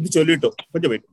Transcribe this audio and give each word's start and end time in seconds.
இது 0.00 0.11
சொல்லிட்டோம் 0.17 0.57
கொஞ்சம் 0.73 0.91
வெயிட் 0.91 1.07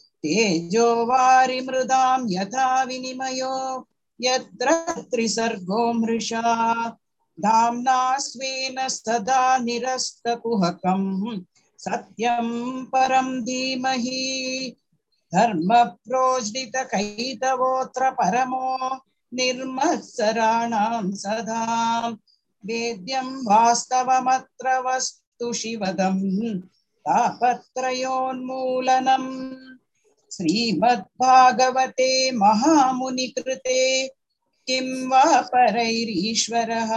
तेजो 0.00 1.06
वारिमृदां 1.06 2.26
यथा 2.28 2.82
विनिमयो। 2.82 3.88
यत्र 4.20 5.02
त्रिसर्गो 5.02 5.92
मृषा। 5.92 6.96
धाम्ना 7.40 8.18
स्वेन 8.18 8.88
सदा 8.88 9.58
निरस्तकुहकम्। 9.58 11.40
सत्यं 11.78 12.84
परं 12.84 13.40
धीमहि। 13.40 14.76
धर्मप्रोज्झितकैतवोऽत्र 15.34 18.10
परमो 18.10 18.98
निर्मत्सराणां 19.34 21.12
सदा। 21.12 22.16
वेद्यं 22.66 23.24
वास्तवमत्र 23.24 24.78
वस्तु 24.78 25.52
शिवदम् 25.52 26.60
तापत्रयोन्मूलनम् 27.00 29.54
श्रीमद्भागवते 30.32 32.30
महामुनिकृते 32.30 34.10
किं 34.66 35.08
वा 35.08 35.40
परैरीश्वरः? 35.40 36.92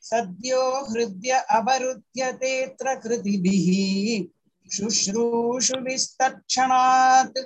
सद्यो 0.00 0.92
हृद्य 0.92 1.30
अवरुध्यतेऽत्र 1.30 2.94
कृतिभिः 2.94 4.24
शुश्रूषुभिस्तत्क्षणात् 4.72 7.38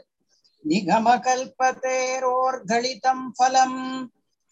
निगमकल्पतेरोर्गलितं 0.67 3.21
फलम् 3.39 3.79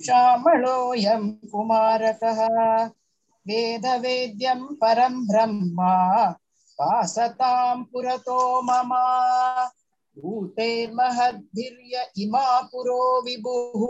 श्यामलोऽयं 0.00 1.30
कुमारकः 1.50 2.40
वेदवेद्यं 3.46 4.60
परं 4.80 5.14
ब्रह्मा 5.26 5.94
वासतां 6.78 7.76
पुरतो 7.92 8.40
मम 8.68 8.92
भूतेर्महद्भिर्य 10.16 12.06
इमा 12.22 12.46
पुरो 12.72 13.00
विभुः 13.24 13.82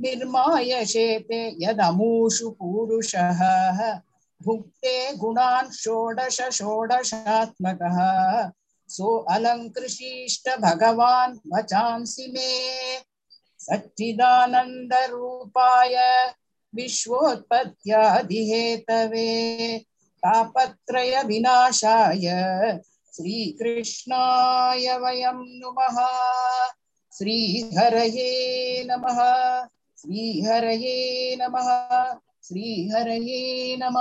निर्माय 0.00 0.84
शेते 0.86 1.40
यदमूषु 1.62 2.50
पूरुषः 2.58 3.40
भुक्ते 4.45 5.15
गुणान् 5.15 5.71
षोडश 5.71 6.41
षोडशात्मकः। 6.41 7.97
सो 8.87 9.17
अलङ्कृशिष्ट 9.17 10.49
भगवान् 10.59 11.37
वचांसि 11.53 12.27
मे। 12.27 12.51
सच्चिदानन्दरूपाय 13.59 14.25
विश्वोत्पत्त्यादिहेतवे 16.75 17.67
तापत्रय 20.17 21.23
विनाशाय 21.23 22.27
श्रीकृष्णाय 23.15 24.97
वयं 24.97 25.59
नुमः। 25.59 25.97
श्रीहरये 27.17 28.83
नमः। 28.83 29.19
श्रीहरये 30.01 31.35
नमः। 31.35 32.19
ശ്രീഹരയേ 32.43 33.41
നമ 33.77 33.97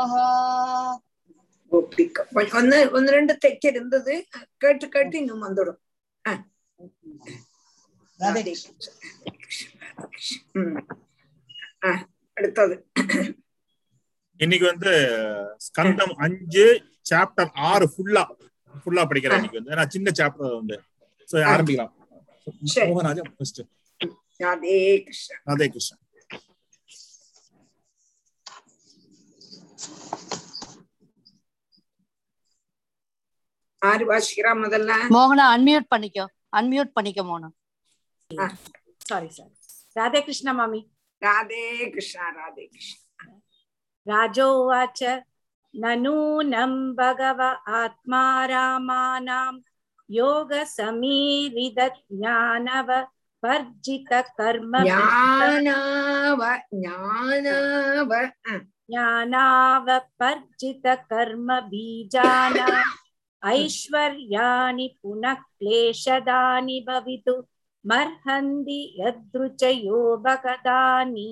ഒന്ന് 2.52 2.78
ஒன்னு 2.96 3.12
രണ്ട് 3.12 3.32
തെക്കരുന്നത് 3.44 4.14
കേട്ട് 4.62 4.86
കേട്ട് 4.94 5.16
ഇങ്ങും 5.20 5.38
വന്നിടും 5.44 5.76
ആ. 6.24 6.32
அடுத்தது 12.36 12.76
இன்னைக்கு 14.40 14.66
வந்து 14.68 14.92
ஸ்கந்தம் 15.66 16.14
அஞ்சு 16.24 16.66
சாப்டர் 17.10 17.52
ஆறு 17.68 17.86
ஃபுல்லா 17.92 18.22
ஃபுல்லா 18.74 19.02
படிக்கிறேன் 19.08 19.38
இன்னைக்கு 19.40 19.60
வந்து. 19.60 19.76
நான் 19.78 19.90
சின்ன 19.90 20.10
சாப்டர் 20.18 20.54
வந்து 20.54 20.76
ஆரம்பிக்கலாம். 21.48 21.92
மோகனாஜா 22.88 23.24
ஃபர்ஸ்ட் 23.34 23.60
ராதே 24.40 25.02
கிருஷ்ணா 25.04 25.36
ராதே 25.48 25.68
கிருஷ்ணா 25.68 25.96
ஆறு 33.82 34.04
வாசிக்கிறா 34.06 34.52
முதல்ல? 34.58 34.92
மோகனா 35.14 35.44
அன்மியூட் 35.54 35.92
பண்ணிக்கோ. 35.92 36.24
அன்மியூட் 36.52 36.94
பண்ணிக்கோ 36.96 37.22
மோகனா. 37.24 37.48
சாரி 39.08 39.28
சாரி 39.30 39.54
ராதே 39.96 40.20
கிருஷ்ணா 40.26 40.52
மாமி. 40.52 40.80
ராதே 41.22 41.62
கிருஷ்ணா 41.94 42.26
ராதே 42.36 42.64
கிருஷ்ணா 42.66 43.00
ராஜோவாச்ச 44.06 45.00
நனூனம் 45.74 46.80
பகவ 46.98 47.40
ஆத்மா 47.80 48.22
ராமானாம் 48.50 49.58
யோக 50.10 50.52
சமீரித 50.74 51.80
ஞானவ 52.22 52.88
பர்ஜித 53.42 54.10
கர்ம 54.38 54.72
ஞானாவ 54.88 56.40
ஞானாவ 56.82 58.10
ஞானாவ 58.88 59.86
பர்ஜித 60.20 60.96
கர்ம 61.10 61.60
பீஜானா 61.70 62.68
ऐश्वर्याणि 63.43 64.87
पुनः 65.01 65.33
क्लेशदानि 65.51 66.77
भवितु 66.87 67.35
मर्हन्ति 67.85 68.79
यदृचयो 68.99 69.99
भगदानि 70.25 71.31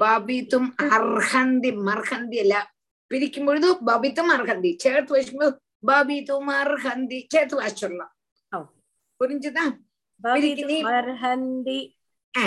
பபித்தும் 0.00 0.66
அர்ஹந்தி 0.88 1.70
மர்ஹந்தி 1.86 2.36
இல்ல 2.36 2.54
பிரிக்கும் 3.10 3.46
பொழுது 3.46 3.68
பபித்தும் 3.86 4.30
அர்ஹந்தி 4.34 4.70
சேர்த்து 4.78 5.12
வச்சும்போது 5.14 5.52
பபித்தும் 5.84 6.50
அர்ஹந்தி 6.54 7.18
சேர்த்து 7.32 7.56
வாசிச்சிடலாம் 7.56 8.12
ಹೌದು. 8.52 8.68
புரிஞ்சுதா 9.20 9.64
भवितुम् 10.20 10.34
பிரிக்கினி- 10.36 10.84
अर्हन्ति 10.92 11.78
ஆ, 12.34 12.46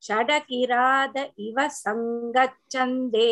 षडकिराद 0.04 1.16
इव 1.40 1.58
सङ्गच्छन्दे 1.76 3.32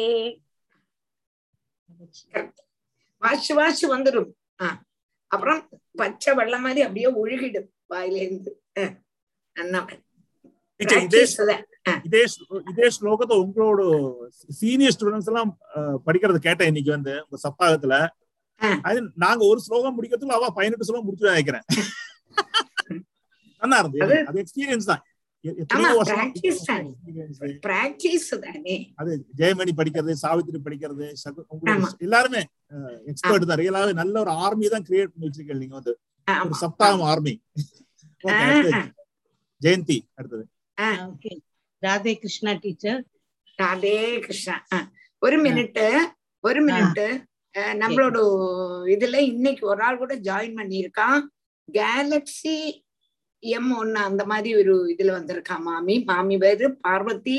வாசி 3.22 3.54
வாசி 3.54 3.86
வந்துடும் 3.88 4.28
ஆ, 4.60 4.68
அப்புறம் 5.32 5.62
பச்சை 6.00 6.34
வெள்ளம் 6.34 6.62
மாதிரி 6.62 6.82
அப்படியே 6.82 7.08
ஒழுகிடும் 7.14 7.70
வாயில 7.90 8.16
இருந்து 8.16 8.52
ஆ, 8.78 8.84
அண்ணா. 9.56 9.80
டீச்சர் 10.80 11.04
இதே 11.04 11.22
Practice 11.22 11.42
அத. 11.42 11.54
இதே 12.04 12.26
ஸ்லோ- 12.26 12.62
இதே 12.70 12.88
ஸ்லோகத்தை 12.90 13.36
உங்களோட 13.42 13.82
சீனியர் 14.50 14.92
ஸ்டூடெண்ட்ஸ் 14.92 15.28
எல்லாம் 15.28 15.60
அஹ், 15.76 15.98
படிக்கிறது 16.06 16.38
கேட்டேன் 16.38 16.68
இன்னைக்கு 16.68 16.92
வந்து 16.92 17.24
உங்க 17.24 17.38
சப்தாகத்துல 17.44 17.94
ஆ. 18.02 18.12
அது 18.83 19.11
நாங்க 19.15 19.45
ஒரு 19.47 19.61
ஸ்லோகம் 19.61 20.03
முடிக்கிறதுல 20.03 20.27
அவ 20.27 20.51
பதினெட்டு 20.51 20.85
ஸ்லோகம் 20.85 21.05
முடிச்சு 21.05 21.27
நினைக்கிறேன் 21.27 21.61
நல்லா 23.59 23.79
இருந்தது. 23.79 24.15
அது- 24.15 24.45
எக்ஸ்பீரியன்ஸ் 24.45 24.85
தான். 24.85 25.03
ஜெயமணி 29.37 29.71
படிக்கிறது 29.77 30.11
சாவித்திரி 30.11 30.61
படிக்கிறது. 30.65 31.13
எல்லாருமே 31.99 32.45
எக்ஸ்பர்ட் 33.07 33.47
தான். 33.47 33.59
ரியலாவே 33.59 33.93
நல்ல 33.93 34.21
ஒரு 34.21 34.31
ஆர்மி 34.31 34.69
தான் 34.69 34.83
கிரியேட் 34.83 35.07
பண்ணி 35.07 35.31
வச்சிருக்கீங்க 35.31 35.57
நீங்க 35.57 35.75
வந்து. 35.75 35.99
ஒரு 36.29 36.39
ஆமா. 36.39 36.53
சப்தாகம் 36.61 37.03
ஆர்மி 37.03 37.43
ஜெயந்தி 39.65 40.01
அடுத்தது. 40.15 40.47
ராதே 41.83 42.15
கிருஷ்ணா 42.15 42.53
டீச்சர் 42.53 43.05
ராதே 43.63 44.21
கிருஷ்ணா. 44.21 44.67
ஆ, 44.73 44.91
ஒரு 45.19 45.43
மினிட் 45.43 45.99
ஒரு 46.41 46.65
மினிட் 46.65 47.25
நம்மளோட 47.83 48.19
இதுல 48.95 49.17
இன்னைக்கு 49.25 49.67
ஒரு 49.67 49.83
ஆள் 49.83 49.99
கூட 49.99 50.15
ஜாயின் 50.19 50.59
பண்ணியிருக்கான். 50.59 51.19
கேலக்ஸி 51.69 52.57
எம் 53.43 53.71
ஒன்னு 53.77 53.99
அந்த 54.01 54.23
மாதிரி 54.25 54.51
ஒரு 54.57 54.75
இதுல 54.93 55.11
வந்திருக்கா 55.13 55.59
மாமி. 55.61 55.95
மாமி 56.07 56.39
பேரு 56.39 56.67
பார்வதி 56.77 57.37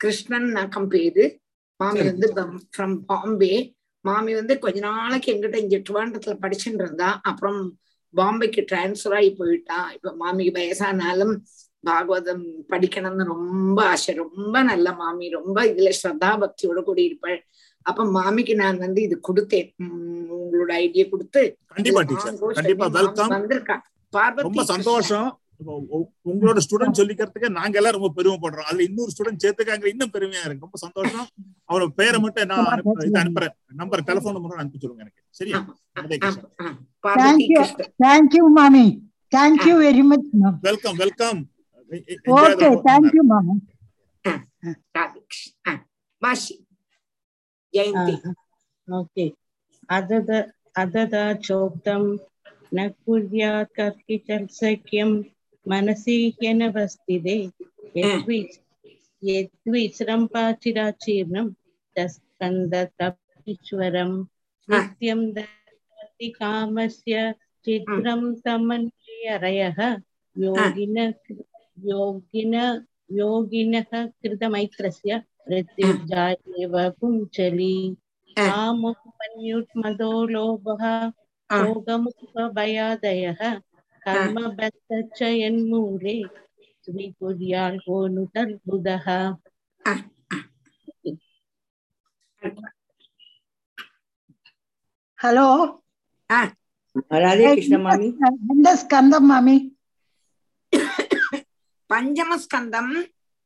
கிருஷ்ணன் 0.00 0.48
நக்கம் 0.50 0.88
பேரு. 0.88 1.24
மாமி. 1.80 2.02
வந்து 2.04 2.26
ஃப்ரம் 2.72 2.96
பாம்பே. 3.06 3.54
மாமி 4.04 4.34
வந்து 4.34 4.54
கொஞ்ச 4.58 4.78
நாளைக்கு 4.80 5.28
எங்கிட்ட 5.34 5.56
இங்க 5.56 5.78
ட்ரிவாண்டத்துல 5.86 6.34
படிச்சுட்டு 6.42 6.82
இருந்தா. 6.84 7.08
அப்புறம் 7.22 7.60
பாம்பேக்கு 8.14 8.60
டிரான்ஸ்ஃபர் 8.70 9.14
ஆகி 9.14 9.30
போயிட்டா. 9.32 9.78
இப்ப 9.92 10.12
மாமிக்கு 10.16 10.58
வயசானாலும் 10.58 11.34
பாகவதம் 11.84 12.44
படிக்கணும்னு 12.70 13.24
ரொம்ப 13.26 13.78
ஆசை. 13.84 14.14
ரொம்ப 14.14 14.62
நல்ல 14.62 14.92
மாமி. 14.92 15.26
ரொம்ப 15.30 15.58
இதுல 15.64 15.90
ஸ்ரத்தா 16.00 16.30
பக்தியோட 16.42 16.80
கூட 16.82 16.98
இருப்பாள் 17.00 17.38
அப்ப 17.86 18.04
மாமிக்கு 18.16 18.54
நான் 18.60 18.78
வந்து 18.84 19.00
இது 19.06 19.16
கொடுத்தேன். 19.28 19.68
உம் 19.82 20.04
உங்களோட 20.36 20.72
ஐடியா 20.84 21.04
கொடுத்து. 21.10 21.42
கண்டிப்பா 21.74 22.02
டீச்சர் 22.10 22.38
கண்டிப்பா 22.58 22.86
மாமி 22.94 23.34
வந்திருக்கா. 23.36 23.76
பார்வதி 24.12 24.46
ரொம்ப 24.48 24.64
சந்தோஷம். 24.72 25.28
உங்களோட 26.30 26.58
ஸ்டூடெண்ட் 26.64 26.98
சொல்லிக்கிறதுக்கு 26.98 27.48
நாங்க 27.58 27.76
எல்லாம் 27.80 27.96
ரொம்ப 27.96 28.08
பெருமைப்படுறோம். 28.16 28.68
அதுல 28.70 28.84
இன்னொரு 28.88 29.12
ஸ்டூடெண்ட் 29.14 29.42
சேர்த்துக்காங்க 29.44 29.86
இன்னும் 29.92 30.12
பெருமையா 30.16 30.42
இருக்கு. 30.46 30.64
ரொம்ப 30.66 30.78
சந்தோஷம். 30.84 31.26
அவரோட 31.70 31.88
பேரை 32.00 32.18
மட்டும் 32.24 32.50
நான் 32.52 32.66
அனுப்புறேன். 33.22 33.54
நம்பர் 33.80 34.04
டெலிபோன் 34.08 34.36
நம்பர் 34.38 34.62
அனுப்பி 34.62 34.80
சொல்லுங்க 34.82 35.04
எனக்கு. 35.06 35.22
சரியா. 35.40 35.60
Thank 39.32 39.62
you. 39.66 39.74
very 39.84 40.02
much, 40.10 40.26
mom. 40.42 40.54
Welcome 40.68 40.98
welcome 41.04 41.40
Okay, 42.36 42.70
thank 42.86 43.08
you, 43.16 43.24
mama. 43.32 43.54
Radhe 44.96 45.20
Krishnan 45.32 45.66
ஆ, 45.70 45.72
வாசி 46.22 46.54
ஜெயந்தி 47.75 48.15
ஓகே 48.87 49.25
அதத 49.89 50.29
அததா 50.75 51.23
चोक्तं 51.45 52.03
न 52.71 52.87
कुर्यात् 53.03 53.75
कर्तिचल 53.77 54.43
सख्यं 54.51 55.09
मनसि 55.65 56.17
ह्यनवस्थिते 56.37 57.35
यद्विच 57.97 58.51
यद्विश्रम्पाचिराचीर्णं 59.23 61.47
तस्कन्दतपीश्वरं 61.95 64.11
नित्यं 64.69 65.21
दत्ति 65.33 66.29
कामस्य 66.39 67.15
चित्रं 67.65 68.21
तमन्यरयः 68.45 69.79
योगिन 70.35 70.97
योगिन 71.91 72.55
योगिनः 73.19 73.91
कृतमैत्रस्य 74.23 75.11
प्रत्युज्जायेव 75.46 76.74
कुञ्चली 77.00 77.74
कामोपन्युत्मदो 78.38 80.10
लोभः 80.34 80.84
कर्मबद्धश्च 84.06 85.20
यन्मूले 85.22 86.16
स्वीकुर्याल्कोनुतर्बुदः 86.84 89.06
हेलो 95.18 95.48
राधे 97.12 97.54
कृष्ण 97.56 97.76
मामी 97.82 98.12
स्कंदम 98.76 99.26
मामी। 99.28 99.58
पंचम 101.90 102.36
स्कंदम 102.36 102.90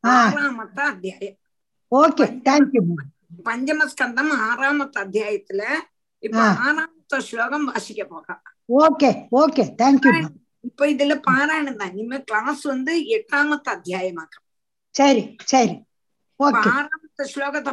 नालामत 0.04 0.78
अध्याय 0.80 1.34
ஓகே 1.92 2.26
தேங்க்யூ 2.44 2.82
பஞ்சமஸ்கந்தம் 3.46 4.32
ஆறாமத்த 4.46 4.96
அத்தியாயத்துல 5.04 5.62
இப்ப. 6.22 6.38
ஆறாமத்த 6.64 6.88
ஸ்லோகம் 7.20 7.66
வாசிக்க 7.68 8.02
போறோம் 8.04 8.40
ஓகே 8.78 9.10
ஓகே 9.38 9.64
தேங்க்யூ 9.78 10.12
இப்ப 10.64 10.86
இதுல 10.88 11.14
பாராயணம் 11.26 11.78
தான். 11.80 11.92
இனிமே 11.92 12.18
கிளாஸ் 12.22 12.62
வந்து 12.64 12.92
எட்டாமத்த 13.16 13.66
அத்தியாயமாக்க 13.70 14.34
சரி 14.94 15.22
சரி. 15.44 15.74
ஆறாமத்த 16.72 17.26
ஸ்லோகத்தை 17.32 17.72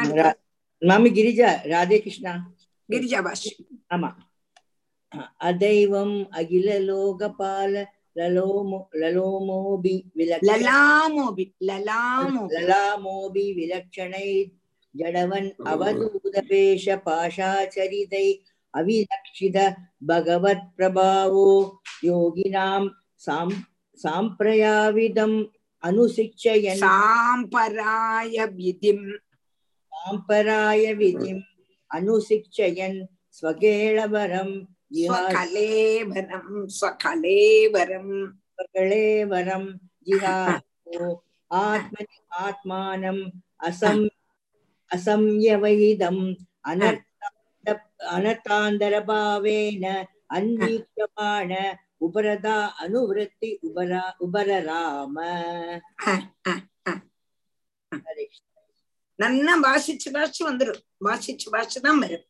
அடுத்து. 0.00 0.30
மாமி 0.82 1.08
கிரிஜா 1.10 1.48
ராதே 1.64 1.98
கிருஷ்ணா. 2.00 2.32
கிரிஜா 2.88 3.18
பாஷி 3.22 3.50
ஆமா. 3.90 4.10
அதைவம் 5.48 6.16
அகில 6.32 6.68
லோகபால 6.88 7.74
லலோமோபி 8.16 9.94
லலாமோபி 10.48 11.44
லலாமோபி 12.50 13.46
விலட்சணை 13.58 14.28
ஜடவன் 14.94 15.48
அவதூதபேஷ 15.70 16.96
பாஷாச்சரிதை 17.06 18.26
அவிலட்சித 18.74 19.58
பகவத் 20.06 20.68
பிரபாவோ 20.76 21.50
யோகினாம் 22.06 22.88
சாம் 23.24 23.54
சாம்பிரயாவிதம் 23.98 25.38
அனுசிச்சயன் 25.82 26.80
சாம்பராய 26.84 28.46
விதிம் 28.56 29.06
சாம்பராய 29.92 30.82
விதிம் 30.94 31.42
அனுசிச்சயன் 31.90 32.98
ஸ்வகேளவரம் 33.38 34.54
ஸ்வகலேவரம் 34.90 36.52
ஸ்வகலேவரம். 36.78 38.12
ஸ்வகலேவரம் 38.54 39.68
ஜிஹாஹோ 40.06 41.08
ஆத்மனி 41.50 42.16
ஆத்மானம் 42.44 43.24
அசம் 43.68 44.04
அசம்யவகிதம் 44.90 46.24
அனர்த்த 46.70 47.04
அனர்த்தாந்தரபாவேன 48.16 49.84
அன்வீக்யமான 50.36 51.50
உபரதா 52.06 52.56
அனுவிருத்தி 52.82 53.50
உபரா 53.68 54.02
உபரராம. 54.26 55.16
நல்லா 59.18 59.52
வாசிச்சு 59.66 60.08
வாசிச்சு 60.16 60.42
வந்துடும் 60.48 60.82
வாசிச்சு 61.04 61.46
வாசிச்சுதான் 61.52 62.00
வரும். 62.02 62.26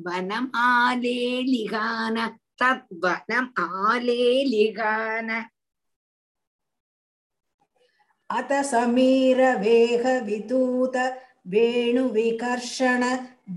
वनमालेलिहान 0.04 2.16
तद्वनम् 2.60 3.48
आलेलिहान 3.64 5.28
अत 8.30 8.50
समीरवेह 8.72 10.04
विदूत 10.26 10.96
वेणुविकर्षण 11.52 13.02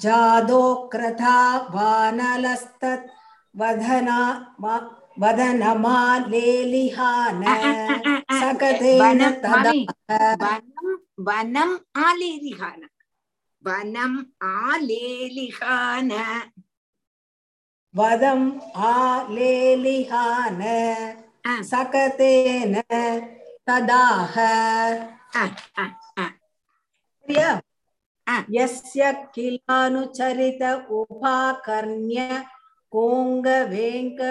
जादोक्रथा 0.05 1.35
वानलस्तत् 1.75 3.05
वदना 3.54 4.18
वा- 4.60 4.88
वदनमालेलिहान 6.18 7.40
सकतेन 8.40 9.00
வனம் 9.02 9.38
तदा 9.44 9.72
வனம் 10.42 10.94
வனம் 11.28 11.76
ஆலேலிகான 12.04 12.80
வனம் 13.64 14.18
ஆலேலிகான 14.60 16.12
वदम् 17.94 18.48
आलेलिहान 18.88 20.60
सकतेन 21.64 22.74
तदाह 23.68 24.34
प्रिया 27.28 27.50
यस्य 28.50 29.00
किलानुचरित 29.34 30.62
उपाकर्ण्य 30.98 32.18
கோங்க 32.93 33.47
வேங்க 33.69 34.21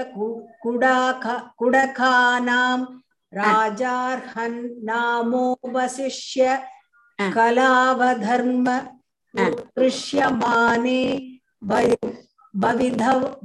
குடகானாம் 1.59 2.85
ராஜார்ஹன் 3.33 4.61
நாமோபசிஷ்ய 4.89 6.49
கலாவதர்ம 7.19 8.69
கிருஷ்யமானே 9.75 11.03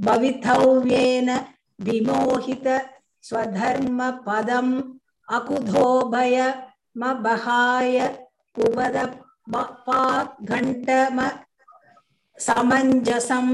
பவிதவ்யேன 0.05 1.29
விமோகித 1.79 2.67
ஸ்வதர்ம 3.23 4.09
பதம் 4.25 4.75
அகுதோபய 5.27 6.35
மபகாய 6.95 7.95
உபத 8.55 8.97
பாகண்டம 9.85 11.19
சமஞ்சசம் 12.37 13.53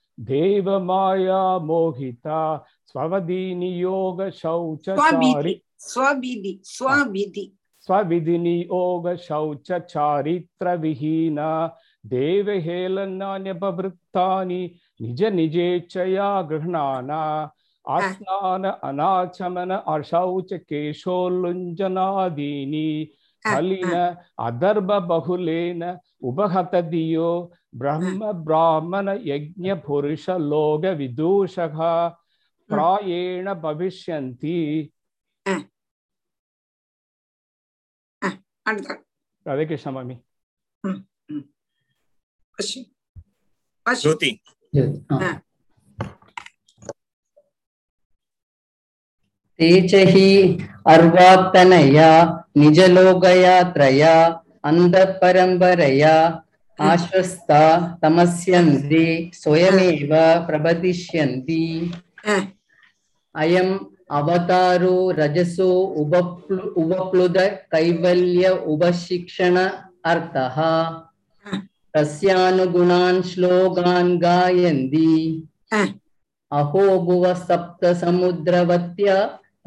देवमाया 0.29 1.41
मोहिता 1.65 2.39
स्ववदिनियोग 2.91 4.21
शौचचारि 4.41 5.53
स्वविधि 5.79 6.53
स्वविधि। 6.63 7.45
स्वविधिनियोग 7.87 9.07
शौचचारित्रविहीना 9.27 11.49
देवहेलनान्यपवृत्तानि 12.11 14.61
निज 15.01 15.21
निजेच्छया 15.35 16.29
गृह्णाना 16.49 17.21
आस्नान 17.85 18.63
अनाचमन 18.65 19.71
अशौच 19.71 20.49
केशोल्लुञ्जनादीनि 20.69 22.89
कलिन 23.45 23.93
उपहत 24.47 25.81
उपहतदियो 26.29 27.29
ब्रह्म 27.73 28.31
ब्राह्मण 28.45 29.09
यज्ञ 29.25 29.73
पुरुष 29.85 30.29
लोक 30.29 30.85
विदूषक 30.97 31.77
प्रायेण 32.69 33.53
भविष्यन्ति। 33.61 34.57
राधे 39.45 39.65
कृष्ण 39.65 39.91
मामी 39.91 40.17
ज्योति। 43.87 44.29
हाँ। 45.11 45.33
ते 49.59 49.69
च 49.87 49.95
हि 50.09 50.27
अर्वात्तनया 50.89 52.11
निजलोकया 52.57 53.61
त्रया 53.73 54.13
अंध 54.27 54.95
अन्धपरम्परया 54.95 56.13
आश्वस्ता 56.81 57.63
तमस्यन्ति 58.01 59.31
स्वयमेव 59.33 60.09
प्रबदिष्यन्ति 60.47 61.91
अयम् 63.35 63.77
अवतारो 64.11 65.11
रजसो 65.11 65.69
उपप्लु 66.01 66.59
उपप्लुत 66.81 67.37
कैवल्य 67.73 68.49
उपशिक्षण 68.49 69.57
अर्थः। 70.05 70.57
तस्यानुगुणान् 71.95 73.21
श्लोकान् 73.21 74.17
गायन्ति। 74.19 75.13
अहो 76.51 76.99
भुव 76.99 77.33
सप्त 77.33 77.85
समुद्रवत्या 78.01 79.15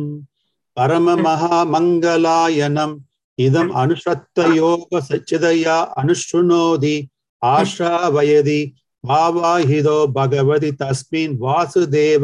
பரம 0.78 1.16
மகா 1.20 1.60
மங்களாயனம் 1.72 2.96
இதம் 3.38 3.72
அனுஷத்த 3.76 4.48
யோக 4.56 5.02
சச்சிதையா 5.08 5.78
அனுஷ்ணுனோதி 6.02 6.96
ஆஷாவயதி 7.42 8.62
பாவாஹிதோ 9.04 9.98
பகவதி 10.16 10.72
தஸ்மின் 10.80 11.36
வாசுதேவ 11.42 12.24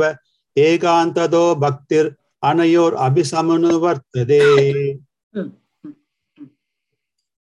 ஏகாந்ததோ 0.56 1.46
பக்திர் 1.62 2.10
அனையோர் 2.44 2.96
அபிசமனுவர்த்ததே 3.06 4.44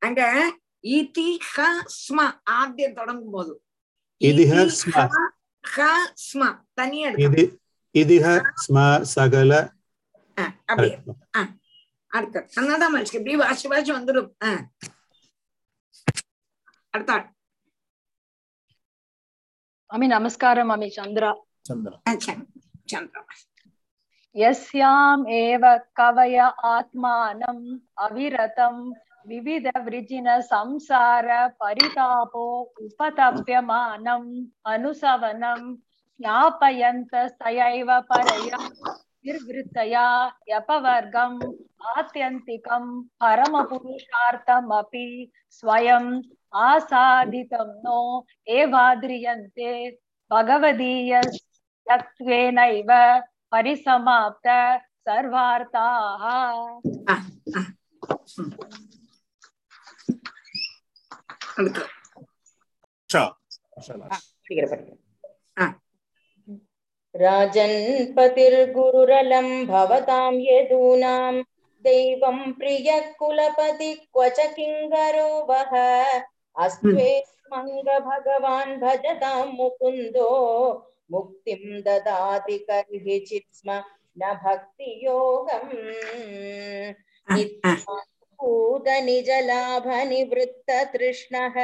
அங்க 0.02 0.22
ஈதி 0.92 1.28
ஸ்ம 1.96 2.18
ஆத்தியம் 2.54 2.96
தொடங்கும் 2.96 3.34
போது 3.36 3.52
இதிஹ 4.23 4.53
ஸ்ம 4.77 4.95
ஹ 5.63 5.87
ஸ்ம 6.23 6.41
தனியா 6.73 7.07
இது 7.07 7.21
எடுக்கணும் 7.21 7.57
இதிஹ 7.95 8.25
ஸ்ம 8.63 8.77
சகல 9.13 9.51
ஆ, 10.37 10.43
அப்படியே 10.69 10.95
ஆ, 11.35 11.41
அடுத்தது 12.11 12.47
கன்னடா 12.55 12.87
மனுஷன் 12.89 13.17
இப்படி 13.19 13.35
வாசி 13.41 13.67
வாசி 13.67 13.91
வந்துடும் 13.91 14.29
ஆ. 14.43 14.51
அடுத்த 16.93 17.11
ஆள். 17.13 17.25
மாமி 19.89 20.07
நமஸ்காரம் 20.09 20.67
மாமி 20.67 20.87
சந்திரா 20.95 21.31
சந்திரா 21.65 21.97
ஆ, 22.01 22.13
சந்திர- 22.19 22.49
சந்திரா 22.89 23.23
यस्याम् 24.35 25.23
एव 25.37 25.63
कवय 25.99 26.35
आत्मानम् 26.69 27.63
अविरतम् 27.97 28.81
விவித 29.24 29.68
விரிஜின 29.84 30.28
சம்சார 30.50 31.28
பரிதாபோ 31.60 32.44
உபதப்பியமானம் 32.84 34.30
அனுசவனம் 34.66 35.66
யாபயந்தயைவ 36.20 37.90
பரையா 38.10 38.60
நிர்விருத்தயா 39.24 40.06
யபவர்க்கம் 40.50 41.38
ஆத்தியந்திகம் 41.92 42.90
பரமபுருஷார்த்தம் 43.20 44.70
அபி 44.74 45.08
ஸ்வயம் 45.56 46.10
ஆசாதிதம் 46.54 47.74
நோ 47.84 48.00
ஏவாத்ரியந்தே 48.54 49.74
பகவதீய 50.30 51.20
தத்வேனைவ 51.86 52.90
பரிசமாப்த 53.52 54.48
சர்வார்த்தாக 55.08 56.22
राजन्पतिर्गुरुरलं 67.14 69.48
भवतां 69.66 70.32
यदूनां 70.46 71.34
दैवं 71.84 72.40
प्रियः 72.58 73.06
कुलपति 73.18 73.90
क्व 73.94 74.28
च 74.38 74.46
किङ्करो 74.56 75.28
वः 75.50 75.72
अस्त्वेस्मङ्गभगवान् 76.56 78.74
भजतां 78.80 79.46
मुकुन्दो 79.52 80.26
मुक्तिं 81.12 81.62
ददाति 81.86 82.58
कर्हि 82.70 83.16
चित्स्म 83.28 83.68
न 84.16 84.34
भक्तियोगम् 84.44 85.72
निजलाभनिवृत्ततृष्णः 88.88 91.54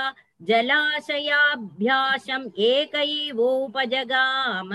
जलाशयाभ्यासम् 0.49 2.47
एकैवोपजगाम 2.71 4.71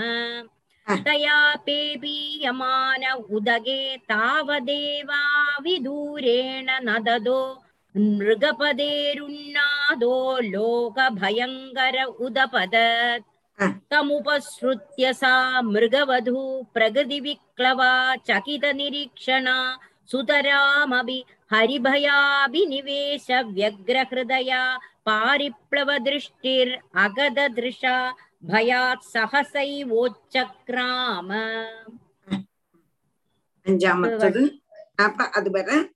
तया 1.06 1.38
पेपीयमान 1.66 3.02
उदगे 3.36 3.82
तावदेवा 4.10 5.22
विदूरेण 5.64 6.68
नददो 6.88 7.40
मृगपदेरुन्नादो 8.18 10.14
लोकभयङ्कर 10.54 11.96
उदपदत् 12.26 13.26
तमुपसृत्य 13.90 15.12
सा 15.20 15.34
मृगवधू 15.62 16.40
प्रकृतिविक्लवा 16.74 17.92
चकितनिरीक्षणा 18.28 19.56
सुतरामपि 20.10 21.18
हरिभयाभिनिवेश 21.50 23.26
व्यग्रहृदया 23.50 24.78
पारिप्लवदृष्टिर् 25.08 26.72
अगददृशा 27.04 27.96
भयात् 28.44 29.04
सहसैवोच्चक्राम 29.14 31.30
அஞ்சாமத்தது 33.66 34.60
அப்ப 34.98 35.38
அது 35.38 35.50
வர 35.50 35.88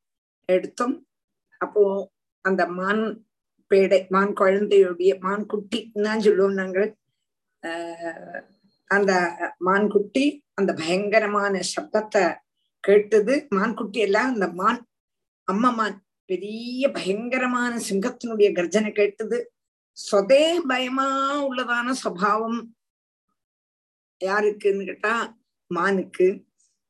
எடுத்தோம் 0.49 1.07
அப்போ 1.61 2.11
அந்த 2.44 2.66
மான் 2.77 3.21
பேடை 3.71 4.07
மான் 4.11 4.33
குழந்தையுடைய 4.33 5.18
மான் 5.25 5.47
குட்டின்னு 5.47 6.07
தான் 6.07 6.21
சொல்லுவோம் 6.21 6.53
நாங்கள் 6.53 6.97
ஆஹ் 7.62 8.42
அந்த 8.90 9.12
மான் 9.61 9.88
குட்டி 9.88 10.42
அந்த 10.55 10.75
பயங்கரமான 10.81 11.61
சப்தத்தை 11.73 12.37
கேட்டது 12.85 13.47
மான் 13.51 13.75
குட்டி 13.75 14.01
எல்லாம் 14.01 14.33
அந்த 14.33 14.53
மான் 14.61 14.87
அம்மா 15.43 16.01
பெரிய 16.25 16.91
பயங்கரமான 16.91 17.82
சிங்கத்தினுடைய 17.89 18.53
கர்ஜனை 18.53 18.91
கேட்டது. 18.91 19.53
சொதே 20.12 20.60
பயமா 20.67 21.08
உள்ளதான 21.47 21.93
சுவாவம் 22.03 22.62
யாருக்குன்னு 24.25 24.86
கேட்டா 24.86 25.38
மானுக்கு 25.75 26.45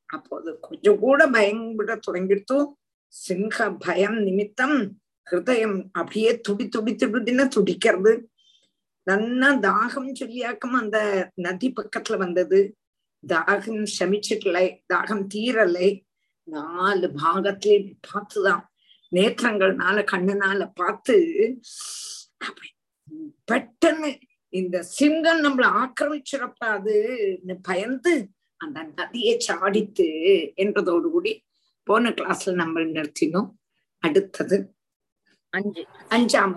அப்போது 0.05 0.59
கொஞ்சம் 0.59 0.99
கூட 0.99 1.27
பயன்பட 1.27 1.99
தொடங்கிடுத்து 2.11 2.65
சிங்க 3.07 3.71
பயம் 3.71 4.17
நிமித்தம் 4.17 5.01
ஹிருதயம் 5.31 5.89
அப்படியே 5.91 6.41
துடி 6.41 6.69
துடி 6.69 6.95
துடின்னு 6.95 7.47
துடிக்கிறது. 7.47 8.29
நன்னா 9.11 9.49
தாகம் 9.67 10.11
சொல்லியாக்கம் 10.19 10.75
அந்த 10.81 11.31
நதி 11.35 11.73
பக்கத்துல 11.73 12.17
வந்தது. 12.17 12.77
தாகம் 13.27 13.85
சமிச்சிட்டலை 13.99 14.79
தாகம் 14.93 15.27
தீரலை. 15.33 16.03
நாலு 16.43 17.07
பாகத்திலையும் 17.23 17.99
பார்த்துதான். 18.07 18.63
நேற்றங்கள்னால 19.11 19.97
கண்ணுனால 20.11 20.71
பார்த்து 20.73 21.15
பட்டன்னு 23.51 24.09
இந்த 24.49 24.81
சிங்கம் 24.81 25.43
நம்மள 25.43 25.65
ஆக்கிரமிச்சிடப்படாதுன்னு 25.81 27.55
பயந்து 27.61 28.29
அந்த 28.57 28.83
நதியை 28.95 29.39
சாடித்து 29.39 30.05
என்றதோடு 30.55 31.09
கூடி 31.11 31.43
போன 31.83 32.09
கிளாஸ்ல 32.09 32.53
நம்ம 32.53 32.79
நிறுத்தினோம். 32.79 33.49
அடுத்தது 33.99 34.57
அஞ்சு. 35.49 35.85
அஞ்சாம். 36.09 36.53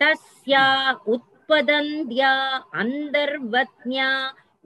தஸ்யா 0.00 0.64
உட்பதந்தியா 1.06 2.32
அந்தர்வத்யா 2.72 4.08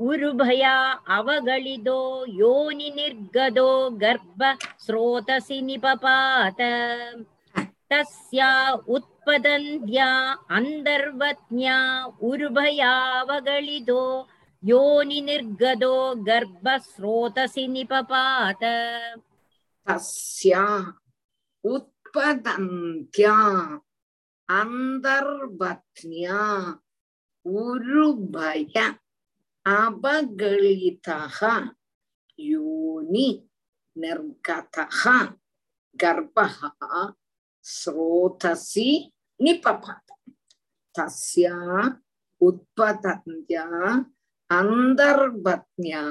उरुभया 0.10 0.76
अवगलितो 1.18 2.00
योनिनिर्गतो 2.42 3.70
गर्भ 4.04 4.44
स्रोतसि 4.86 5.62
निपपात 5.68 6.62
तस्या 7.92 8.52
उत्पदन्त्या 8.96 10.08
अन्तर्वत्न्या 10.58 11.78
उरुभयावगलितो 12.30 14.02
योनिनिर्गतो 14.64 15.94
गर्भस्रोतसि 16.28 17.68
निपपात 17.76 18.64
तस्या 19.88 20.66
उत्पदन्त्या 21.64 23.36
अन्तर्वत्न्या 24.50 26.40
उरुभय 27.46 28.64
abagalitaha 29.67 31.75
yuni 32.39 33.43
nergataha 33.99 35.35
garbaha 35.99 36.71
srotasi 37.59 39.11
nipapata 39.43 40.15
tasya 40.95 41.59
utpatanya 42.39 44.07
andarbatnya 44.47 46.03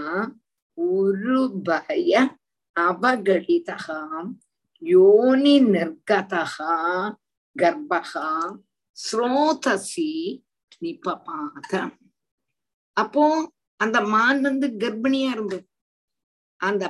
urubaya 0.76 2.36
abagalitaha 2.76 4.36
yoni 4.84 5.64
nergataha 5.64 7.16
garbaha 7.56 8.60
srotasi 8.92 10.44
nipapata. 10.84 11.96
அப்போ 12.98 13.24
அந்த 13.80 13.98
மான் 14.02 14.42
வந்து 14.42 14.68
கர்ப்பிணியா 14.84 15.30
இருந்தது. 15.32 15.66
அந்த 16.60 16.84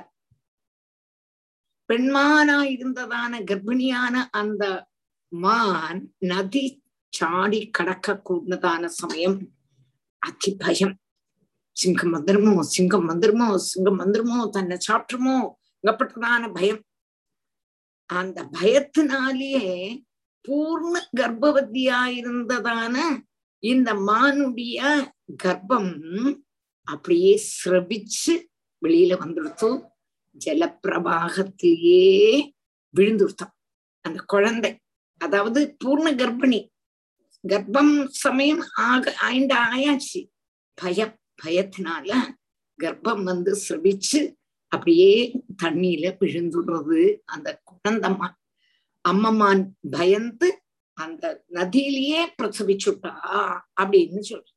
பெண்மானா 1.90 2.58
இருந்ததான 2.76 3.40
கர்ப்பிணியான 3.44 4.16
அந்த 4.32 4.64
மான் 5.32 6.02
நதி 6.32 6.66
சாடி 7.14 7.60
கடக்க 7.70 8.16
கூடதான 8.30 8.86
சமயம். 8.86 9.38
அதி 10.22 10.52
பயம். 10.56 10.96
சிங்கம் 11.78 12.14
வந்துருமோ 12.16 12.54
சிங்கம் 12.76 13.08
வந்துருமோ 13.10 13.48
சிங்கம் 13.70 14.00
வந்துருமோ 14.00 14.40
தன்னை 14.50 14.78
சாப்பிட்டுமோ 14.88 15.38
அங்கப்பட்டதான 15.76 16.44
பயம். 16.54 16.82
அந்த 18.10 18.40
பயத்தினாலேயே 18.58 19.70
பூர்ண 20.46 20.96
கர்ப்பவதியா 21.18 22.00
இருந்ததான 22.20 22.96
இந்த 23.64 23.90
மானுடைய 24.10 24.80
கர்ப்பம் 25.44 25.92
அப்படியே 26.84 27.42
சிரபிச்சு 27.54 28.34
வெளியில 28.82 29.14
வந்துடுத்து 29.24 29.70
ஜலப்பிரபாகத்திலேயே 30.46 32.04
விழுந்துடுத்தான் 32.98 33.54
அந்த 34.02 34.20
குழந்தை 34.26 34.80
அதாவது 35.18 35.76
பூர்ண 35.84 36.08
கர்ப்பிணி. 36.16 36.60
கர்ப்பம் 37.48 38.08
சமயம் 38.08 38.64
ஆக 38.76 39.14
ஆயிண்ட 39.22 39.54
ஆயாச்சு. 39.74 40.22
பயம் 40.74 41.16
பயத்தினால 41.44 42.18
கர்ப்பம் 42.80 43.24
வந்து 43.24 43.52
சிரபிச்சு 43.70 44.34
அப்படியே 44.68 45.42
தண்ணியில 45.64 46.06
விழுந்துடுறது 46.20 47.18
அந்த 47.26 47.62
குழந்தம்மா. 47.70 48.30
அம்மம்மான் 49.10 49.64
பயந்து 49.92 50.62
அந்த 50.98 51.44
நதியிலேயே 51.50 52.22
பிரசவிச்சுட்டா 52.38 53.14
அப்படின்னு 53.82 54.22
சொல்ற 54.30 54.50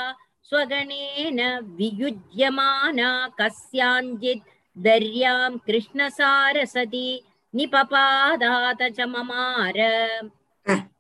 स्वगणेन 0.51 1.41
वियुज्यमाना 1.79 3.11
कस्याञ्चित् 3.41 4.49
दर्यां 4.77 5.51
कृष्णसारसति 5.67 7.09
निपपादात 7.55 8.81
च 8.97 8.99
ममार 9.15 9.79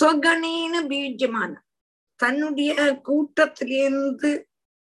சொகணேன 0.00 0.74
பீஜமான 0.90 1.52
தன்னுடைய 2.16 2.72
கூட்டத்திலேருந்து 3.08 4.30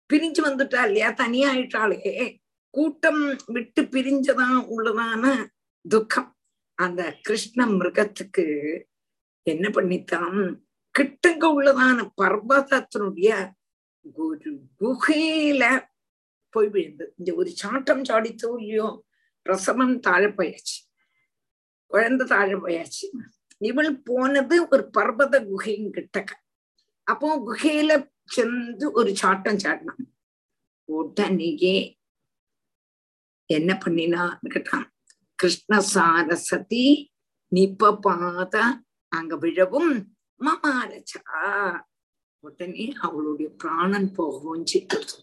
பிரிஞ்சு 0.09 0.41
வந்துட்டா 0.43 0.81
இல்லையா? 0.85 1.09
தனியாயிட்டாளே. 1.09 2.01
கூட்டம் 2.69 3.21
விட்டு 3.45 3.81
பிரிஞ்சதான் 3.81 4.57
உள்ளதான 4.75 5.45
துக்கம். 5.89 6.29
அந்த 6.75 7.01
கிருஷ்ண 7.21 7.65
மிருகத்துக்கு 7.65 8.45
என்ன 9.45 9.69
பண்ணித்தான்? 9.69 10.37
கிட்டங்க 10.99 11.45
உள்ளதான 11.57 11.97
பர்வதத்தினுடைய 12.21 13.29
ஒரு 14.11 14.59
குகையில 14.79 15.87
போய் 16.49 16.67
விழுந்து. 16.67 17.13
இந்த 17.17 17.33
ஒரு 17.35 17.49
சாட்டம் 17.49 18.03
சாடித்தோ 18.03 18.59
இல்லையோ 18.59 19.05
பிரசவம் 19.41 19.99
தாழ 19.99 20.27
போயாச்சு. 20.27 20.77
குழந்தை 21.85 22.27
தாழ 22.27 22.57
போயாச்சு. 22.57 23.05
இவள் 23.57 24.01
போனது 24.01 24.67
ஒரு 24.69 24.89
பர்வத 24.97 25.43
குகையும் 25.45 25.93
கிட்டக்க. 25.93 26.31
அப்போ 27.03 27.37
குகையில 27.37 28.11
சென்று 28.25 28.91
ஒரு 28.91 29.15
சாட்டம் 29.15 29.57
சாடினான். 29.57 30.03
உடனேயே 30.85 31.97
என்ன 33.45 33.79
பண்ணினான்னு 33.85 34.47
கேட்டான். 34.47 34.93
கிருஷ்ண 35.35 35.79
சாரசதி 35.93 37.11
நிப்பபாத 37.55 38.61
அங்க 39.07 39.35
விழவும் 39.37 39.91
மமாரச்சா 40.41 41.21
உடனே 42.43 42.85
அவளுடைய 43.01 43.49
பிராணன் 43.57 44.09
போகவும் 44.11 44.65
செய்தது 44.65 45.15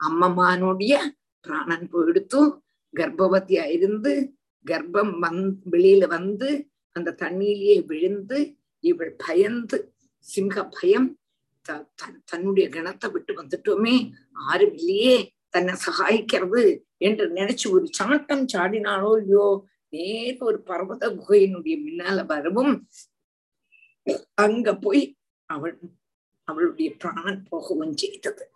அம்மமானுடைய 0.00 0.94
பிராணன் 1.46 1.86
போயிடுத்து 1.92 2.40
கர்ப்பவதியா 2.94 3.64
இருந்து 3.68 4.12
கர்ப்பம் 4.64 5.12
வந் 5.18 5.42
வெளியில 5.70 6.06
வந்து 6.08 6.48
அந்த 6.96 7.16
தண்ணியிலேயே 7.18 7.76
விழுந்து 7.86 8.38
இவள் 8.84 9.14
பயந்து 9.24 9.78
சிங்க 10.26 10.64
பயம் 10.72 11.08
தன்னுடைய 12.24 12.66
கணத்தை 12.68 13.08
விட்டு 13.12 13.32
வந்துட்டோமே. 13.34 13.94
ஆரும் 14.46 14.74
இல்லையே. 14.74 15.16
தன்னை 15.50 15.74
சகாய்க்கிறது 15.84 16.62
என்று 16.98 17.24
நினைச்சு 17.30 17.66
ஒரு 17.70 17.86
சாட்டம் 17.90 18.44
சாடினாலோ 18.52 19.10
இல்லையோ? 19.18 19.48
நேர 19.92 20.36
ஒரு 20.40 20.58
பர்வத 20.66 21.02
குகையினுடைய 21.16 21.74
முன்னால 21.84 22.18
வரவும் 22.26 22.74
அங்க 24.38 24.68
போய் 24.76 25.02
அவள் 25.50 25.74
அவளுடைய 26.52 26.90
பிராணன் 26.98 27.48
போகவும் 27.48 27.96
செய்தது. 27.96 28.50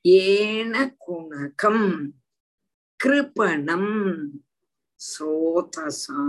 येन 0.06 0.74
गुणकं 1.04 1.80
कृपणं 3.00 3.86
स्रोतसा 5.10 6.24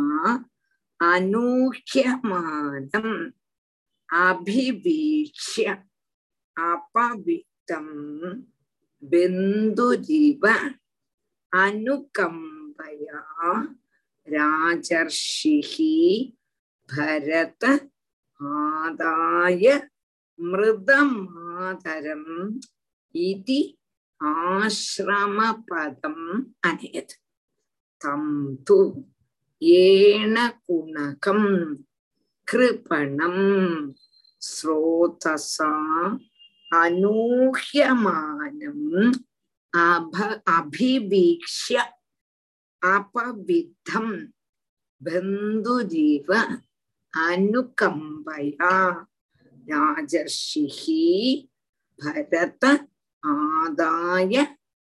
அநூஹ்யமானம் 1.01 2.63
அபிவீட்சிய 4.09 5.69
அபவித்தம் 6.57 7.95
ബന്ധുരിവ 9.03 10.43
അനുകമ്പയാ 11.53 13.21
രാജർഷി 14.27 15.55
ഭരത 16.89 17.63
ആദായ 18.39 19.65
മൃതമാതരം 20.39 22.25
ഇതി 23.15 23.61
ആശ്രമപദം 24.21 26.19
അനയത് 26.65 27.15
തം 28.01 28.23
തു 28.69 28.77
येन 29.61 30.35
कुणकं 30.67 31.41
स्रोतसा 34.41 35.71
अनूह्यमानम् 36.81 37.51
अभ 39.73 40.15
अभिवीक्ष्य 40.57 41.83
अपविद्धं 42.81 44.07
बन्धुरिव 45.01 46.33
अनुकम्पया 47.13 48.73
भरत 51.99 52.65
आदाय 53.23 54.45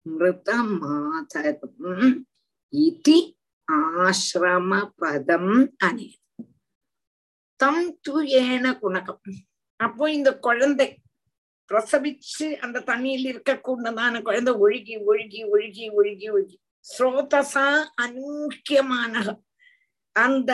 मृतमातरम् 0.06 2.14
इति 2.74 3.18
ஆசிரம 3.68 4.72
பதம் 4.96 5.54
அனே 5.84 6.10
தம் 7.60 8.00
தூயேன 8.08 8.66
குணகம். 8.80 9.22
அப்போ 9.80 10.12
இந்த 10.12 10.30
குழந்தை 10.40 10.88
பிரசவிச்சு 11.72 12.46
அந்த 12.60 12.84
தண்ணியில் 12.90 13.28
இருக்கக்கூடதான 13.32 14.22
குழந்தை 14.22 14.54
ஒழுகி 14.54 14.96
ஒழுகி 15.10 15.42
ஒழுகி 15.54 15.86
ஒழுகி 15.90 16.28
ஒழுகி. 16.36 16.58
ஸ்ரோதசா 16.86 17.68
அனூக்கியமான 18.04 19.14
அந்த 20.16 20.52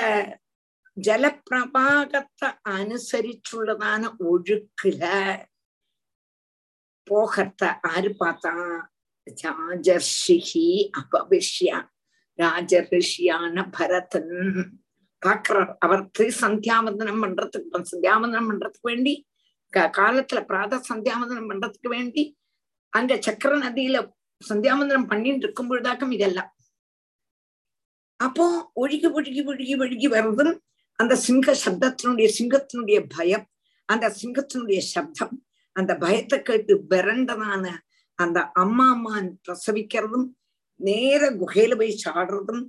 ஜலப்பிரபாகத்தை 0.97 2.49
அனுசரிச்சுள்ளதான 2.75 4.01
ஒழுக்குல 4.31 5.03
போகத்த 7.07 7.79
ஆறு 7.81 8.11
பார்த்தா 8.19 8.53
ஜாஜர்ஷிஹி 9.27 10.67
அபவிஷ்யா 10.99 11.77
ராஜரிஷியான 12.39 13.65
பரதன் 13.71 14.31
பாக்குறார் 15.21 15.71
அவர் 15.79 16.01
திரு 16.11 16.31
சந்தியாவந்தனம் 16.39 17.21
பண்றதுக்கு 17.21 17.81
சந்தியாவந்தனம் 17.83 18.49
பண்றதுக்கு 18.49 18.87
வேண்டி 18.87 19.13
காலத்துல 19.93 20.39
பிராத 20.45 20.81
சந்தியாவந்தனம் 20.89 21.49
பண்றதுக்கு 21.49 21.89
வேண்டி 21.89 22.23
அங்க 22.93 23.13
சக்கர 23.19 23.53
நதியில 23.57 23.99
சந்தியாவந்தனம் 24.41 25.07
பண்ணிட்டு 25.07 25.45
இருக்கும் 25.47 25.69
பொழுதாக்கம் 25.69 26.13
இதெல்லாம் 26.13 26.51
அப்போ 28.19 28.45
ஒழுகி 28.75 29.07
ஒழுகி 29.11 29.41
ஒழுகி 29.43 29.73
ஒழுகி 29.75 30.07
வர்றதும் 30.07 30.59
அந்த 30.99 31.13
சிங்க 31.23 31.53
சப்தத்தினுடைய 31.63 32.27
சிங்கத்தினுடைய 32.35 32.99
பயம் 33.15 33.45
அந்த 33.89 34.05
சிங்கத்தினுடைய 34.19 34.79
சப்தம் 34.93 35.33
அந்த 35.75 35.91
பயத்தை 35.97 36.37
கேட்டு 36.41 36.73
பிறண்டதான 36.91 37.65
அந்த 38.19 38.39
அம்மா 38.53 38.87
அம்மான் 38.91 39.29
பிரசவிக்கிறதும் 39.45 40.27
நேர 40.83 41.31
குகையில 41.31 41.75
போய் 41.75 42.01
சாடுறதும் 42.05 42.63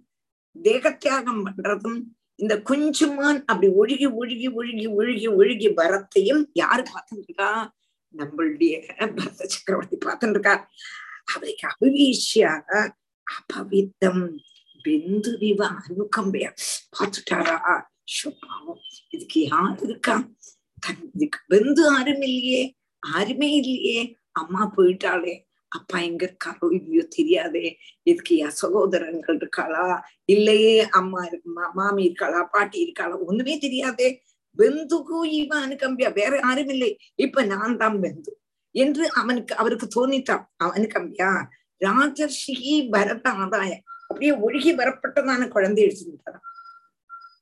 தேகத்தியாகம் 0.57 1.43
பண்றதும் 1.47 2.01
இந்த 2.35 2.55
குஞ்சுமான் 2.69 3.41
அப்படி 3.45 3.69
ஒழுகி 3.73 4.07
ஒழுகி 4.21 4.49
ஒழுகி 4.55 4.87
ஒழுகி 4.97 5.29
ஒழுகி 5.37 5.69
வரத்தையும் 5.77 6.43
யாரு 6.53 6.83
பார்த்துட்டு 6.83 7.27
இருக்கா 7.29 7.51
நம்மளுடைய 8.15 8.75
பரத 8.99 9.47
சக்கரவர்த்தி 9.47 9.97
பார்த்துட்டு 10.07 10.31
இருக்கா 10.31 10.55
அவருக்கு 11.25 11.67
அபிவீஷியாக 11.69 12.69
அபவித்தம் 13.27 14.25
பிந்துவிவ 14.85 15.61
அனுகம்பையா 15.81 16.51
பார்த்துட்டாரா? 16.97 17.57
ஷோ, 18.15 18.29
பாவம். 18.41 18.81
இதுக்கு 19.11 19.41
யார் 19.41 19.79
இருக்கா? 19.83 20.15
தன் 20.81 21.11
இதுக்கு 21.15 21.39
பெந்து 21.49 21.83
ஆரும் 21.89 22.23
இல்லையே 22.23 22.63
யாருமே 23.03 23.49
இல்லையே. 23.55 24.01
அம்மா 24.33 24.73
போயிட்டாளே. 24.77 25.35
அப்பா 25.75 25.99
எங்க 26.01 26.23
இருக்காரோ 26.29 26.67
இல்லையோ 26.79 27.05
தெரியாதே. 27.17 27.65
இதுக்கு 28.03 28.35
என் 28.37 28.57
சகோதரங்கள் 28.63 29.39
இருக்காளா? 29.43 29.87
இல்லையே 30.27 30.75
அம்மா 30.91 31.21
இருக்குமா 31.25 31.65
மாமி 31.75 32.03
இருக்காளா? 32.09 32.41
பாட்டி 32.55 32.79
இருக்காளா? 32.85 33.17
ஒண்ணுமே 33.29 33.57
தெரியாதே. 33.59 34.09
பெந்துகு 34.59 35.19
இவன் 35.41 35.65
அனுகம்பியா 35.67 36.11
வேற 36.15 36.33
யாரும் 36.45 36.73
இல்லை. 36.75 36.91
இப்ப 37.17 37.45
நான் 37.45 37.77
தான் 37.77 37.99
பெந்து 38.03 38.33
என்று 38.75 39.05
அவனுக்கு 39.15 39.53
அவருக்கு 39.55 39.87
தோணித்தான். 39.97 40.45
அவனுக்கம்பியா 40.65 41.31
ராஜர்ஷி 41.81 42.55
பரத 42.93 43.27
ஆதாய 43.43 43.73
அப்படியே 44.09 44.33
ஒழுகி 44.47 44.73
வரப்பட்டதான 44.81 45.49
குழந்தை 45.49 45.83
எடுத்துட்டான் 45.87 46.43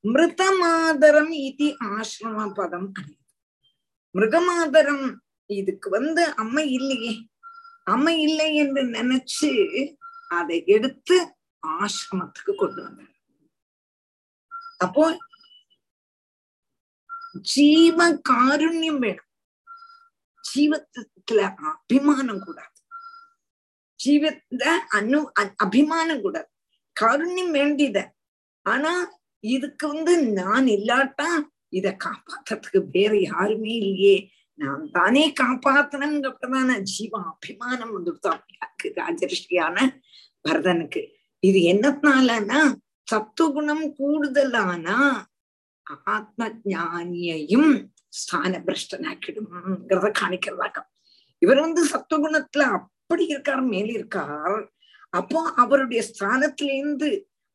மிருதமாதரம் 0.03 1.33
இது 1.47 1.67
ஆசிரம 1.89 2.47
பதம் 2.53 2.87
மிருகமாதரம் 4.15 5.05
இதுக்கு 5.49 5.87
வந்து 5.89 6.23
அம்மை 6.35 6.65
இல்லையே. 6.73 7.13
அம்மை 7.87 8.21
இல்லை 8.21 8.55
என்று 8.55 8.83
நினைச்சு 8.89 9.51
அதை 10.29 10.63
எடுத்து 10.65 11.17
ஆசிரமத்துக்கு 11.63 12.53
கொண்டு 12.55 12.81
வந்தார் 12.83 13.11
அப்போ 14.77 15.03
ஜீவ 17.55 17.97
காருண்யம் 18.29 18.99
வேணும். 18.99 19.29
ஜீவத்துல 20.43 21.41
அபிமானம் 21.71 22.43
கூடாது. 22.43 22.69
ஜீவத்த 23.99 24.63
அனு 24.95 25.19
அபிமானம் 25.55 26.21
கூடாது. 26.21 26.49
காருண்யம் 26.95 27.51
வேண்டியத. 27.51 27.99
ஆனா 28.65 28.93
இதுக்கு 29.43 29.87
வந்து 29.87 30.13
நான் 30.33 30.67
இல்லாட்டா 30.67 31.29
இத 31.69 31.97
காப்பாத்துறதுக்கு 32.05 32.79
வேற 32.91 33.13
யாருமே 33.19 33.73
இல்லையே 33.75 34.15
நான் 34.59 34.89
தானே 34.91 35.23
காப்பாத்தணுங்கிறதான 35.39 36.79
ஜீவ 36.83 37.11
அபிமானம் 37.31 37.93
வந்துடுதான் 37.95 38.41
எனக்கு 38.53 38.87
ராஜரிஷியான 38.97 39.77
பரதனுக்கு. 40.45 41.01
இது 41.43 41.59
என்னத்தினாலன்னா 41.73 42.59
சத்துவகுணம் 43.07 43.85
கூடுதலானா 43.97 44.97
ஆத்ம 46.07 46.41
ஜானியையும் 46.65 47.71
ஸ்தான 48.09 48.59
பிரஷ்டனாக்கிடும்ங்கிறத 48.67 50.09
காணிக்கிறதாக்கம் 50.19 50.89
இவர் 51.41 51.61
வந்து 51.61 51.81
சத்துவகுணத்துல 51.85 52.67
அப்படி 52.77 53.25
இருக்கார் 53.25 53.63
மேல 53.63 53.91
இருக்கார் 53.91 54.61
அப்போ 55.13 55.39
அவருடைய 55.55 56.01
ஸ்தானத்திலேருந்து 56.11 57.09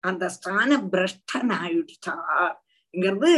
அந்த 0.04 0.24
ஸ்தான 0.28 0.76
பிரஷ்டன் 0.90 1.52
ஆயிடுச்சார்ங்கிறது 1.60 3.32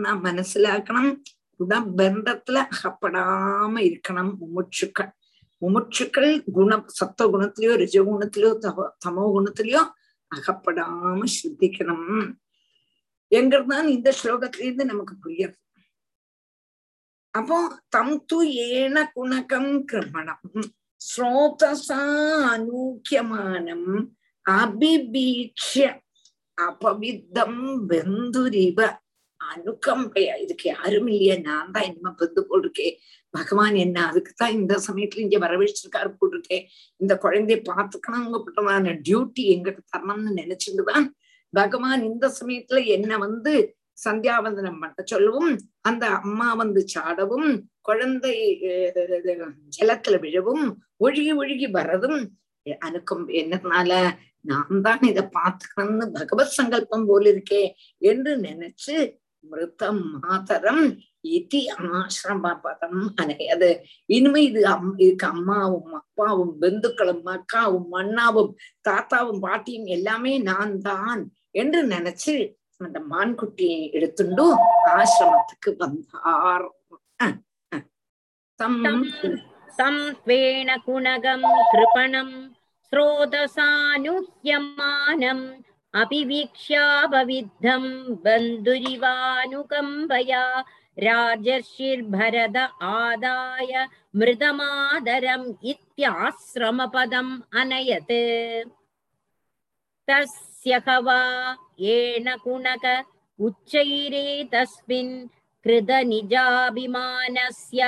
நான் 0.00 0.24
மனசிலாக்கணும் 0.24 1.12
இதுதான் 1.60 1.88
பந்தத்துல 1.96 2.58
அகப்படாம 2.68 3.74
இருக்கணும் 3.80 4.32
முமுட்சுக்கள். 4.40 5.10
முமுட்சுக்கள் 5.62 6.30
குணம் 6.52 6.86
சத்த 6.98 7.26
குணத்திலயோ 7.32 7.72
ரஜகுணத்திலயோ 7.80 8.52
தமோ 8.60 8.84
தமோ 9.04 9.24
குணத்திலயோ 9.34 9.82
அகப்படாம 10.30 11.24
சித்திக்கணும் 11.36 12.06
எங்கிறதுதான் 13.32 13.88
இந்த 13.88 14.12
ஸ்லோகத்திலிருந்து 14.22 14.84
நமக்கு 14.84 15.14
புரியுது 15.24 15.56
அப்போ 17.34 17.58
தம் 17.88 18.24
து 18.32 18.38
ஏன 18.70 19.12
குணகம் 19.16 19.72
கிரமணம். 19.84 20.46
ஸ்ரோதசா 21.00 22.00
அனூக்கியமானம் 22.52 23.90
அபிபீட்சிய 24.46 25.84
அபவித்தம் 26.58 27.60
பெந்துரிவ 27.88 28.78
அனுகம்பையா 29.40 30.34
இதுக்கு 30.42 30.66
யாரும் 30.68 31.08
இல்லையா 31.12 31.36
நான் 31.40 31.72
தான் 31.72 31.86
இனிமே 31.88 32.10
பெந்து 32.20 32.40
போட்டிருக்கேன். 32.48 32.94
பகவான் 33.34 33.76
என்ன 33.76 33.98
அதுக்குத்தான் 34.06 34.54
இந்த 34.58 34.74
சமயத்துல 34.86 35.24
இங்க 35.24 35.38
வரவழைச்சிருக்காரு 35.38 36.10
போட்டிருக்கேன். 36.14 36.64
இந்த 37.00 37.14
குழந்தைய 37.24 37.58
பாத்துக்கணுங்கப்பட்டதான 37.70 38.94
டியூட்டி 39.06 39.44
எங்கிட்ட 39.54 39.82
தரணும்னு 39.94 40.32
நினைச்சிருந்துதான் 40.42 41.06
பகவான் 41.54 42.02
இந்த 42.02 42.26
சமயத்துல 42.38 42.80
என்ன 42.86 43.18
வந்து 43.18 43.52
சந்தியாவந்தனம் 43.98 44.80
பண்ண 44.80 45.02
சொல்லவும் 45.04 45.50
அந்த 45.80 46.04
அம்மா 46.18 46.48
வந்து 46.54 46.80
சாடவும் 46.88 47.48
குழந்தை 47.80 48.34
ஜலத்துல 49.78 50.16
விழவும் 50.20 50.64
ஒழுகி 51.00 51.32
ஒழுகி 51.32 51.68
வரதும் 51.70 52.18
அனுக்கும் 52.82 53.24
என்னதுனால 53.40 53.90
நான் 54.44 54.82
தான் 54.82 55.02
இதை 55.02 55.22
பார்த்துக்கணும்னு 55.36 56.06
பகவத் 56.16 56.56
சங்கல்பம் 56.58 57.06
போல 57.06 57.24
இருக்கே 57.32 57.62
என்று 58.02 58.32
நினைச்சு 58.46 58.96
மிருதம் 59.44 60.02
மாதரம் 60.16 60.84
இத்தி 61.30 61.60
ஆசிரம 61.92 62.52
பதம் 62.60 63.00
அனையது 63.16 63.70
இனிமே 64.08 64.40
இது 64.42 64.62
அம் 64.66 64.92
இதுக்கு 64.98 65.26
அம்மாவும் 65.26 65.92
அப்பாவும் 65.94 66.54
பெந்துக்களும் 66.62 67.26
அக்காவும் 67.34 67.92
அண்ணாவும் 67.92 68.52
தாத்தாவும் 68.84 69.40
பாட்டியும் 69.40 69.88
எல்லாமே 69.96 70.34
நான் 70.48 70.74
தான் 70.82 71.22
என்று 71.54 71.82
நினைச்சு 71.88 72.34
அந்த 72.80 72.98
மான்குட்டியை 73.08 73.80
எடுத்துண்டு 73.96 74.44
ஆசிரமத்துக்கு 74.92 75.70
வந்தார். 75.80 76.66
தம் 78.60 78.78
தம் 79.78 80.00
வேண 80.26 80.70
குணகம் 80.86 81.44
கிருபணம் 81.70 82.34
ஸ்ரோதசானுஹ்யமானம் 82.92 84.14
अपिवीक्ष्यापविद्धं 86.01 87.83
बन्धुरिवानुकम्बया 88.25 90.43
राजर्षिर्भरद 91.05 92.57
आदाय 92.93 93.73
मृदमादरम् 94.19 95.47
इत्याश्रमपदम् 95.71 97.33
अनयत् 97.61 98.15
तस्य 100.09 100.73
ह 100.87 100.89
वा 101.05 101.19
येन 101.85 102.27
कुणक 102.43 102.85
उच्चैरे 103.47 104.27
तस्मिन् 104.53 105.13
कृतनिजाभिमानस्य 105.63 107.81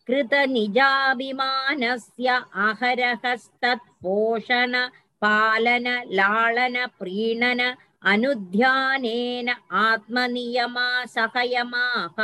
कृत 0.09 0.33
निजाभिमानस्य 0.49 2.29
अहरहस्तत्पोषण 2.61 4.75
पालन 5.23 5.87
लाळन 6.11 6.77
प्रीणन 6.99 7.61
अनुध्यानेन 8.03 9.49
आत्मनियमा 9.71 11.05
सहयमाः। 11.05 12.17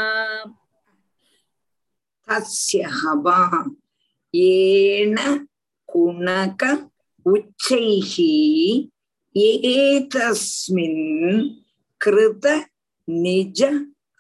तस्यः 2.27 2.89
हवा 2.89 3.41
येन 4.35 5.17
कुणक 5.91 6.63
उच्चैः 7.27 8.15
एतस्मिन् 9.43 10.97
कृत 12.01 12.47
निज 13.09 13.63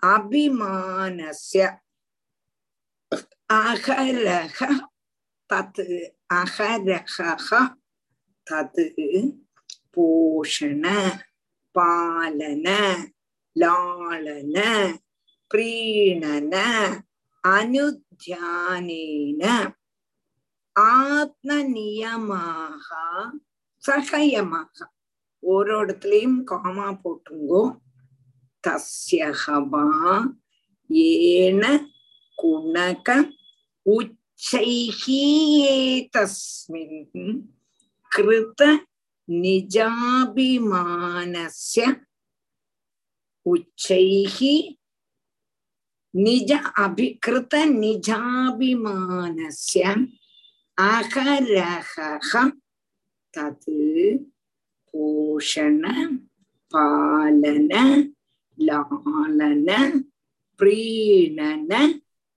अभिमानस्य 0.04 1.60
अहरः 3.50 4.58
तत् 5.52 5.80
अहरः 6.30 7.16
तत् 8.50 8.80
पोषण। 9.94 10.84
பாலன 11.76 12.66
லாளன 13.56 14.56
பிரீணன 15.50 16.54
அனுத்தியானேன 17.44 19.42
ஆத்ம 20.76 21.48
நியமாக 21.74 22.88
சகயமாக 23.82 24.76
ஒரு 25.42 25.72
இடத்துலயும் 25.80 26.40
காமா 26.44 26.88
போட்டுங்கோ. 27.02 27.62
தஸ்யகவா 28.64 29.86
ஏன 30.88 31.62
குணக 32.38 33.08
உச்சைஹி 33.86 35.22
தஸ்மின் 36.14 37.32
கிருத்த 38.10 38.62
நிஜாபிமானஸ்ய 39.28 40.66
உச்சைஹி 43.46 44.54
நிஜ 46.14 46.50
அபிகிருத 46.82 47.54
நிஜாபிமானஸ்ய 47.80 49.82
அகரஹ 50.88 51.92
தத் 53.34 53.66
போஷண 54.94 55.82
பாலன 56.72 57.72
லாலன 58.58 59.68
பிரீணன 60.60 61.72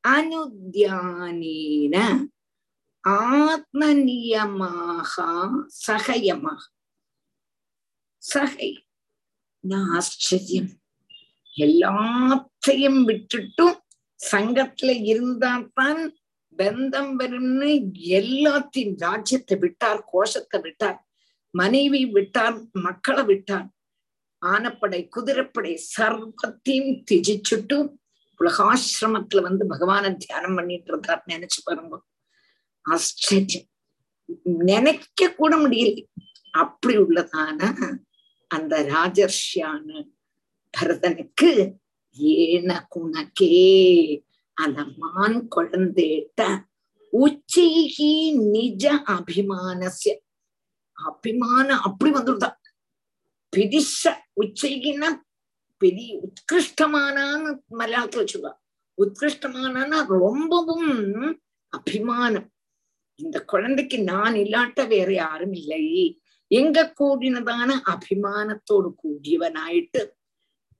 அனுத்தியானேன 0.04 1.96
ஆத்மநியமாக 3.20 5.14
சகயமாக 5.86 6.62
சகை. 8.32 8.70
நான் 9.64 9.90
ஆச்சரியம் 9.90 10.72
எல்லாத்தையும் 11.56 13.00
விட்டுட்டும் 13.10 13.78
சங்கத்துல 14.20 14.90
இருந்தால்தான் 15.04 16.02
பந்தம் 16.58 17.14
வரும்னு 17.20 17.70
எல்லாத்தையும் 18.20 18.96
ராஜ்யத்தை 18.98 19.58
விட்டார் 19.58 20.02
கோஷத்தை 20.12 20.60
விட்டார் 20.62 21.00
மனைவி 21.54 22.02
விட்டார் 22.16 22.58
மக்களை 22.86 23.24
விட்டார். 23.24 23.68
ஆனப்படை 24.42 25.00
குதிரைப்படை 25.08 25.74
சர்வத்தையும் 25.98 26.92
திஜிச்சுட்டு 27.08 27.78
உலகாசிரமத்துல 28.40 29.42
வந்து 29.42 29.64
பகவான 29.70 30.12
தியானம் 30.18 30.56
பண்ணிட்டு 30.56 30.92
இருந்தார் 30.92 31.24
நினைச்சு 31.28 31.60
பாருங்க. 31.64 31.98
ஆச்சரியம். 32.86 33.68
நினைக்க 34.70 35.30
கூட 35.34 35.54
முடியல. 35.58 36.04
அப்படி 36.54 36.94
உள்ளதான 36.98 37.60
அந்த 38.50 38.76
ராஜர்ஷியான 38.84 39.88
பரதனுக்கு 40.74 41.52
ஏன 42.18 42.88
குணக்கே 42.96 43.52
அந்த 44.58 44.80
மான் 44.98 45.40
குழந்தேட்ட 45.56 46.48
உச்சிகி 47.14 48.14
நிஜ 48.52 48.86
அபிமானசிய 49.16 50.16
அபிமானம் 50.98 51.82
அப்படி 51.82 52.12
வந்துடுதா 52.12 52.50
பெரிச 53.54 54.12
உச்சைகின்னா 54.42 55.10
பெரிய 55.82 56.10
உத்கிருஷ்டமானான்னு 56.20 57.52
மலையாளத்துல 57.78 58.24
வச்சுக்கா 58.24 58.52
உத்கிருஷ்டமானான்னா 58.98 60.00
ரொம்பவும் 60.08 60.90
அபிமானம். 61.74 62.48
இந்த 63.20 63.38
குழந்தைக்கு 63.44 63.98
நான் 64.04 64.34
இல்லாட்ட 64.34 64.88
வேற 64.88 65.14
யாரும் 65.14 65.54
இல்லை. 65.54 65.84
எங்க 66.52 66.78
கூடினதான 67.00 67.70
அபிமானத்தோடு 67.94 68.90
கூடியவனாயிட்டு 69.02 70.02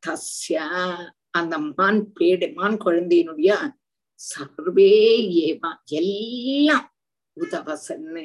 தஸ்ய 0.04 0.58
அந்த 1.40 1.56
மான் 1.78 2.02
பேடு 2.18 2.48
மான் 2.54 2.78
குழந்தையினுடைய 2.86 3.52
சர்வே 4.20 4.94
ஏவா 5.48 5.72
எல்லாம் 6.00 6.88
உதவசன்னு. 7.38 8.24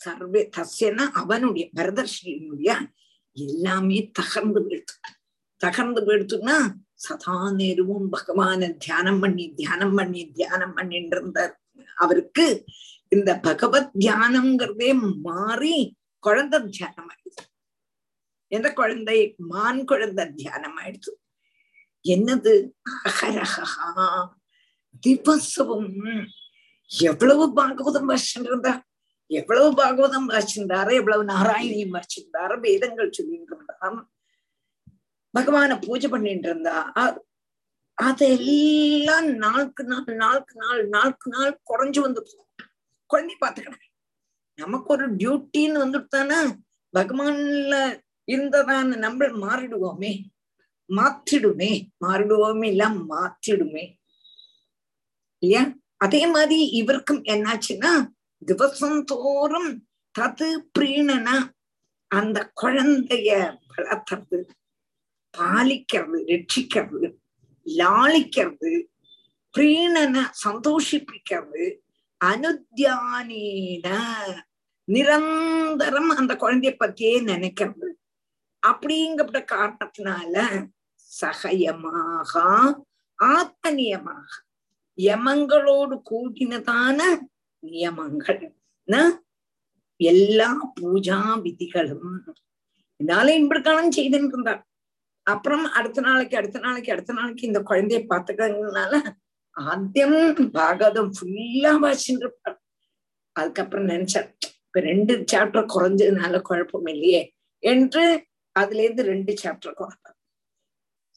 சர்வே 0.00 0.40
தஸ்யனா 0.56 1.04
அவனுடைய 1.20 1.64
பரதர்ஷியினுடைய 1.78 2.70
எல்லாமே 3.36 3.98
தகர்ந்து 4.18 4.60
போயிடுத்து 4.66 4.96
தகர்ந்து 5.60 6.00
போயிடுத்துன்னா 6.06 6.56
சதா 7.04 7.36
நேரமும் 7.50 8.08
பகவான 8.12 8.68
தியானம் 8.76 9.20
பண்ணி 9.20 9.44
தியானம் 9.54 9.94
பண்ணி 9.94 10.22
தியானம் 10.38 10.74
பண்ணிட்டு 10.74 11.16
இருந்தார். 11.16 11.54
அவருக்கு 11.96 12.46
இந்த 13.16 13.32
பகவத் 13.46 13.92
தியானம்ங்கிறதே 13.98 14.90
மாறி 15.26 15.76
குழந்தை 16.18 16.58
தியானம் 16.70 17.08
ஆயிடுச்சு. 17.10 17.44
எந்த 18.52 18.72
குழந்தை? 18.72 19.18
மான் 19.52 19.84
குழந்தை 19.84 20.24
தியானம் 20.32 20.78
ஆயிடுச்சு. 20.78 21.12
என்னது? 22.04 22.54
அகரகா 23.04 23.68
திவசவும் 25.06 26.26
எவ்வளவு 26.90 27.44
பாகவதம் 27.56 28.10
வச்சிருந்தா 28.12 28.72
எவ்வளவு 29.30 29.68
பாகவதம் 29.74 30.28
வாசிந்தாரு 30.28 30.92
எவ்வளவு 30.92 31.24
நாராயணியும் 31.24 31.94
வாசிந்தாரு 31.96 32.54
வேதங்கள் 32.60 33.12
சொல்லிட்டு 33.12 33.56
இருந்தார் 33.56 34.06
பகவான 35.34 35.72
பூஜை 35.86 36.08
பண்ணிட்டு 36.10 36.48
இருந்தா. 36.48 36.76
அதெல்லாம் 37.94 39.28
நாளுக்கு 39.44 39.84
நாள் 39.84 40.16
நாளுக்கு 40.24 40.54
நாள் 40.62 40.82
நாளுக்கு 40.88 41.28
நாள் 41.30 41.60
குறைஞ்சு 41.70 42.00
வந்துடுச்சு. 42.04 42.38
குழந்தை 43.06 43.36
பார்த்துக்கணும் 43.40 43.84
நமக்கு 44.54 44.92
ஒரு 44.92 45.16
டியூட்டின்னு 45.16 45.82
வந்துட்டானா 45.84 46.58
பகவான்ல 46.94 48.02
இருந்ததான் 48.30 48.96
நம்ம 48.96 49.26
மாறிடுவோமே. 49.26 50.24
மாத்திடுமே. 50.88 51.88
மாறிடுவோமே 52.06 52.66
இல்ல 52.66 52.88
மாத்திடுமே. 52.88 53.98
இல்லையா? 55.38 55.72
அதே 55.96 56.26
மாதிரி 56.26 56.68
இவருக்கும் 56.68 57.22
என்னாச்சுன்னா 57.24 58.06
திவசம் 58.46 59.04
தோறும் 59.04 59.86
தது 60.18 60.48
பிரீணனா 60.78 61.50
அந்த 62.08 62.52
குழந்தைய 62.62 63.58
வளர்த்துறது 63.76 64.48
பாலிக்கிறது 65.38 66.18
ரட்சிக்கிறது 66.26 67.14
லாளிக்கிறது 67.66 68.84
பிரீணனை 69.58 70.22
சந்தோஷிப்பிக்கிறது 70.46 71.76
அனுத்தியானேன 72.20 73.86
நிரந்தரம் 74.88 76.10
அந்த 76.10 76.32
குழந்தைய 76.42 76.72
பத்தியே 76.82 77.14
நினைக்கிறது. 77.30 77.88
அப்படிங்கப்பட்ட 78.62 79.40
காரணத்தினால 79.54 80.34
சகயமாக 81.10 82.32
ஆத்மநியமாக 83.18 84.30
யமங்களோடு 84.98 85.96
கூடினதான 86.10 86.98
நியமங்கள். 87.62 88.42
எல்லா 90.00 90.48
பூஜா 90.80 91.18
விதிகளும். 91.44 92.16
என்னால 93.00 93.34
இப்படிக்காலம் 93.36 93.94
செய்துன்னு 93.96 94.32
இருந்தார் 94.34 94.62
அப்புறம் 95.26 95.64
அடுத்த 95.78 96.00
நாளைக்கு 96.00 96.36
அடுத்த 96.36 96.58
நாளைக்கு 96.58 96.92
அடுத்த 96.92 97.12
நாளைக்கு 97.12 97.46
இந்த 97.46 97.60
குழந்தைய 97.70 98.00
பார்த்துக்கிறதுனால 98.10 98.92
ஆத்தியம் 99.56 100.18
பாகவதம் 100.54 101.12
ஃபுல்லா 101.16 101.72
வாசிட்டு 101.82 102.24
இருப்பார் 102.24 102.58
அதுக்கப்புறம் 103.36 103.88
நினைச்சார் 103.88 104.28
இப்ப 104.66 104.80
ரெண்டு 104.82 105.12
சாப்டர் 105.32 105.66
குறைஞ்சதுனால 105.66 106.40
குழப்பம் 106.40 106.88
இல்லையே 106.88 107.22
என்று 107.62 108.04
அதுல 108.56 108.82
இருந்து 108.82 109.04
ரெண்டு 109.04 109.32
சாப்டர் 109.34 109.76
குறைப்பார் 109.76 110.16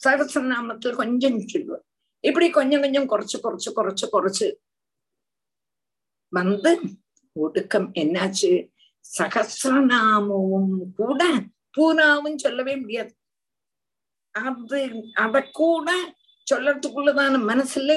சகசநாமத்துல 0.02 0.94
கொஞ்சம் 0.94 1.38
சொல்லுவார் 1.46 1.86
இப்படி 2.24 2.48
கொஞ்சம் 2.50 2.82
கொஞ்சம் 2.82 3.08
குறைச்சு 3.08 3.38
குறைச்சு 3.38 3.70
குறைச்சு 3.72 4.08
குறைச்சு 4.08 4.48
வந்து 6.34 6.72
ஒடுக்கம் 7.36 7.90
என்னாச்சு 7.96 8.52
சகசிரநாமமும் 9.06 10.74
கூட 10.96 11.22
பூனாவும் 11.78 12.38
சொல்லவே 12.38 12.74
முடியாது 12.76 13.14
அது 14.36 14.80
அத 15.16 15.42
கூட 15.54 15.90
சொல்லறதுக்குள்ளதான 16.50 17.40
மனசுல 17.52 17.92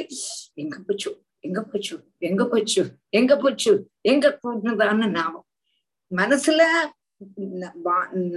எங்க 0.54 0.76
போச்சு? 0.86 1.10
எங்க 1.40 1.60
போச்சு? 1.62 1.96
எங்க 2.18 2.42
போச்சு? 2.46 2.82
எங்க 3.10 3.36
போச்சு? 3.36 3.72
எங்க 4.00 4.38
போனதான 4.42 5.08
நாமம். 5.10 5.46
மனசுல 6.10 6.62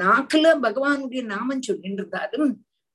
நாக்குல 0.02 0.48
பகவானுடைய 0.66 1.22
நாமம் 1.24 1.62
சொல்லிட்டு 1.62 2.02
இருந்தாலும் 2.02 2.52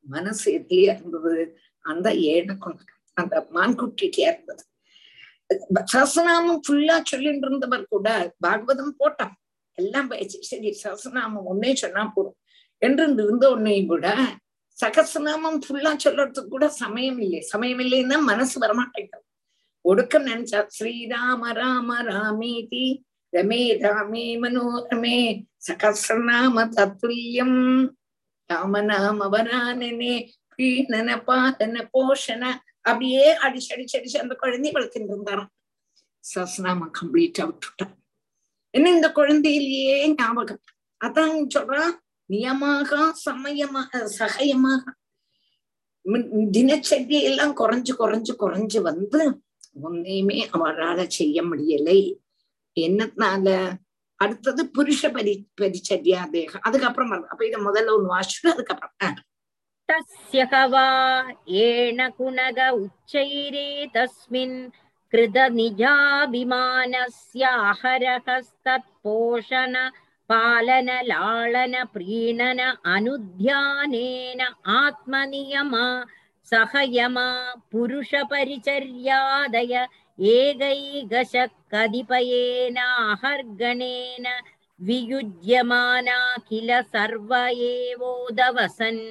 மனசு 0.06 0.46
எதுலயா 0.58 0.92
இருந்தது? 0.98 1.60
அந்த 1.84 2.08
ஏழை 2.32 2.54
கொண்டு 2.56 2.84
அந்த 3.16 3.36
மான்குட்டியா 3.54 4.28
இருந்தது 4.34 4.64
சஹசநாமம் 5.92 6.60
ஃபுல்லா 6.66 6.96
சொல்லிட்டு 7.02 7.46
இருந்தவர் 7.48 7.84
கூட 7.88 8.08
பாகவதம் 8.46 8.98
போட்டான். 9.00 9.32
எல்லாம் 9.78 10.10
சரி 10.50 10.70
சஹசநாமம் 10.82 11.48
ஒன்னே 11.52 11.72
சொன்னா 11.74 12.02
போதும். 12.14 12.36
என்று 12.82 13.04
இருந்த 13.24 13.50
உன்னையும் 13.50 13.86
கூட 13.86 14.06
சகசநாமம் 14.80 15.58
ஃபுல்லா 15.64 15.92
சொல்றதுக்கு 16.04 16.48
கூட 16.48 16.68
சமயம் 16.68 17.20
இல்லை. 17.20 17.40
சமயம் 17.40 17.78
இல்லைன்னா 17.78 18.18
மனசு 18.22 18.56
வரமாட்டேங்குது. 18.60 19.26
ஒடுக்கம் 19.84 20.26
நினைச்சா 20.26 20.60
ஸ்ரீராம 20.78 21.52
ராம 21.52 22.02
ராமேதி 22.02 23.04
ரமே 23.36 23.62
ராமே 23.84 24.24
மனோரமே 24.42 25.18
சகசிரநாம 25.68 26.66
தத்துல்யம். 26.76 27.60
ராமநாம 28.50 29.28
வரானனே 29.34 30.14
பீணன 30.54 31.10
பாதன 31.26 31.84
போஷன 31.92 32.42
அப்படியே 32.80 33.24
அடிச்சு 33.34 33.70
அடிச்சு 33.74 33.96
அடிச்சு 33.98 34.18
அந்த 34.18 34.34
குழந்தை 34.34 34.72
வளர்த்துட்டு 34.72 35.12
இருந்தாராம். 35.14 35.50
சஸ்நாம 36.24 36.88
கம்ப்ளீட்டா 36.98 37.42
விட்டுட்டான். 37.48 37.94
என்ன 38.74 38.90
இந்த 38.90 39.08
குழந்தையிலேயே 39.12 40.14
ஞாபகம்? 40.14 40.62
அதான் 41.04 41.34
சொல்றான் 41.54 41.92
நியமாக 42.30 43.10
சமயமாக 43.26 44.10
சகயமாக. 44.18 44.82
தினச்சரி 46.56 47.18
எல்லாம் 47.28 47.56
குறைஞ்சு 47.56 47.92
குறைஞ்சு 47.98 48.32
குறைஞ்சு 48.38 48.80
வந்து 48.82 49.20
ஒன்னையுமே 49.82 50.38
அவரால் 50.50 51.08
செய்ய 51.08 51.42
முடியலை. 51.42 52.00
என்னத்தினால? 52.80 53.48
அடுத்தது 54.16 54.62
புருஷ 54.78 55.12
பரி 55.12 55.34
பரிச்சரியா 55.60 56.30
தேகம். 56.30 56.60
அதுக்கப்புறம் 56.60 57.28
அப்ப 57.28 57.46
இதை 57.46 57.58
முதல்ல 57.64 57.92
ஒண்ணு 57.96 58.12
வாசிட்டு 58.14 58.48
அதுக்கப்புறம். 58.48 59.16
தஸ்யகவா 59.88 60.88
ஏன 61.44 62.08
குணக 62.18 62.58
உச்சைரே 62.82 63.70
தஸ்மின் 63.96 64.58
கிருத 65.12 65.38
நிஜாபிமானஸ்ய 65.60 67.44
लालन 70.29 71.73
प्रीणन 71.93 72.59
अनुध्यानेन 72.93 74.41
आत्मनियमा 74.75 75.85
सहयमा 76.51 77.27
पुरुषपरिचर्यादय 77.71 78.25
एकैकश 80.33 81.33
कतिपयेनाहर्गणेन 81.73 82.25
वियुज्यमाना 84.81 86.17
किल 86.49 86.69
सर्व 86.93 87.31
एवोदवसन् 87.35 89.03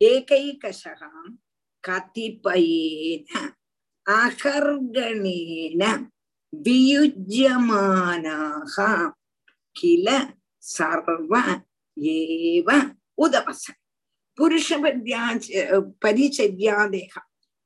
एकैकशः 0.00 1.02
कतिपयेन 1.84 3.48
अहर्गणेन 4.06 5.82
वियुज्यमानाः 6.66 7.96
किल 9.76 10.08
सर्व 10.74 11.34
ஏவ 12.11 12.69
உதவச 13.17 13.65
புருஷ 14.37 14.77
பரிச்சர்யாதேக 16.03 17.13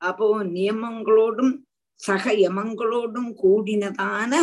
அப்போ 0.01 0.27
நியமங்களோடும் 0.49 1.53
சக 1.99 2.33
யமங்களோடும் 2.39 3.31
கூடினதான 3.41 4.33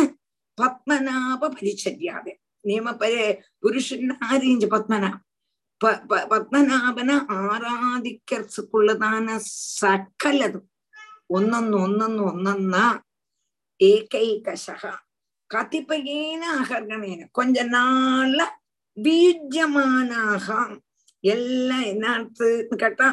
பத்மநாப 0.57 1.49
பரிச்சர்யாதை 1.53 2.33
நியம 2.65 2.91
பரி 2.97 3.21
புருஷன் 3.63 4.11
ஆரேஞ்சு 4.29 4.67
பத்மநாப 4.67 5.23
പത്മനാഭനെ 6.31 7.17
ആരാധിക്കർക്കുള്ളതാണ് 7.37 9.35
സകലതും 9.79 10.65
ഒന്നൊന്ന് 11.29 11.77
ഒന്നൊന്ന് 11.77 12.23
ഒന്നൊന്ന 12.23 12.77
ഏകൈകശ 13.79 14.65
കതിപ്പയേന 15.49 16.43
അഹർഗണേന 16.59 17.21
കൊഞ്ച 17.31 17.59
നാള 17.69 18.39
பீஜமானாக. 18.96 20.46
எல்லாம் 21.20 21.84
என்ன 21.92 22.04
அர்த்தம்னு 22.16 22.76
கேட்டா 22.82 23.06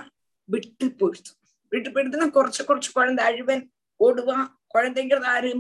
விட்டு 0.50 0.86
போயிடுச்சு 1.00 1.34
விட்டு 1.72 1.90
போயிடுதுன்னா 1.90 2.28
குறைச்சு 2.38 2.62
குறைச்சு 2.68 2.92
குழந்தை 2.98 3.22
அழுவன் 3.30 3.64
ஓடுவான். 4.00 4.48
குழந்தைங்கிறது 4.74 5.30
ஆறு 5.36 5.52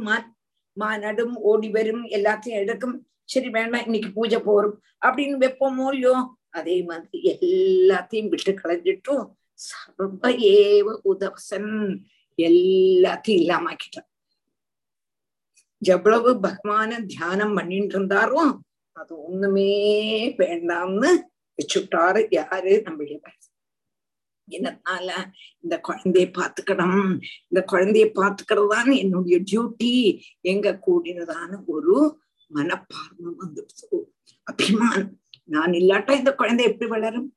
மா 0.77 0.89
நடும் 1.03 1.35
ஓடி 1.49 1.69
வரும் 1.69 2.03
எல்லாத்தையும் 2.17 2.59
எடுக்கும். 2.61 2.97
சரி 3.31 3.49
வேண்டாம் 3.55 3.85
இன்னைக்கு 3.85 4.09
பூஜை 4.17 4.39
போறோம். 4.45 4.75
அப்படின்னு 5.05 5.41
வைப்போமோ 5.43 5.87
இல்லையோ 5.93 6.13
அதே 6.59 6.75
மாதிரி 6.83 7.17
எல்லாத்தையும் 7.31 8.31
விட்டு 8.33 8.51
களைஞ்சிட்டும் 8.61 9.25
சர்வ 9.67 10.29
ஏவ 10.53 10.87
உதவசன். 11.11 11.73
எல்லாத்தையும் 12.37 13.41
இல்லாமக்கிட்டான் 13.43 14.07
எவ்வளவு 15.81 16.29
பகவான 16.45 16.99
தியானம் 17.05 17.55
பண்ணிட்டு 17.57 17.95
இருந்தாரோ 17.97 18.41
அது 18.99 19.13
ஒண்ணுமே 19.25 19.69
வேண்டாம்னு 20.39 21.11
வச்சுட்டாரு 21.59 22.21
யாரு 22.31 22.73
நம்மளுடைய 22.85 23.19
என்னனால 24.47 25.09
இந்த 25.59 25.75
குழந்தைய 25.83 26.27
பாத்துக்கணும் 26.37 27.09
இந்த 27.49 27.61
குழந்தைய 27.67 28.05
பாத்துக்கிறதுதான் 28.15 28.89
என்னுடைய 28.95 29.37
டியூட்டி 29.43 29.91
எங்க 30.45 30.77
கூடினதான 30.85 31.59
ஒரு 31.67 31.95
மனப்பார்வை 32.51 33.31
வந்துடுச்சு 33.39 33.97
அபிமானம் 34.47 35.11
நான் 35.49 35.73
இல்லாட்டா 35.73 36.13
இந்த 36.13 36.31
குழந்தை 36.33 36.63
எப்படி 36.65 36.87
வளரும் 36.89 37.27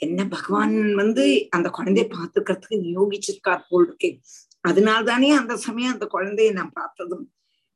என்ன 0.00 0.20
பகவான் 0.26 0.76
வந்து 0.94 1.24
அந்த 1.50 1.68
குழந்தைய 1.70 2.06
பாத்துக்கிறதுக்கு 2.10 2.78
நியோகிச்சிருக்கார் 2.86 3.68
போல் 3.68 3.86
இருக்கேன் 3.86 4.18
அதனால்தானே 4.64 5.30
அந்த 5.32 5.54
சமயம் 5.58 5.94
அந்த 5.94 6.06
குழந்தைய 6.06 6.52
நான் 6.52 6.76
பார்த்ததும் 6.76 7.24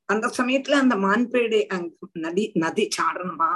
அந்த 0.09 0.27
சமயத்துல 0.39 0.79
அந்த 0.79 0.97
மான்பேடை 0.97 1.61
அங்க 1.67 1.89
நதி 2.17 2.45
நதி 2.55 2.85
சாடணுமா? 2.99 3.51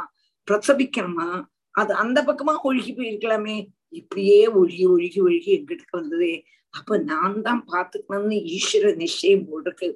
பிரசவிக்கணுமா 0.49 1.29
அது 1.75 1.93
அந்த 1.95 2.19
பக்கமா 2.23 2.55
ஒழுகி 2.65 2.93
போயிருக்கலாமே. 2.93 3.57
இப்படியே 3.93 4.41
ஒழுகி 4.55 4.85
ஒழுகி 4.87 5.21
ஒழுகி 5.21 5.51
எங்கிட்ட 5.51 5.85
வந்ததே. 5.91 6.35
அப்ப 6.75 6.99
நான் 7.05 7.37
தான் 7.43 7.63
பாத்துக்கணும்னு 7.73 8.37
ஈஸ்வர 8.57 8.93
நிச்சயம் 8.95 9.47
போல் 9.49 9.67
இருக்கு 9.67 9.89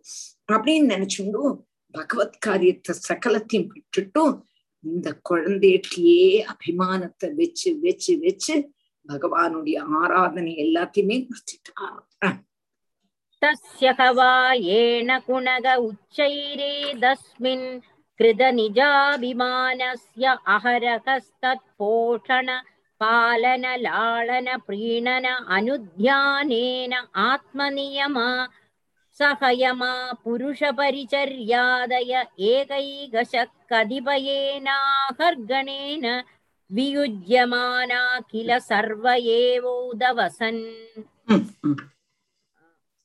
அப்படின்னு 0.49 0.91
நினைச்சுண்டும் 0.95 1.55
பகவத் 1.95 2.39
காரியத்தை 2.39 2.95
சகலத்தையும் 3.09 3.69
விட்டுட்டும் 3.71 4.35
இந்த 4.85 5.09
குழந்தையிட்டே 5.31 6.17
அபிமானத்தை 6.49 7.29
வச்சு 7.35 7.71
வச்சு 7.83 8.13
வச்சு 8.19 8.57
பகவானுடைய 9.07 9.79
ஆராதனை 10.01 10.53
எல்லாத்தையுமே 10.57 11.17
நிறுத்திட்டார் 11.23 12.03
तस्य 13.44 13.88
ह 14.00 14.02
वा 14.18 14.32
येन 14.54 15.10
कुणग 15.28 15.68
उच्चैरेदस्मिन् 15.86 17.66
कृतनिजाभिमानस्य 18.20 19.16
अहरकस्तत्पोषण 20.56 22.48
पालन 23.02 23.66
लालन 23.86 24.48
प्रीणन 24.68 25.26
अनुध्यानेन 25.58 26.94
आत्मनियमा 27.28 28.28
सहयमा 29.20 29.92
पुरुषपरिचर्यादय 30.24 32.14
एकैकशः 32.52 33.50
कतिपयेनाहर्गणेन 33.72 34.66
वियुज्यमाना 36.72 38.02
किल 38.32 38.50
सर्व 38.70 39.06
एवोदवसन् 39.40 40.62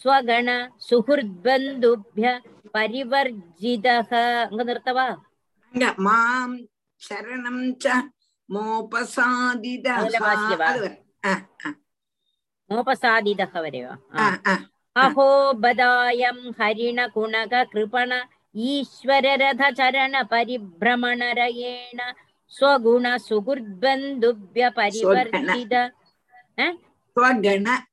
स्वगण 0.00 0.48
सुहृद्बन्धुभ्य 0.88 2.24
परिवर्जितः 2.74 4.10
अङ्गनिर्त 4.16 4.88
वा 4.98 5.08
मां 6.06 6.48
शरणं 7.02 7.58
च 7.82 7.84
मोपसादिदः 8.48 9.96
मोपसादिदः 12.70 13.54
वरे 13.64 13.82
वा 13.84 13.94
अहोबदायं 14.96 16.38
हरिणकुणककृपण 16.60 18.10
ईश्वर 18.56 19.26
रथ 19.40 19.62
चरण 19.72 20.22
परिभ्रमण 20.30 21.22
रेण 21.38 22.00
स्वगुण 22.54 23.06
सुगुर्बंधुभ्य 23.18 24.68
स्वगुणसुहृद्बन्धुभ्यपरिवर्तित 24.68 25.74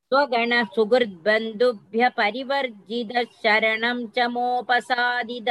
स्वगण 0.06 0.54
सुगुर्बंधुभ्य 0.66 2.10
परिवर्जित 2.18 3.12
शरण 3.36 4.06
च 4.08 4.28
मोपसादिद 4.32 5.50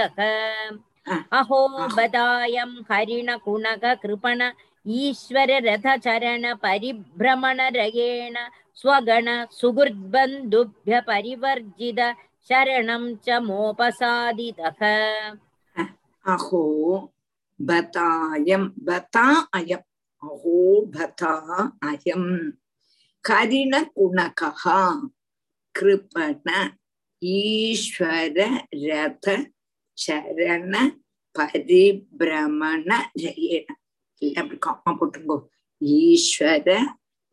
अहो 1.33 1.61
बदायम 1.97 2.75
हरिण 2.91 3.37
कुणक 3.45 3.85
कृपण 4.03 4.43
ईश्वर 4.87 5.51
रथ 5.65 5.87
चरण 5.99 6.53
परिभ्रमण 6.63 7.61
रेण 7.77 8.37
स्वगण 8.77 9.29
सुगुर्बंधुभ्य 9.53 11.01
परिवर्जित 11.07 12.01
शरणं 12.50 13.04
च 13.26 13.40
मोपसादितः 13.48 14.82
अहो 16.26 16.64
बतायं 17.60 18.64
बता 18.88 19.26
अयम् 19.58 19.86
अहो 20.24 20.58
बता 20.96 21.34
अयम् 21.92 22.30
करिणकुणकः 23.24 24.64
कृपण 25.76 26.50
ईश्वर 27.22 28.40
रथ 28.86 29.30
चरण 29.98 30.74
परिभ्रमण 31.36 32.90
जयेण 33.22 33.76
எல்லாம் 34.22 34.44
அப்படி 34.44 34.58
காமா 34.66 34.92
போட்டுங்கோ 35.00 35.36
ஈஸ்வர 35.82 36.70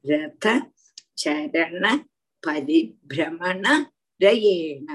ரத 0.04 0.46
சரண 1.22 1.84
பரிபிரமண 2.42 3.66
रयेण 4.21 4.85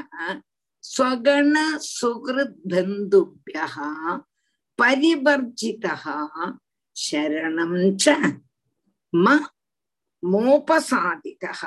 स्वगण 0.83 1.79
सुहृद्बन्धुभ्यः 1.79 3.75
परिवर्जितः 4.79 6.05
शरणं 6.97 7.97
च 7.97 8.09
म 9.15 9.47
मोपसादितः, 10.25 11.63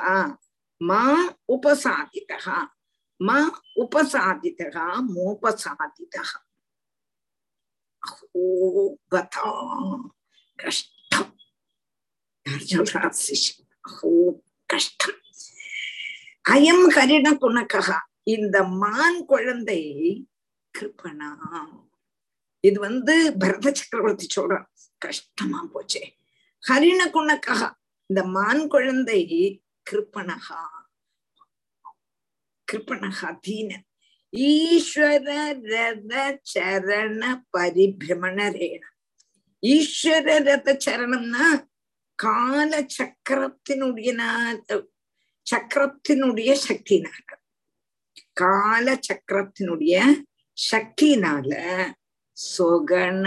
मा 0.82 1.28
उपसादितः, 1.48 2.66
म 3.22 3.50
उपसादितः, 3.76 4.94
मोपसादितः। 5.00 6.32
अहो 8.08 8.98
गता 9.14 9.50
अहो, 13.86 14.42
कष्टम्। 14.70 15.27
அயம் 16.48 16.86
ஹரிண 16.96 17.26
குணக்ககா 17.38 17.98
இந்த 18.24 18.56
மான் 18.82 19.18
குழந்தை 19.26 19.80
கிருப்பனா. 20.74 21.28
இது 22.64 22.78
வந்து 22.80 23.14
பரத 23.38 23.66
சக்கரவர்த்தி 23.74 24.26
சொல்றான் 24.36 24.66
கஷ்டமா 24.98 25.60
போச்சே. 25.74 26.02
ஹரிண 26.62 27.00
குணக்ககா 27.10 27.68
இந்த 28.10 28.22
மான் 28.26 28.64
குழந்தை 28.68 29.20
கிருப்பணகா 29.86 30.60
கிருப்பணகா 32.68 33.28
தீனன் 33.46 33.86
ஈஸ்வர 34.32 35.28
ரத 35.70 36.12
சரண 36.52 37.22
பரிபிரமணரேண 37.56 38.82
ஈஸ்வர 39.62 40.26
ரத 40.48 40.76
சரணம்னா 40.86 41.46
கால 42.18 42.72
சக்கரத்தினுடைய 42.98 44.10
சக்கரத்தினுடைய 45.50 46.50
சக்தினால. 46.68 47.26
கால 48.32 48.86
சக்கரத்தினுடைய 49.08 49.94
சக்தினால 50.58 51.50
சொகண 52.36 53.24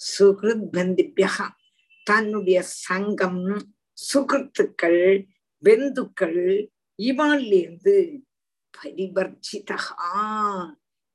சுகிருத் 0.00 0.68
பந்திபியா 0.74 1.46
தன்னுடைய 2.06 2.58
சங்கம் 2.82 3.42
சுகிருத்துக்கள் 3.98 5.02
பெந்துக்கள் 5.64 6.40
இவாளிலிருந்து 6.98 7.94
பரிவர்ஜிதா 8.74 9.78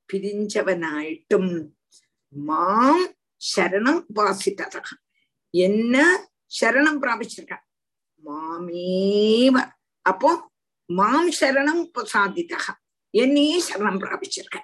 பிரிஞ்சவனாயிட்டும் 0.10 1.52
மாம் 2.36 3.06
சரணம் 3.41 4.02
உபாசித்ததா 4.10 4.82
என்ன 5.54 5.95
சரணம் 6.60 7.02
பிராபிச்சிருக்கான் 7.02 7.66
மாமேவ 8.24 9.56
அப்போ 10.08 10.32
மாம் 10.86 11.32
சரணம் 11.39 11.84
உபசாதிதா 11.88 12.62
என்னையே 13.10 13.58
சரணம் 13.70 13.99
பிராபிச்சிருக்க. 14.01 14.58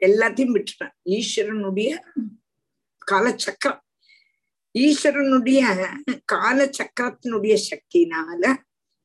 எல்லாத்தையும் 0.00 0.52
விட்டுட்டேன். 0.54 0.94
ஈஸ்வரனுடைய 1.04 1.90
காலச்சக்கரம். 3.10 3.80
ஈஸ்வரனுடைய 4.78 5.62
காலச்சக்கரத்தினுடைய 6.32 7.54
சக்தினால 7.70 8.42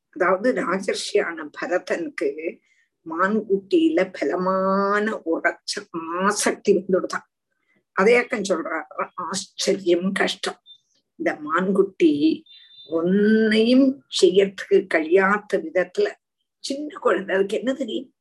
அதாவது 0.09 0.47
ராஜர்ஷியான 0.61 1.49
பரதனுக்கு 1.57 2.29
மான்குட்டியில 3.05 3.99
பலமான 4.19 5.21
உரைச்ச 5.25 5.73
ஆசக்தி 6.21 6.71
வந்துடுதான். 6.75 7.27
அதையாக்கம் 7.99 8.47
சொல்றாரு. 8.49 9.09
ஆச்சரியம் 9.15 10.11
கஷ்டம். 10.11 10.59
இந்த 11.15 11.35
மான்குட்டி 11.35 12.13
ஒன்னையும் 12.89 13.87
செய்யறதுக்கு 14.21 14.77
கழியாத்த 14.93 15.59
விதத்துல 15.65 16.11
சின்ன 16.63 16.99
குழந்தை 16.99 17.35
அதுக்கு 17.35 17.57
என்ன 17.57 17.73
தெரியும் 17.73 18.13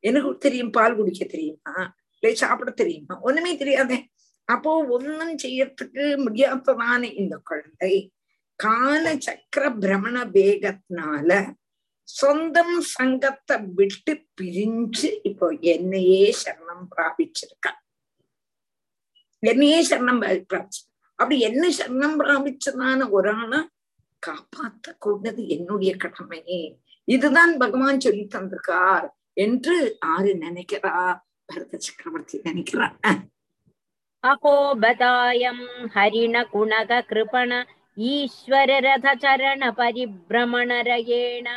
எனக்கு 0.00 0.38
தெரியும் 0.38 0.70
பால் 0.70 0.96
குடிக்க 0.96 1.24
தெரியுமா? 1.24 1.96
இல்லை 2.14 2.36
சாப்பிட 2.36 2.70
தெரியுமா? 2.70 3.20
ஒண்ணுமே 3.20 3.56
தெரியாதே. 3.56 4.08
அப்போ 4.44 4.84
ஒன்னும் 4.84 5.38
செய்யறதுக்கு 5.38 6.04
முடியாததான 6.24 7.14
இந்த 7.14 7.36
குழந்தை 7.36 8.12
கால 8.56 9.16
சக்கர 9.18 9.70
பிரமண 9.72 10.24
வேகத்தினால 10.24 11.56
சொந்தம் 12.02 12.80
சங்கத்தை 12.80 13.56
விட்டு 13.74 14.26
பிரிஞ்சு 14.40 15.18
இப்போ 15.22 15.48
என்னையே 15.60 16.34
சரணம் 16.44 16.86
பிராபிச்சிருக்க. 16.96 17.68
என்னையே 19.38 19.86
சரணம் 19.88 20.44
பிராபிச்சு 20.50 20.87
அப்படி 21.19 21.37
என்ன 21.41 21.63
சரணம் 21.77 22.17
பிராபிச்சதான 22.19 23.09
ஒரு 23.09 23.31
ஆளை 23.35 23.59
காப்பாத்த 24.23 24.95
கூடது 24.99 25.43
என்னுடைய 25.49 25.91
கடமை 25.97 26.39
இதுதான் 27.07 27.53
பகவான் 27.57 28.01
சொல்லி 28.01 28.25
தந்திருக்கார் 28.33 29.07
என்று 29.37 29.75
ஆறு 30.13 30.33
நினைக்கிறா 30.43 30.95
பரத 31.49 31.77
சக்கரவர்த்தி 31.79 32.39
நினைக்கிறான் 32.43 32.97
अहो 34.23 34.51
बदायं 34.75 35.57
हरिणकुणक 35.93 36.91
कृपण 37.09 37.49
ईश्वररथचरण 37.97 39.69
परिभ्रमणरयेण 39.79 41.47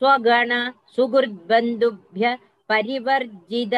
स्वगण 0.00 0.52
सुहृद्बन्धुभ्य 0.94 2.24
परिवर्जित 2.70 3.74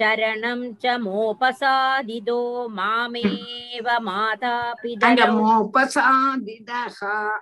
சரணம் 0.00 0.80
ச 0.80 0.84
மோபசாதிதோ 1.02 2.68
மாமேவ 2.78 3.86
மாதாபிதா 4.08 5.08
அங்க 5.08 5.26
மோபசாதிதா 5.38 6.80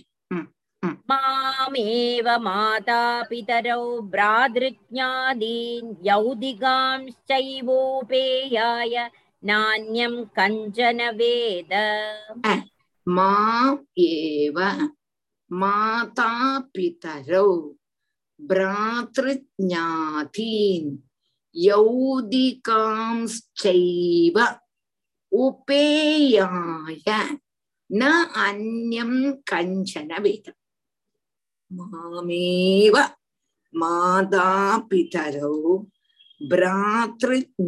मामेव 1.10 2.28
मातापितरौ 2.46 3.84
भ्रातृज्ञादीन् 4.14 5.90
यौदिगांश्चैवोपेयाय 6.08 8.96
नान्यं 9.50 10.16
कञ्चन 10.40 11.00
वेद 11.20 11.74
मा 13.16 13.30
एव 14.08 14.58
मातापितरौ 15.62 17.48
भ्रातृज्ञातीन् 18.50 20.90
यौदिकांश्चैव 21.56 21.98
उपेयाय 25.32 27.10
ந 27.90 28.04
அந்யம் 28.44 29.18
கஞ்சன 29.52 30.12
வேதம் 30.20 30.60
மாமேவ 31.72 32.96
மாதா 33.74 34.48
பிதரோ 34.90 35.54
பிராத்ருஞாதீன் 36.42 37.68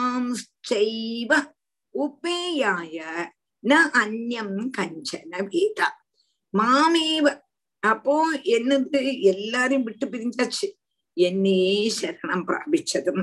யௌதிகாம்ச்சைவ 0.00 1.30
உபேயாய 1.94 2.96
ந 3.64 3.72
அந்யம் 4.02 4.58
கஞ்சன 4.76 5.32
வேதா 5.48 5.88
மாமேவ 6.54 7.26
அப்போ 7.82 8.14
என்னது 8.56 9.00
எல்லாரும் 9.32 9.84
விட்டு 9.84 10.06
பிரிஞ்சாச்சு 10.12 10.68
என்னையே 11.16 11.74
சரணம் 11.98 12.46
பிராபிச்சதும் 12.48 13.22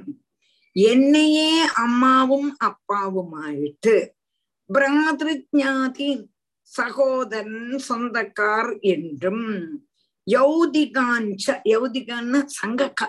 என்னையே 0.76 1.52
அம்மாவும் 1.76 2.50
அப்பாவுமாயிட்டு 2.66 3.96
பிராதிருஞாதி 4.70 6.10
சகோதரன் 6.72 7.78
சொந்தக்கார் 7.80 8.72
என்றும் 8.82 9.48
யௌதிகாஞ்ச 10.28 11.46
யௌதிகான்னு 11.66 12.40
சங்கக்கா 12.62 13.08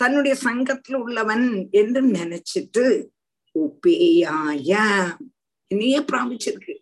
தன்னுடைய 0.00 0.34
சங்கத்துல 0.44 0.94
உள்ளவன் 0.94 1.46
என்று 1.70 2.00
நினைச்சிட்டு 2.16 2.84
உபேயாய 3.54 4.70
என்னையே 5.70 6.00
பிராபிச்சிருக்கு 6.00 6.74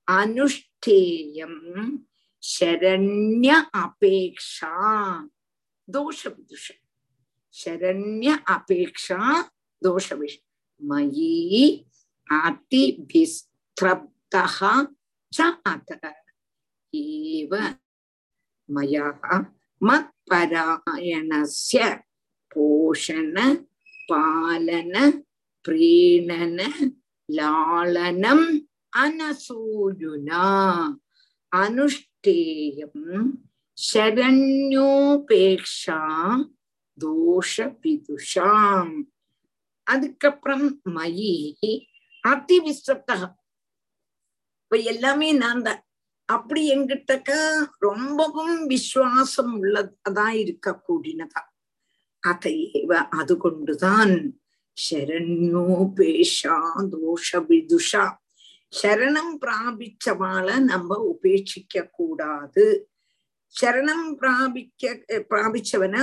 அனுஷ்டேயம் 0.09 1.61
சரண்ய 2.42 3.51
அபேக்ஷா 3.82 4.72
தோஷ 5.88 6.20
விதுஷன் 6.36 6.84
ശരണ്യ 7.55 8.31
അപേക്ഷ 8.51 9.13
ദോഷവിഷ 9.83 10.35
മയി 10.83 11.65
അതിഭിസ്ത്രപ്ത 12.27 14.35
ഏവ 16.95 17.53
മയാ 18.69 19.07
മത്പരായണസ്യ 19.81 21.79
പോഷണ 22.53 23.37
പാലന 24.09 24.97
പ്രീണന 25.65 26.61
ലാളനം 27.29 28.43
അനസൂയുനാ 28.97 30.45
അനുഷ്ഠേയം 31.53 32.99
ശരണ്യോപേക്ഷ 33.79 35.85
தோஷ 36.99 37.64
பிதுஷாம் 37.80 38.95
அதுக்கப்புறம் 39.86 40.66
மயி 40.88 41.34
அதி 42.24 42.59
விஸ்வப்தா 42.59 43.18
இப்ப 44.61 44.76
எல்லாமே 44.84 45.28
நான் 45.34 45.61
தான் 45.62 45.82
அப்படி 46.28 46.61
எங்கிட்டக்க 46.70 47.32
ரொம்பவும் 47.78 48.55
விசுவாசம் 48.66 49.53
உள்ளதா 49.57 50.28
இருக்க 50.34 50.72
கூடினதா 50.86 51.42
அதையே 52.22 52.80
அது 53.18 53.34
கொண்டுதான் 53.36 54.14
சரண்யோ 54.76 55.66
பேஷா 55.97 56.57
தோஷ 56.92 57.38
விதுஷா 57.49 58.05
சரணம் 58.72 59.34
பிராபிச்சவாளை 59.42 60.57
நம்ம 60.64 60.97
உபேட்சிக்க 61.11 61.84
கூடாது 61.90 62.64
சரணம் 63.55 64.09
பிராபிக்க 64.14 64.95
பிராபிச்சவனை 65.28 66.01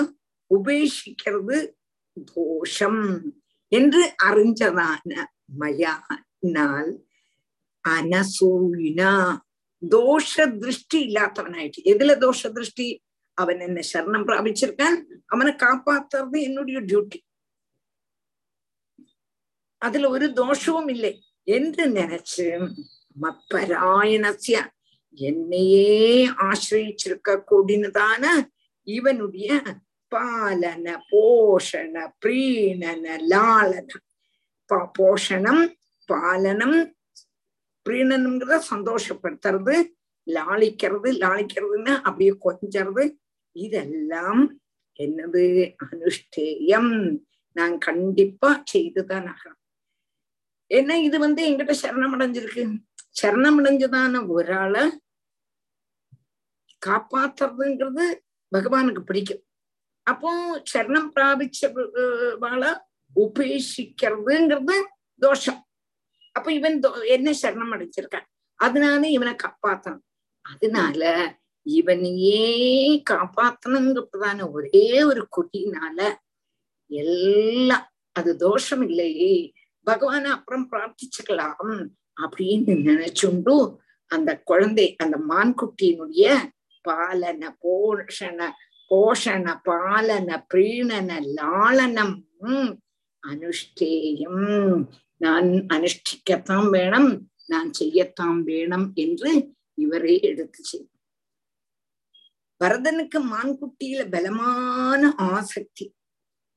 உபேஷிக்கிறது 0.52 1.58
தோஷம் 2.28 3.04
என்று 3.72 4.02
அறிஞ்சதான 4.24 5.12
மயானால் 5.60 6.92
அனசூயினா. 7.86 9.12
தோஷ 9.84 10.34
திருஷ்டி 10.60 11.00
இல்லாதவனாயிட்டு 11.08 11.82
எதுல 11.84 12.16
தோஷ 12.18 12.52
திருஷ்டி 12.52 12.88
அவன் 13.38 13.60
என்ன 13.60 13.82
சரணம் 13.94 14.26
பிராபிச்சிருக்கான் 14.28 14.98
அவனை 15.26 15.52
காப்பாத்துறது 15.56 16.38
என்னுடைய 16.42 16.80
டியூட்டி 16.82 17.20
அதுல 19.82 20.10
ஒரு 20.10 20.34
தோஷமும் 20.34 20.88
இல்லை 20.88 21.14
என்று 21.48 21.84
நினைச்சு 21.92 22.46
மப்பராயணசிய 23.22 24.58
என்னையே 25.18 25.88
ஆசிரியிச்சிருக்க 26.42 27.30
கூடினதான 27.50 28.24
இவனுடைய 28.88 29.50
பாலன 30.16 30.96
போஷண 31.12 31.96
பிரீணன 32.26 33.06
லாலன. 33.30 33.90
போஷணம் 35.00 35.64
பாலனம் 36.10 36.78
பிரீணனம்ங்கிறத 37.86 38.56
சந்தோஷப்படுத்துறது 38.72 39.76
லாளிக்கிறது 40.26 41.10
லாளிக்கிறதுன்னு 41.24 41.94
அப்படியே 42.02 42.34
கொஞ்சறது 42.46 43.04
இதெல்லாம் 43.52 44.60
என்னது? 45.00 45.44
அனுஷ்டேயம். 45.86 47.20
நான் 47.52 47.78
கண்டிப்பா 47.78 48.62
செய்துதான் 48.66 49.26
ஆகணும். 49.26 49.60
ஏன்னா 50.70 50.96
இது 51.08 51.20
வந்து 51.20 51.42
எங்கிட்ட 51.50 51.74
சரணம் 51.82 52.14
அடைஞ்சிருக்கு 52.16 52.64
சரணம் 53.22 53.58
அடைஞ்சதான 53.62 54.28
ஒரு 54.28 54.54
ஆளை 54.56 54.84
காப்பாத்துறதுங்கிறது 56.86 58.06
பகவானுக்கு 58.52 59.00
பிடிக்கும். 59.00 59.44
அப்போ 60.08 60.32
சரணம் 60.72 61.10
பிராபிச்சவாள 61.16 62.64
உபேஷிக்கிறதுங்கிறது 63.16 64.78
தோஷம் 65.22 65.62
அப்ப 66.36 66.48
இவன் 66.52 66.78
என்ன 67.08 67.30
சரணம் 67.42 67.74
அடைச்சிருக்கான் 67.76 68.28
அதனால 68.60 69.02
இவனை 69.10 69.34
காப்பாத்தணும் 69.36 70.06
அதனால 70.46 71.04
இவனையே 71.66 72.44
காப்பாத்தணுங்கிறதான 73.10 74.48
ஒரே 74.52 74.86
ஒரு 75.04 75.24
கொடியினால 75.32 76.00
எல்லாம் 76.90 77.86
அது 78.16 78.32
தோஷம் 78.38 78.84
இல்லையே 78.88 79.34
பகவான 79.88 80.24
அப்புறம் 80.30 80.66
பிரார்த்திச்சுக்கலாம் 80.72 81.76
அப்படின்னு 82.18 82.74
நினைச்சுண்டு 82.88 83.56
அந்த 84.12 84.32
குழந்தை 84.44 84.88
அந்த 85.00 85.18
மான்குட்டியினுடைய 85.30 86.26
பாலன 86.86 87.44
போஷண 87.62 88.40
போஷண 88.92 89.46
பாலன 89.68 90.30
பிரீணன 90.52 91.20
லாளனம் 91.38 92.16
அனுஷ்டேயம். 93.24 94.46
நான் 95.24 95.50
அனுஷ்டிக்கத்தான் 95.76 96.68
வேணும் 96.76 97.10
நான் 97.52 97.70
செய்யத்தான் 97.80 98.40
வேணும் 98.50 98.88
என்று 99.04 99.32
இவரை 99.84 100.16
எடுத்து 100.30 100.62
செய்ய 100.70 100.88
பரதனுக்கு 102.62 103.20
மான்குட்டியில 103.34 104.02
பலமான 104.14 105.02
ஆசக்தி. 105.34 105.86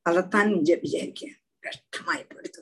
அதைத்தான் 0.05 0.49
நிஜ 0.55 0.71
விசாரிக்க 0.81 1.29
கஷ்டமாய்ப்படுது. 1.67 2.61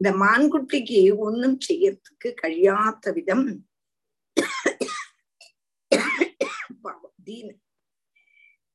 இந்த 0.00 0.10
மான்குட்டிக்கு 0.22 1.00
ஒன்னும் 1.26 1.58
செய்யறதுக்கு 1.68 2.28
கழியாத 2.42 3.12
விதம் 3.16 3.46
தீன 7.26 7.48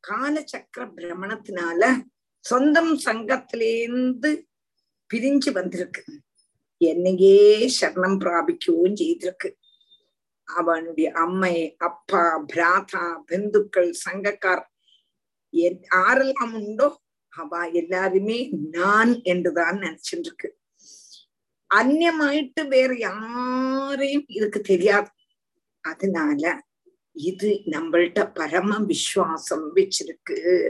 காலச்சக்கர 0.07 0.91
பிரமணத்தினால 0.95 2.01
சொந்தம் 2.39 2.97
சங்கத்திலேந்து 2.97 4.43
பிரிஞ்சு 5.13 5.51
வந்திருக்கு. 5.51 6.03
என்னையே 6.77 7.73
சரணம் 7.81 8.19
பிராபிக்கவும் 8.19 8.95
செய்திருக்கு. 8.95 9.51
அவனுடைய 10.43 11.11
அம்மை 11.11 11.75
அப்பா 11.77 12.45
பிராதா 12.53 13.19
பந்துக்கள் 13.25 13.95
சங்கக்கார் 14.09 14.63
என்- 15.51 15.81
யாரெல்லாம் 15.95 16.53
உண்டோ? 16.53 17.01
அவ 17.29 17.69
எல்லாருமே 17.69 18.49
நான் 18.49 19.19
என்றுதான் 19.23 19.77
நினைச்சுட்டு 19.77 20.17
இருக்கு 20.17 20.57
அந்நியமாயிட்டு 21.75 22.67
வேற 22.67 22.95
யாரையும் 22.95 24.23
இதுக்கு 24.27 24.61
தெரியாது. 24.61 25.09
அதனால 25.81 26.65
இது 27.11 27.61
நம்மள்ட 27.65 28.33
பரம 28.33 28.79
விஸ்வாசம் 28.79 29.71
வச்சிருக்கு. 29.75 30.69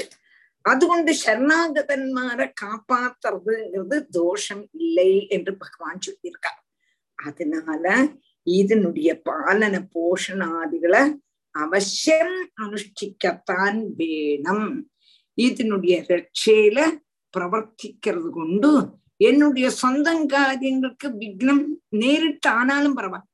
அதுகொண்டு 0.62 1.16
சரணாகதன்மாரை 1.26 2.52
காப்பாத்துறதுங்கிறது 2.62 4.06
தோஷம் 4.10 4.70
இல்லை 4.74 5.28
என்று 5.28 5.58
பகவான் 5.58 6.00
சொல்லியிருக்கார். 6.08 6.70
அதனால 7.16 8.08
இதனுடைய 8.44 9.22
பாலன 9.22 9.88
போஷணாதிகளை 9.96 11.14
அவசியம் 11.52 12.50
அனுஷ்டிக்கத்தான் 12.62 13.86
வேணும். 13.96 14.92
இதனுடைய 15.34 16.06
ரட்சையில 16.08 16.98
பிரவர்த்திக்கிறது 17.38 18.30
கொண்டு 18.30 18.90
என்னுடைய 19.18 19.70
சொந்த 19.70 20.26
காரியங்களுக்கு 20.28 21.10
விக்னம் 21.10 21.66
நேரிட்டு 21.92 22.48
ஆனாலும் 22.48 22.98
பரவாயில்ல. 22.98 23.30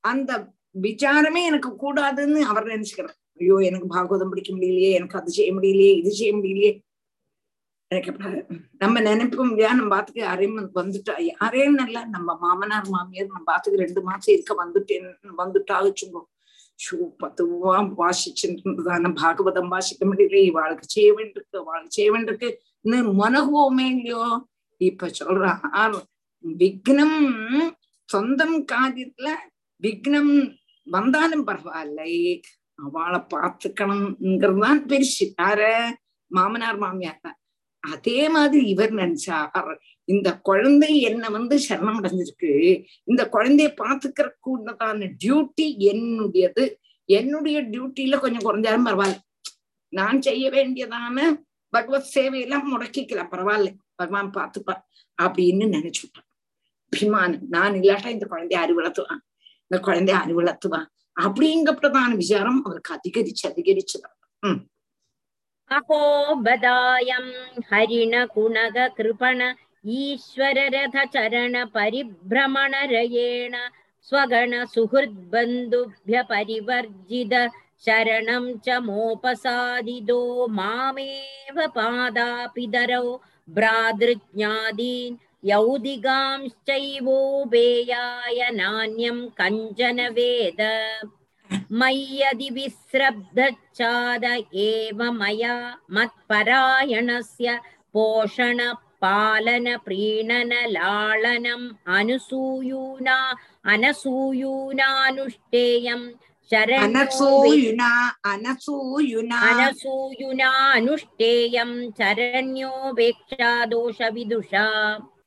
அந்த 0.00 0.53
விசாரமே 0.74 1.42
எனக்கு 1.50 1.70
கூடாதுன்னு 1.82 2.40
அவர் 2.50 2.70
நினைச்சுக்கிறார். 2.72 3.18
ஐயோ 3.40 3.56
எனக்கு 3.68 3.86
பாகவதம் 3.94 4.32
பிடிக்க 4.32 4.50
முடியலையே 4.56 4.90
எனக்கு 4.98 5.18
அது 5.20 5.30
செய்ய 5.38 5.50
முடியலையே 5.54 5.92
இது 6.00 6.10
செய்ய 6.20 6.32
முடியலையே. 6.36 6.72
நம்ம 8.82 9.00
நினைப்போம் 9.00 9.50
இல்லையா 9.52 9.72
நம்ம 9.78 9.90
பாத்துக்கு 9.94 10.20
யாரையும் 10.20 10.56
வந்துட்டா. 10.80 11.14
யாரையும் 11.32 11.78
இல்ல 11.86 11.98
நம்ம 12.14 12.28
மாமனார் 12.44 12.88
மாமியார் 12.94 13.28
நம்ம 13.30 13.44
பாத்துக்கு 13.52 13.82
ரெண்டு 13.84 14.00
மாசம் 14.02 14.34
இருக்க 14.34 14.54
வந்துட்டேன் 14.62 15.08
வந்துட்டா 15.42 15.76
வச்சுக்கோ. 15.86 16.22
ஷூ 16.78 16.96
பத்துவா 17.22 17.74
வாசிச்சுருந்ததான 18.00 19.12
பாகவதம் 19.20 19.70
வாசிக்க 19.74 20.04
முடியல 20.10 20.38
இவாளுக்கு 20.50 20.86
செய்ய 20.96 21.10
வேண்டியிருக்கு 21.18 21.60
அவளுக்கு 21.62 21.96
செய்ய 21.98 22.08
வேண்டியிருக்கு 22.14 22.48
இன்னும் 22.84 23.12
மனகுவோமே 23.22 23.86
இல்லையோ? 23.94 24.24
இப்ப 24.80 25.10
சொல்றான். 25.20 25.60
விக்னம் 26.44 27.18
சொந்தம் 28.08 28.58
காரியத்துல 28.72 29.28
விக்னம் 29.82 30.34
வந்தாலும் 30.84 31.44
பரவாயில்லை. 31.44 32.40
அவளை 32.74 33.20
பார்த்துக்கணுங்கிறதுதான் 33.20 34.82
பெருசு. 34.88 35.32
யார 35.42 35.90
மாமனார் 36.26 36.76
மாமியார் 36.76 37.18
தான். 37.22 37.38
அதே 37.80 38.28
மாதிரி 38.28 38.66
இவர் 38.66 38.94
நினைச்சார் 38.94 39.78
இந்த 40.04 40.38
குழந்தை 40.38 41.00
என்ன 41.00 41.28
வந்து 41.28 41.60
சரணம் 41.68 42.00
அடைஞ்சிருக்கு. 42.02 42.84
இந்த 43.04 43.28
குழந்தைய 43.32 43.74
பாத்துக்கிற 43.84 44.30
கூடதான 44.46 45.12
டியூட்டி 45.24 45.62
என்னுடையது. 45.62 46.74
என்னுடைய 47.04 47.62
டியூட்டியில 47.62 48.18
கொஞ்சம் 48.18 48.54
குறைஞ்சாலும் 48.54 48.90
பரவாயில்ல. 48.90 49.18
நான் 49.88 50.22
செய்ய 50.22 50.50
வேண்டியதான 50.50 51.42
பகவத் 51.68 52.10
சேவையெல்லாம் 52.14 52.72
முடக்கிக்கலாம் 52.72 53.28
பரவாயில்ல. 53.30 53.74
பகவான் 53.94 54.30
பார்த்துப்பா 54.30 54.74
அப்படின்னு 55.22 55.68
நினைச்சுட்டான். 55.76 56.42
அபிமானம். 56.88 57.46
நான் 57.48 57.72
இல்லாட்டா 57.72 58.06
இந்த 58.06 58.26
குழந்தைய 58.30 58.66
அறிவுளத்துவான் 58.66 59.33
இந்த 59.70 59.78
குழந்தைய 59.84 60.16
அறிவுளத்துவா 60.18 60.80
அப்படிங்கப்பட்டதான 61.16 62.16
விசாரம் 62.16 62.60
அவருக்கு 62.66 62.92
அதிகரிச்சு 62.94 63.44
அதிகரிச்சது 63.50 64.08
உம் 64.42 64.60
அகோபதாயம் 65.70 67.30
ஹரிண 67.68 68.14
குணக 68.34 68.86
கிருபண 68.96 69.40
ஈஸ்வர 69.84 70.58
ரத 70.74 70.98
சரண 71.14 71.56
பரிபிரமண 71.74 72.74
ரயேண 72.92 73.54
ஸ்வகண 74.08 74.54
சுஹுத் 74.74 75.20
பந்துபிய 75.32 76.18
பரிவர்ஜித 76.30 77.34
சரணம் 77.84 78.50
ச 78.66 78.76
மோபசாதிதோ 78.86 80.20
மாமேவ 80.58 81.56
பாதாபிதரோ 81.76 83.04
பிராதிருஜாதீன் 83.48 85.16
यौदिगांश्चैवोपेयाय 85.43 88.39
नान्यं 88.59 89.17
कञ्चन 89.39 89.99
वेद 90.17 90.61
मय्यदि 91.79 92.49
विस्रब्धच्छाद 92.57 94.23
एव 94.67 94.99
मया 95.19 95.55
मत्परायणस्य 95.95 97.47
पोषण 97.93 98.59
पालन 99.01 99.65
प्रीणन 99.85 100.51
लाळनम् 100.75 101.67
अनुसूयूना 101.97 103.17
अनसूयूनानुष्ठेयं 103.73 106.01
शरण्यो 106.51 107.11
वे- 107.43 107.61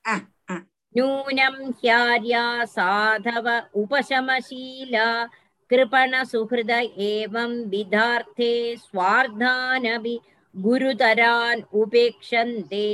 नूनं 0.10 1.56
ह्यार्या 1.84 2.44
साधव 2.68 3.48
उपशमशीला 3.82 5.08
कृपणसुहृद 5.70 6.72
एवं 6.72 7.52
विधार्थे 7.70 8.54
स्वार्थानपि 8.78 10.16
गुरुतरान् 10.56 11.62
उपेक्षन्ते 11.82 12.88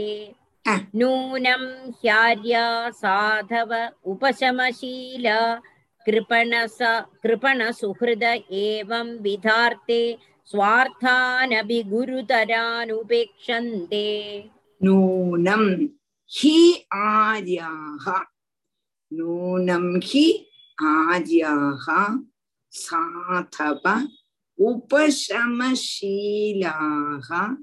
नूनं 0.95 1.63
ह्यार्या 2.03 2.65
साधव 3.01 3.71
उपशमशीला 4.11 5.39
कृपणस 6.05 6.77
कृपणसुहृद 7.23 8.23
एवं 8.23 9.07
विधार्ते 9.23 10.01
स्वार्थानपि 10.51 11.79
गुरुतरानुपेक्षन्ते 11.91 12.47
नूनम् 14.85 15.69
हि 16.35 16.85
आर्याः। 16.93 18.25
नूनं 19.13 19.99
हि 20.03 20.49
आर्याः। 20.81 22.17
साधव 22.71 24.07
उपशमशीलाः। 24.59 27.55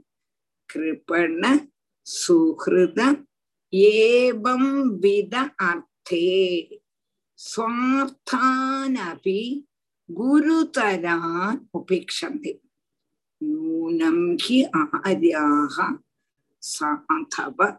कृपण 0.70 1.58
सुहृद 2.04 3.26
एवं 3.74 4.90
विद 4.90 5.50
अर्थे। 5.60 6.80
स्वार्थानपि 7.36 9.64
गुरुतरान् 10.10 11.58
उपेक्षन्ते। 11.74 12.60
नूनं 13.42 14.38
हि 14.42 14.62
आर्याः। 14.62 15.96
साधव 16.60 17.78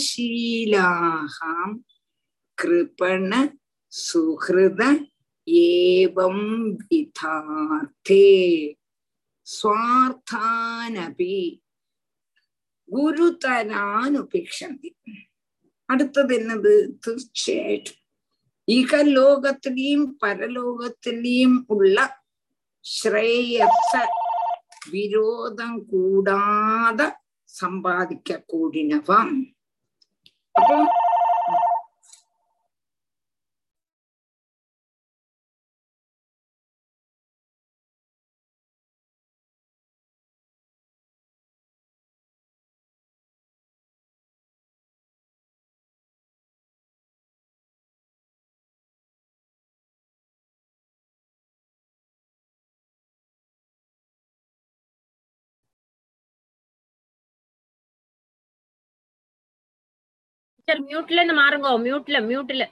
उपशमशीलाः 0.00 1.36
कृपण 2.58 3.30
सुहृद 3.92 4.80
एवं 5.46 6.38
विधार्थे 6.82 8.26
സ്വാർത്ഥാനപി 9.46 11.36
ഗുരുതരാൻ 12.88 14.10
ഉപേക്ഷന്തി 14.16 14.90
അടുത്തത് 15.88 16.32
എന്നത് 16.34 16.72
തീർച്ചയായിട്ടും 17.04 17.96
ഇഹലോകത്തിലെയും 18.68 20.02
പരലോകത്തിലെയും 20.22 21.54
ഉള്ള 21.70 21.96
ശ്രേയസ 22.84 23.92
വിരോധം 24.88 25.72
കൂടാതെ 25.88 27.08
சம்பாதிக்க 27.53 28.39
கூடினவாம் 28.51 29.33
அப்போ 30.55 30.77
டீச்சர் 60.65 60.85
மியூட்ல 60.85 61.11
இருந்து 61.11 61.33
மாறுங்க. 61.39 61.69
மியூட்ல 61.85 62.17
மியூட்ல 62.29 62.63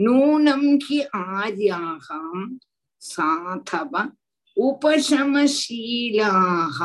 நூனம் 0.00 0.68
ஹி 0.84 0.98
ஆர்யாகாம் 1.16 2.44
சாதவ 3.16 4.02
உபசமசீலாக 4.60 6.78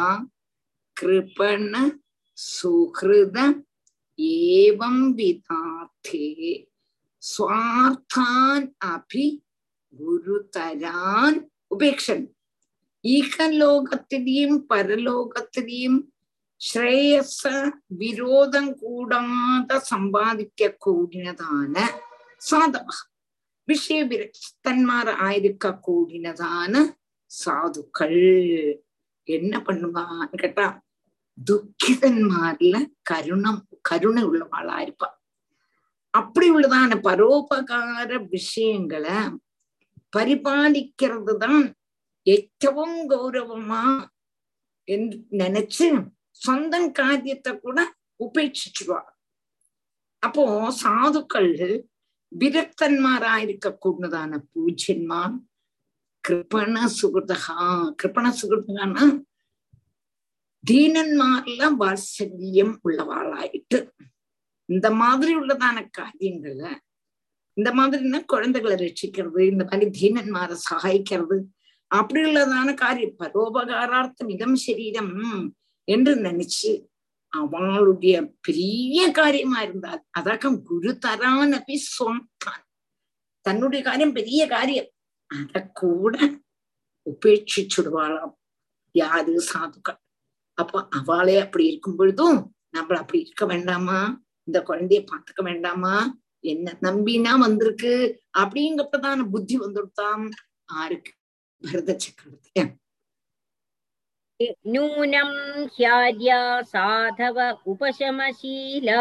கிருபண 0.98 1.74
சுஹிருத 2.38 3.38
ஏவம் 4.18 5.06
விதார்த்தே 5.20 6.28
சுவார்த்தான் 7.24 8.66
அபி 8.86 9.28
குருதரான். 10.00 11.40
உபேக்ஷன். 11.76 12.26
ஈகலோகத்திலையும் 13.04 14.60
பரலோகத்திலையும் 14.70 16.00
ശ്രേയസ് 16.65 17.55
വിരോധം 17.97 18.67
കൂടാതെ 18.81 19.77
സമ്പാദിക്ക 19.87 20.69
കൂടിനതാണ് 20.79 21.85
സാധവ 22.43 22.89
விஷயவிரக்தன்மார் 23.69 25.11
ஆயிருக்க 25.25 25.67
கூடினதான 25.81 26.83
சாதுக்கள் 27.31 28.21
என்ன 29.29 29.55
பண்ணுவான்னு 29.67 30.39
கேட்டா 30.39 30.67
துக்கிதன்மார்ல 31.39 32.77
கருணம் 33.03 33.61
கருணை 33.89 34.23
உள்ளவாளா 34.23 34.77
இருப்பா 34.81 35.09
அப்படி 36.15 36.47
உள்ளதான 36.51 36.97
பரோபகார 37.05 38.11
விஷயங்களை 38.29 39.19
பரிபாலிக்கிறது 40.17 41.35
தான் 41.39 41.67
ഏറ്റവും 42.27 42.93
கௌரவமா 43.09 43.85
என்று 44.89 45.19
நினைச்சு 45.33 45.87
சொந்தம் 46.42 46.90
காரியத்தை 46.92 47.52
கூட 47.58 47.80
உபேட்சிச்சுவா. 48.26 49.00
அப்போ 50.24 50.44
சாதுக்கள் 50.84 51.52
விரக்தன்மாரா 52.32 53.34
இருக்க 53.46 53.68
கூடதான 53.84 54.40
பூஜ்யன்மா 54.52 55.22
கிருபண 56.24 56.76
சுகிருதகா 57.00 57.58
கிருபண 58.02 58.28
சுகிருதகானா 58.40 59.06
தீனன்மார்ல 60.64 61.64
வாத்சல்யம் 61.82 62.76
உள்ளவாளாயிட்டு. 62.86 63.80
இந்த 64.70 64.88
மாதிரி 65.02 65.32
உள்ளதான 65.36 65.78
காரியங்கள்ல 65.98 66.66
இந்த 67.58 67.70
மாதிரின்னா 67.72 68.20
குழந்தைகளை 68.26 68.76
ரட்சிக்கிறது 68.76 69.42
இந்த 69.52 69.64
மாதிரி 69.64 69.86
தீனன்மாரை 70.00 70.56
சகாய்க்கிறது 70.70 71.38
அப்படி 71.92 72.22
உள்ளதான 72.30 72.70
காரியம் 72.74 73.20
பரோபகாரார்த்தம் 73.20 74.32
இதம் 74.36 74.58
சரீரம் 74.66 75.14
என்று 75.92 76.16
நினைச்சு 76.16 76.72
அவளுடைய 77.34 78.16
பெரிய 78.42 79.12
காரியமா 79.12 79.62
இருந்தால் 79.62 80.04
அதக்கம் 80.20 80.62
குரு 80.62 80.98
தரானபி 81.06 81.76
சொந்தான் 81.76 82.64
தன்னுடைய 83.42 83.84
காரியம் 83.84 84.14
பெரிய 84.14 84.48
காரியம். 84.48 84.90
அத 85.26 85.68
கூட 85.74 86.18
உபேட்சிச்சுடுவாளாம். 87.06 88.36
யாரு 88.92 89.34
சாதுக்கள்? 89.54 90.00
அப்போ 90.54 90.88
அவளே 90.90 91.38
அப்படி 91.40 91.66
இருக்கும் 91.68 91.96
பொழுதும் 91.96 92.56
நம்மள 92.78 92.96
அப்படி 92.96 93.20
இருக்க 93.20 93.46
வேண்டாமா? 93.46 94.00
இந்த 94.44 94.64
குழந்தைய 94.68 95.02
பாத்துக்க 95.12 95.42
வேண்டாமா? 95.44 96.18
என்ன 96.40 96.78
நம்பினா 96.82 97.40
வந்திருக்கு? 97.40 97.94
அப்படிங்கப்பதான 98.38 99.30
புத்தி 99.30 99.60
வந்துடுத்தான் 99.60 100.24
ஆருக்கு 100.74 101.12
பரத 101.62 101.96
சக்கரவர்த்தி 101.98 102.52
नूनं 104.75 105.33
ह्यार्या 105.79 106.39
साधव 106.67 107.39
उपशमशीला 107.71 109.01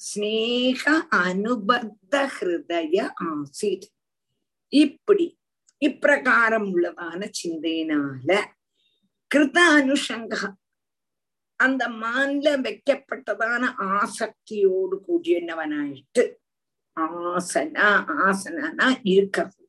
ஸ்னேக 0.00 0.84
அனுபத்த 1.20 2.14
ஹிருதய 2.34 2.96
ஆசித் 3.28 3.88
இப்படி 4.72 5.26
இப்பிரகாரம் 5.82 6.68
உள்ளதான 6.72 7.20
சிந்தையினால 7.32 8.30
கிருத 9.30 9.58
அனுஷங்க 9.76 10.34
அந்த 11.60 11.82
மான்ல 12.00 12.48
வைக்கப்பட்டதான 12.62 13.62
ஆசக்தியோடு 13.96 14.96
கூடியவனாயிட்டு 15.06 16.24
ஆசனா 16.96 17.88
ஆசனானா 18.26 18.88
இருக்கிறது 19.06 19.64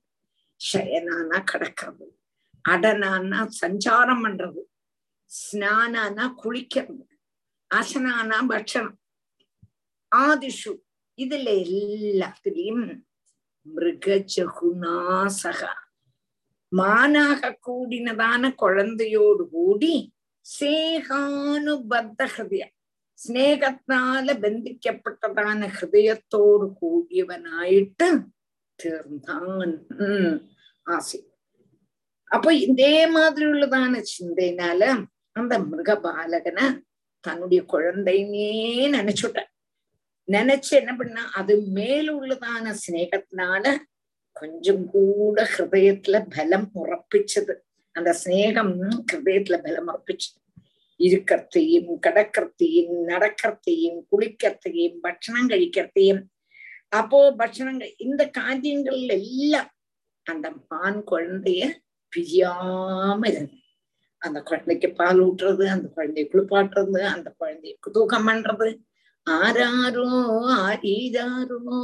ஷயனானா 0.61 1.39
கிடக்கிறது 1.51 2.07
அடனானா 2.65 3.39
சஞ்சாரம் 3.61 4.23
பண்றது 4.23 4.61
ஸ்நானானா 5.31 6.25
குளிக்கிறது 6.41 7.05
அசனானா 7.71 8.37
பட்சணம் 8.49 8.97
ஆதிஷு 10.16 10.72
இதுல 11.18 11.48
எல்லாத்திலையும் 11.78 12.84
மிருகஜகுணாசக 13.66 15.62
மானாக 16.72 17.50
கூடினதான 17.66 18.50
குழந்தையோடு 18.56 19.44
கூடி 19.52 19.94
சேகானுபத்த 20.46 22.20
ஹிருதயம் 22.34 22.72
ஸ்நேகத்தால 23.18 24.28
பந்திக்கப்பட்டதான 24.42 25.66
ஹிருதயத்தோடு 25.74 26.66
கூடியவனாயிட்டு 26.80 28.08
തീർന്നാൻ 28.78 29.72
ആസി 30.86 31.20
അപ്പൊ 32.30 32.50
ഇതേ 32.64 32.94
மாதிரி 33.08 33.44
உள்ளதான 33.46 34.00
சிந்தைனால 34.12 34.82
அந்த 35.36 35.54
மிருகபாலகனை 35.64 36.66
தன்னுடைய 37.24 37.60
குழந்தைனே 37.64 38.48
நினைச்சுட்ட 38.94 39.40
நினைச்சு 40.27 40.71
என்ன 40.71 40.91
பண்ணா 40.97 41.23
அது 41.33 41.53
மேலுள்ளதான 41.75 42.73
சிநேகத்தினால 42.83 43.63
கொஞ்சம் 44.35 44.83
கூட 44.89 45.47
ஹிருதயத்துல 45.53 46.17
பலம் 46.35 46.67
உறப்பிச்சது 46.75 47.53
அந்த 47.95 48.11
சிநேகம் 48.23 48.73
ஹிருதயத்துல 49.11 49.57
பலம் 49.61 49.87
உறப்பிச்சது 49.87 50.35
இருக்கிறதையும் 50.99 51.89
கிடக்கிறதையும் 52.05 52.95
நடக்கிறதையும் 53.07 53.99
குளிக்கிறதையும் 54.11 54.97
பட்சணம் 55.01 55.49
கழிக்கிறதையும் 55.49 56.21
அப்போ 56.89 57.17
பட்சணங்கள் 57.31 57.93
இந்த 57.97 58.21
காரியங்கள் 58.29 59.01
எல்லாம் 59.09 59.71
அந்த 60.25 60.47
பான் 60.67 60.99
குழந்தைய 61.03 61.63
பிரியாம 62.13 63.21
இருந்தது. 63.27 63.63
அந்த 64.21 64.39
குழந்தைக்கு 64.41 64.89
பால் 64.91 65.19
ஊட்டுறது 65.19 65.65
அந்த 65.67 65.87
குழந்தைய 65.95 66.25
குளிப்பாட்டுறது 66.31 67.01
அந்த 67.05 67.29
குழந்தைய 67.39 67.73
தூக்கம் 67.93 68.27
பண்றது 68.27 68.69
ஆறாரோ 69.27 70.07
ஆரீராருமோ 70.59 71.81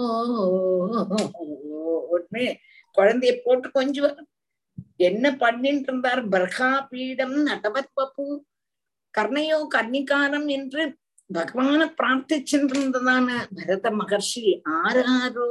உடனே 2.09 2.47
குழந்தைய 2.97 3.33
போட்டு 3.43 3.67
கொஞ்சுவார் 3.71 4.21
என்ன 4.99 5.25
பண்ணிட்டு 5.35 5.89
இருந்தார்? 5.89 6.21
பர்கா 6.25 6.69
பீடம் 6.89 7.37
நடவத் 7.47 7.93
பப்பு 7.95 8.25
கர்ணையோ 9.13 9.57
கர்ணிகாரம் 9.75 10.47
என்று 10.47 10.83
பகவான 11.29 11.81
பிரார்த்திச்சுருந்ததான 11.97 13.27
பரத 13.55 13.87
மகர்ஷி 13.91 14.43
ஆறாரோ 14.77 15.47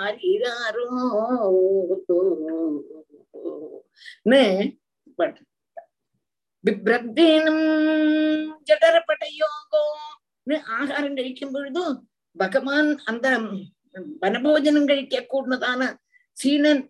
ஆரீராரோ 0.00 0.88
பட் 5.18 5.38
பிப்ரத்தேனும் 6.64 7.64
ஜடரப்படையோகோன்னு 8.68 10.23
ആഹാരം 10.46 11.12
കഴിക്കും 11.18 11.50
പൊഴുതും 11.52 11.94
ഭഗവാൻ 12.36 12.86
അന്ത 13.04 13.26
വനഭോജനം 14.22 14.84
കഴിക്ക 14.88 15.20
കൂടുന്നതാണ് 15.24 15.86
சீனன் 16.36 16.82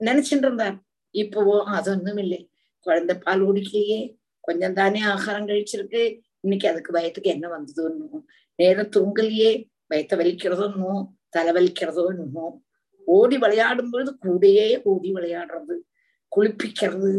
நினைச்சுட்டு 0.00 0.46
இருந்தார் 0.46 0.76
இப்போவோ 1.14 1.56
அது 1.72 1.90
ஒன்றும் 1.90 2.20
இல்லை 2.24 2.40
குழந்தை 2.86 3.14
பால் 3.16 3.44
குடிக்கலையே 3.44 4.00
கொஞ்சம் 4.44 4.74
தானே 4.74 5.00
ஆகாரம் 5.10 5.48
கழிச்சிருக்கு 5.48 6.02
இன்னைக்கு 6.44 6.66
அதுக்கு 6.68 6.92
வயத்துக்கு 6.92 7.28
என்ன 7.28 7.46
வந்தது 7.48 7.82
ஒன்றும் 7.82 8.24
நேரம் 8.58 8.92
தூங்கலையே 8.96 9.50
வயத்தை 9.90 10.16
வலிக்கிறதோ 10.18 10.64
இன்னும் 10.72 11.02
தலை 11.30 11.52
வலிக்கிறதோ 11.52 12.04
இன்னும் 12.14 12.54
ஓடி 13.08 13.36
விளையாடும் 13.36 13.90
பொழுது 13.90 14.10
கூடையே 14.24 14.66
ஓடி 14.84 15.10
விளையாடுறது 15.12 15.76
குளிப்பிக்கிறது 16.32 17.12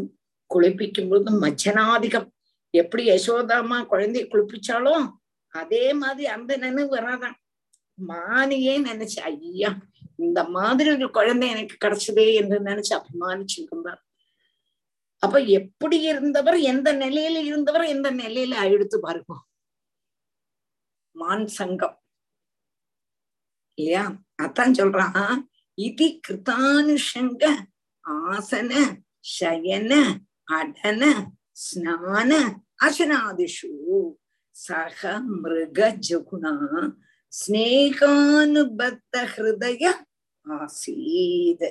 குளிப்பிக்கும் 0.51 1.09
பொழுது 1.09 1.31
மச்சனாதிகம் 1.43 2.27
எப்படி 2.73 3.03
யசோதாமா 3.09 3.77
குழந்தைய 3.91 4.25
குளிப்பிச்சாலும் 4.25 5.05
அதே 5.53 5.93
மாதிரி 5.93 6.25
அந்த 6.25 6.57
நினைவு 6.57 6.95
வராதான். 6.95 7.33
மானியே 8.07 8.75
நினைச்சு 8.81 9.19
ஐயா 9.19 9.75
இந்த 10.17 10.43
மாதிரி 10.43 10.91
ஒரு 10.91 11.11
குழந்தை 11.11 11.49
எனக்கு 11.49 11.87
கிடைச்சதே 11.87 12.33
என்று 12.33 12.59
நினைச்சு 12.59 12.93
அபிமானிச்சுட்டு 12.93 13.95
அப்ப 15.17 15.39
எப்படி 15.39 16.01
இருந்தவர் 16.01 16.59
எந்த 16.59 16.93
நிலையில 16.93 17.35
இருந்தவர் 17.43 17.83
எந்த 17.83 18.11
நிலையில 18.11 18.71
எடுத்து 18.71 18.99
பாருங்க. 18.99 19.43
மான் 21.11 21.47
சங்கம். 21.47 22.01
இல்லையா? 23.73 24.15
அதான் 24.41 24.75
சொல்றான். 24.77 25.43
இதி 25.81 26.19
கிருத்தானுஷங்க 26.27 27.55
ஆசன 28.09 28.95
சயன 29.39 30.17
அடன 30.51 31.25
ஸ்நான 31.53 32.55
அசனாதிஷு. 32.83 33.71
சக 34.62 35.00
மிருக 35.40 35.78
ஜகுணா 36.06 36.52
ஸ்னேகானுபத்த 37.32 39.14
ஹிருதய 39.32 39.82
ஆசீத் 40.46 41.66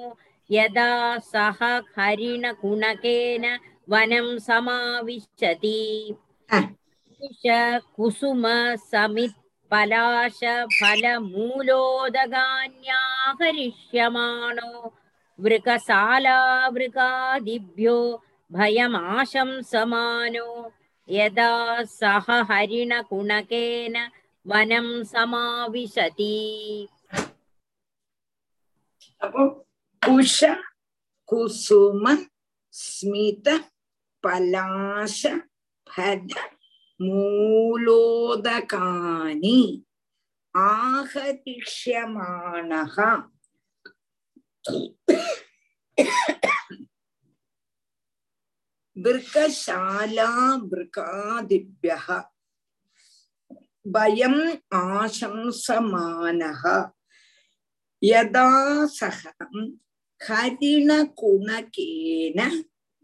यदा 0.51 0.91
सः 1.32 1.59
हरिणकुणकेन 1.97 3.45
वनं 3.91 4.27
समाविशति 4.47 5.80
कुसुम 7.95 8.43
समित् 8.91 9.39
पलाश 9.71 10.39
भयमाशं 18.57 19.50
समानो 19.70 20.48
यदा 21.09 21.52
सह 21.98 22.26
हरिणगुणकेन 22.50 23.96
वनं 24.46 24.88
समाविशति 25.12 26.36
उष 30.02 30.38
कुसुम 31.28 32.05
स्मित 32.74 33.48
पलाश 34.24 35.20
फद 35.86 36.28
मूलोदकानि 37.00 38.50
आहतिष्यमाणः 40.55 42.07
விற்கசாலாபிருகாதிபிய 48.97 51.95
பயம் 53.86 54.42
ஆசம்சமானக 54.82 56.62
யதா 58.03 58.51
சகம் 58.99 59.64
ஹரிணகுணகேன 60.20 62.38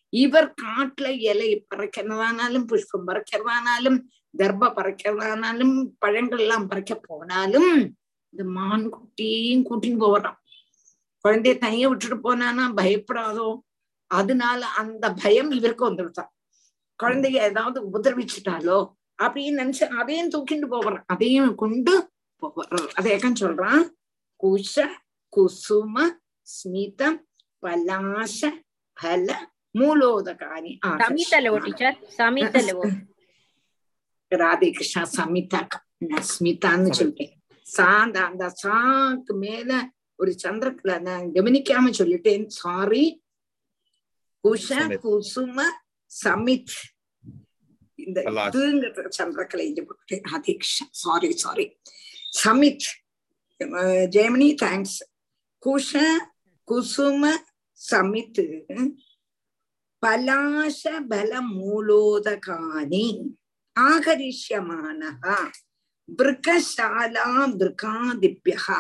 இவர் 0.10 0.54
காட்டுல 0.62 1.08
இலை 1.22 1.66
பறக்கிறதானாலும் 1.76 2.66
புஷ்பம் 2.66 3.08
பறக்கிறதானாலும் 3.08 4.00
தர்ப 4.38 4.72
பறக்கிறதானாலும் 4.74 5.76
பழங்கள் 6.00 6.40
எல்லாம் 6.40 6.68
பறக்க 6.68 6.94
போனாலும் 7.02 7.72
இந்த 8.34 8.44
மான் 8.52 8.86
குட்டியும் 8.94 9.66
கூட்டின்னு 9.70 9.98
போவறான் 9.98 10.38
குழந்தைய 11.26 11.58
தனியா 11.58 11.88
விட்டுட்டு 11.88 12.18
போனானா 12.24 12.64
பயப்படாதோ? 12.80 13.60
அதனால 14.12 14.66
அந்த 14.66 15.14
பயம் 15.14 15.52
இவருக்கு 15.52 15.90
வந்துவிட்டான் 15.90 16.32
குழந்தைய 17.00 17.38
ஏதாவது 17.50 17.78
உபதிரவிச்சுட்டாலோ? 17.90 18.80
அப்படின்னு 19.24 19.60
நினைச்சு 19.62 19.84
அதையும் 19.84 20.30
தூக்கிட்டு 20.30 20.68
போவறான் 20.68 21.04
அதையும் 21.08 21.56
கொண்டு 21.56 22.12
போவறான் 22.38 22.90
அதையக்கம் 23.02 23.40
சொல்றான்? 23.40 23.84
குஷ 24.44 24.76
குசும 25.34 25.96
ஸ்மிதம் 26.48 27.20
பலாச 27.64 28.42
பல 28.94 29.52
மூலோதகாரி 29.80 30.72
சமிதலோ 30.84 31.54
டீச்சர் 31.64 31.98
சமிதலோ. 32.18 32.78
ராதே 34.32 34.70
கிருஷ்ணா 34.72 35.02
சமிதா 35.18 35.60
நான் 35.98 36.28
ஸ்மிதான்னு 36.34 36.92
சொல்றேன். 36.92 37.34
சாந்த 37.64 38.26
அந்த 38.26 38.54
சாக்கு 38.64 39.34
மேல 39.34 39.72
ஒரு 40.16 40.36
சந்திரக்கலை 40.44 41.00
நான் 41.02 41.32
கவனிக்காம 41.32 41.92
சொல்லிட்டேன் 42.00 42.46
சாரி 42.48 43.24
குஷ. 44.44 44.68
குசும 45.00 45.58
சமித். 46.12 46.74
இந்த. 47.96 48.22
இதுங்கிற 48.22 49.10
சந்திரக்கலை 49.18 49.66
Radhe 50.12 50.54
Krishna 50.54 50.88
sorry 50.92 51.30
sorry 51.38 51.66
Samit. 52.44 52.88
Jayamani 54.16 54.50
thanks 54.64 55.00
குஷ 55.64 55.92
குசும 56.68 57.24
சமித். 57.80 58.42
பலாஷ 60.04 60.82
பல 61.08 61.42
மூலோதகானி. 61.42 63.06
ஆகரிஷ்யமானः 63.76 65.22
பிருகசாலா 66.10 67.28
பிருகாதிபியா 67.54 68.78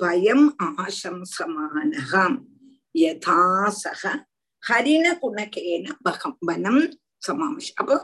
பயம் 0.00 0.46
ஆசம்சமானகாம் 0.66 2.36
யதாசக 2.94 4.02
ஹரிண 4.62 5.06
குணகேன 5.20 5.86
பகம்பனம் 6.04 6.82
சமாம்ஷ 7.22 7.68
அப்போ 7.76 7.96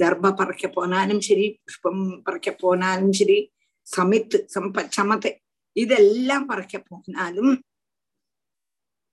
தர்ப 0.00 0.32
பறக்க 0.32 0.66
போனாலும் 0.68 1.22
சரி 1.28 1.46
புஷ்பம் 1.58 2.02
பறக்க 2.22 2.48
போனாலும் 2.54 3.12
சரி 3.12 3.38
சமித்து 3.86 4.38
சம்ப 4.54 4.84
சமத்தை 4.96 5.32
இதெல்லாம் 5.76 6.46
பறக்க 6.46 6.76
போனாலும் 6.82 7.52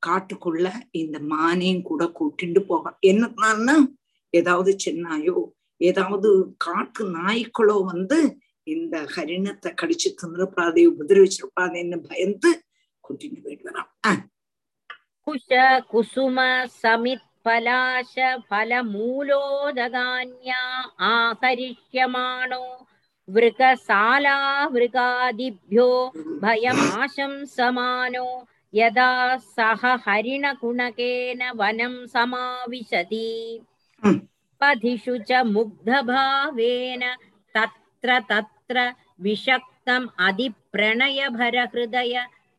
காட்டுக்குள்ள 0.04 0.68
இந்த 0.94 1.18
மானையும் 1.30 1.86
கூட 1.86 2.04
கூட்டிண்டு 2.18 2.62
போக 2.64 2.92
என்னன்னா 3.04 3.76
ஏதாவது 4.34 4.72
சென்னாயோ 4.84 5.38
ஏதாவது 5.82 6.30
காட்டு 6.58 7.04
நாய்க்களோ 7.16 7.78
வந்து 7.92 8.20
இந்த 8.67 8.95
ஹரிணத்தை 9.15 9.71
கடிச்சு 9.81 10.09
தின்னுப்பாதே 10.21 10.83
உபதிரவிச்சிருப்பாதேன்னு 10.93 11.99
பயந்து 12.09 12.51
கூட்டிட்டு 13.05 13.41
போயிட்டு 13.45 13.67
வரான் 13.71 13.91
ஆஹ் 14.11 14.23
कुश 15.27 15.49
कुसुम 15.91 16.37
समित् 16.83 17.27
पलाश 17.47 18.13
फलमूलोदगान्या 19.31 20.61
आहरिष्यमाणो 21.11 22.63
वृकसाला 23.29 24.37
वृकादिभ्यो 24.75 25.89
भयमाशंसमानो 26.43 28.27
यदा 28.75 29.11
सः 29.49 29.83
हरिणकुणकेन 30.07 31.43
वनं 31.61 31.95
समाविशति 32.15 33.27
पथिषु 34.61 35.15
च 35.29 35.31
मुग्धभावेन 35.47 37.03
तत्र 37.55 38.11
तत्र 38.70 38.82
विषक्तम् 39.22 40.08
अधिप्रणयभरहृदय 40.28 42.16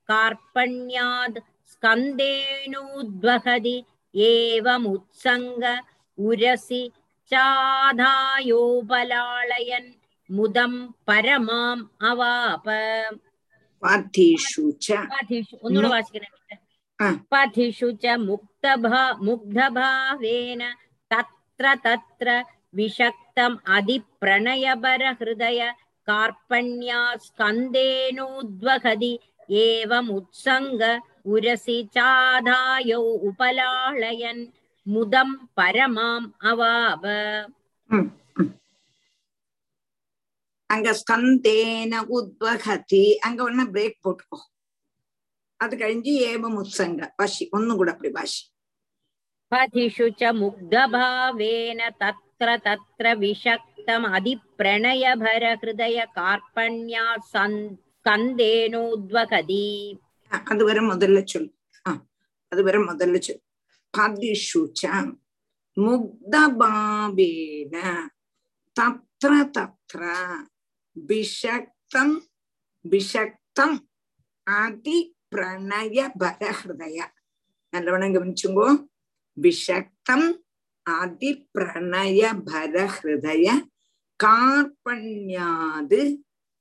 कार्पण्याद् 0.08 1.38
स्कन्देनोद्वहदि 1.72 2.16
एवमुत्सङ्ग 4.14 5.64
उरसि 6.18 6.82
चाधायोपलालयन् 7.32 7.98
मुदं 10.30 10.72
परमाम् 11.06 11.82
अवाप 12.10 12.66
पथिषु 13.82 14.64
च 14.82 14.86
पथिषु 17.32 17.88
च 18.02 18.04
मुक्तभा 18.28 19.02
मुग्धभावेन 19.26 20.62
तत्र 21.10 21.64
तत्र 21.84 22.28
विषक्तम् 22.78 23.62
अधिप्रणयबरहृदय 23.76 25.60
कार्पण्या 26.07 27.01
स्कन्देनोद्वहति 27.25 29.11
एवमुत्सङ्ग 29.61 30.81
उरसि 31.33 31.77
चाधायौ 31.95 33.01
उपलाळयन् 33.29 34.43
मुदं 34.85 35.29
परमाम् 35.57 36.31
अवाप 36.51 37.03
அங்க 40.69 40.89
ஸ்கந்தேன 40.99 41.93
உத்வகதி 42.17 43.01
அங்க 43.27 43.39
ஒண்ணு 43.47 43.63
பிரேக் 43.73 43.97
போட்டுக்கோ 44.05 44.37
அது 45.59 45.73
கழிஞ்சு 45.81 46.13
ஏவம் 46.29 46.55
உத்சங்க 46.61 47.01
பாஷி 47.19 47.43
ஒன்னும் 47.57 47.79
கூட 47.81 47.91
அப்படி 47.95 48.11
பாஷி 48.17 48.41
पथिषु 49.51 50.05
च 50.19 50.21
मुग्धभावेन 50.33 51.79
तत्र 52.35 52.47
तत्र 52.65 53.05
विषक्तम् 53.17 54.05
अधिप्रणयभरहृदय 54.15 55.97
कार्पण्या 56.15 57.03
सन्- 57.31 57.71
स्कन्देनोद्वहति 57.97 59.65
அது 60.31 60.63
வரை 60.65 60.81
முதல்ல 60.87 61.17
சொல்லு 61.31 61.49
ஆ, 61.85 61.91
அது 62.51 62.61
வரை 62.63 62.79
முதல்ல 62.83 63.15
சொல்லு 63.19 63.41
பதிஷு 63.93 64.61
ச 64.75 64.81
முக்தபாவேன 65.77 67.75
தத்ர 68.75 69.29
தத்ர 69.55 70.01
விஷக்தம் 70.95 72.15
விஷக்தம் 72.85 73.77
அதி 74.47 74.97
பிரணய 75.31 75.97
பரஹிருதய 76.21 76.97
நல்லவண்ணம் 77.73 78.15
கவனிச்சுங்கோ 78.15 78.67
விஷக்தம் 79.37 80.27
அதி 80.86 81.30
பிரணய 81.54 82.20
பரஹிருதய 82.48 83.46
கார்பண்யாது 84.20 86.00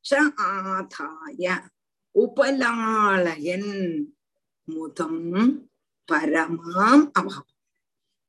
ச 0.05 0.11
ஆதாய 0.47 1.45
உபலாளயன் 2.15 3.71
முதம் 4.67 5.23
பரமாம் 6.09 7.05
அபாவம் 7.19 7.49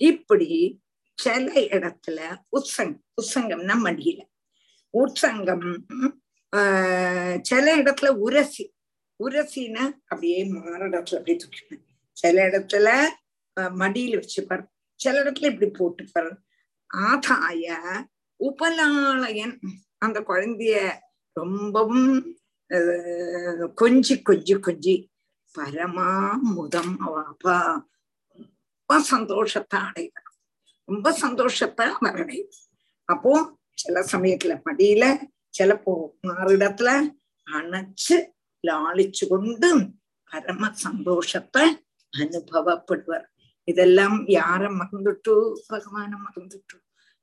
இப்படி 0.00 0.50
சில 1.18 1.46
இடத்துல 1.76 2.18
உற்சங்கம் 2.56 3.00
உற்சங்கம்னா 3.20 3.76
மடியில. 3.86 4.20
உற்சங்கம் 4.94 5.68
ஆஹ் 6.52 7.38
சில 7.42 7.66
இடத்துல 7.82 8.08
உரசி. 8.26 8.64
உரசினா 9.20 9.84
அப்படியே 10.04 10.40
மாறிடத்துல 10.52 11.18
அப்படியே 11.18 11.38
தூக்கிப்பேன் 11.42 11.84
சில 12.16 12.36
இடத்துல 12.48 12.88
மடியில 13.80 14.20
வச்சுப்பார். 14.20 14.64
சில 15.00 15.14
இடத்துல 15.22 15.50
இப்படி 15.52 15.70
போட்டுப்பார். 15.78 16.32
ஆதாய 16.90 17.74
உபலாளயன் 18.40 19.56
அந்த 19.98 20.18
குழந்தைய 20.20 20.76
ரொம்பவும் 21.36 22.08
கொஞ்சி 23.76 24.14
கொஞ்சி 24.22 24.54
கொஞ்சி 24.58 24.94
பரமா 25.54 26.08
முதம் 26.56 26.94
அவாப்பா 27.06 27.56
ரொம்ப 28.38 28.98
சந்தோஷத்தை 29.12 29.78
அடைவார் 29.80 30.28
ரொம்ப 30.88 31.12
சந்தோஷத்தை 31.12 31.86
அவர் 31.88 32.20
அடையும். 32.20 32.52
அப்போ 33.08 33.32
சில 33.74 34.00
சமயத்துல 34.12 34.52
படியில 34.66 35.04
சிலப்போ 35.58 35.94
மாறிடத்துல 36.22 36.90
அணைச்சு 37.46 38.16
லாளிச்சு 38.64 39.24
கொண்டு 39.28 39.70
பரம 40.30 40.70
சந்தோஷத்தை 40.76 41.64
அனுபவப்படுவார். 42.12 43.26
ഇതെല്ലാം 43.70 44.12
യാരെ 44.34 44.68
മകന്നിട്ടു 44.74 45.34
ഭഗവാനെ 45.70 46.18
മകന്നിട്ടു 46.18 46.76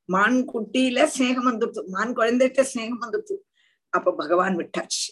மான்குட்டியில 0.09 1.05
ஸ்நேகம் 1.13 1.47
வந்துடுத்து 1.49 1.81
மான் 1.93 2.13
குழந்தைகிட்ட 2.13 2.63
ஸ்நேகம் 2.69 3.03
வந்துடுத்து 3.03 3.37
அப்ப 3.93 4.13
பகவான் 4.19 4.57
விட்டாச்சு 4.57 5.05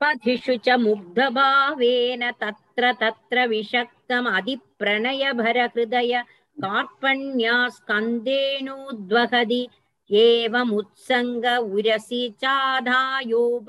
பதிஷு 0.00 0.54
ச 0.58 0.74
முக்தபாவேன 0.80 2.24
தத்ர 2.42 2.90
தத்ர 3.00 3.46
விஷக்தம் 3.48 4.28
அதிப்ரணயபர 4.32 5.56
ஹிருதய 5.66 6.12
கார்பண்யா 6.56 7.56
ஸ்கந்தேனூத்வகதி 7.74 9.62
ஏவம் 10.10 10.72
உத்சங்க 10.72 11.46
உரசி 11.70 12.22
சாதாயோபலாளயன் 12.42 13.64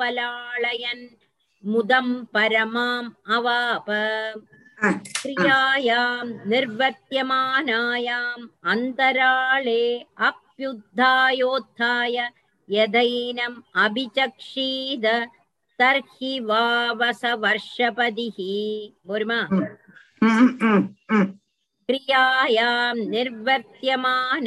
முதம் 1.63 2.13
பரமாம் 2.33 3.09
அவாப 3.31 3.87
क्रियायां 5.22 6.26
निर्वर्त्यमानायाम् 6.50 8.46
अन्तराळे 8.72 9.84
अप्युत्थायोत्थाय 10.28 12.16
यदैनम् 12.68 13.56
अभिचक्षीद 13.84 15.06
तर्हि 15.78 16.32
वावसवर्षपदिः 16.48 18.38
बोर्मा 19.06 19.40
क्रियायां 21.88 22.94
निर्वर्त्यमानायाम् 23.14 24.44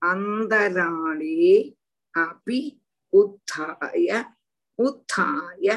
अन्तराळे 0.01 1.57
अपि 2.23 2.59
उत्थाय 3.13 4.09
उत्थाय 4.79 5.67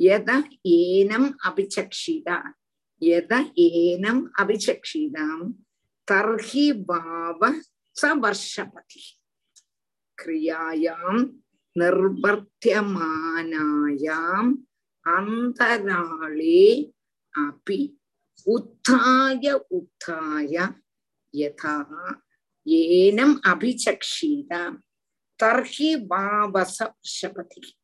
यद 0.00 0.30
एनम् 0.66 1.28
अभिचक्षित 1.48 2.28
यद 3.02 3.32
एनम् 3.58 4.22
अभिचक्षितां 4.40 5.40
तर्हि 6.08 6.70
भाव 6.90 7.40
स 7.96 8.12
वर्षपति 8.22 9.02
क्रियायां 10.18 11.16
நிர்வர்த்தியமானாயாம் 11.75 14.51
அந்தராளே 15.05 16.91
அபி 17.33 17.97
உத்தாய 18.47 19.61
உத்தாய 19.71 20.73
யதா 21.33 21.77
ஏனம் 22.65 23.37
அபிச்சக்ஷீதாம் 23.51 24.79
தர்ஹி 25.39 26.09
வாவச 26.09 26.95
ஷபதி 27.13 27.75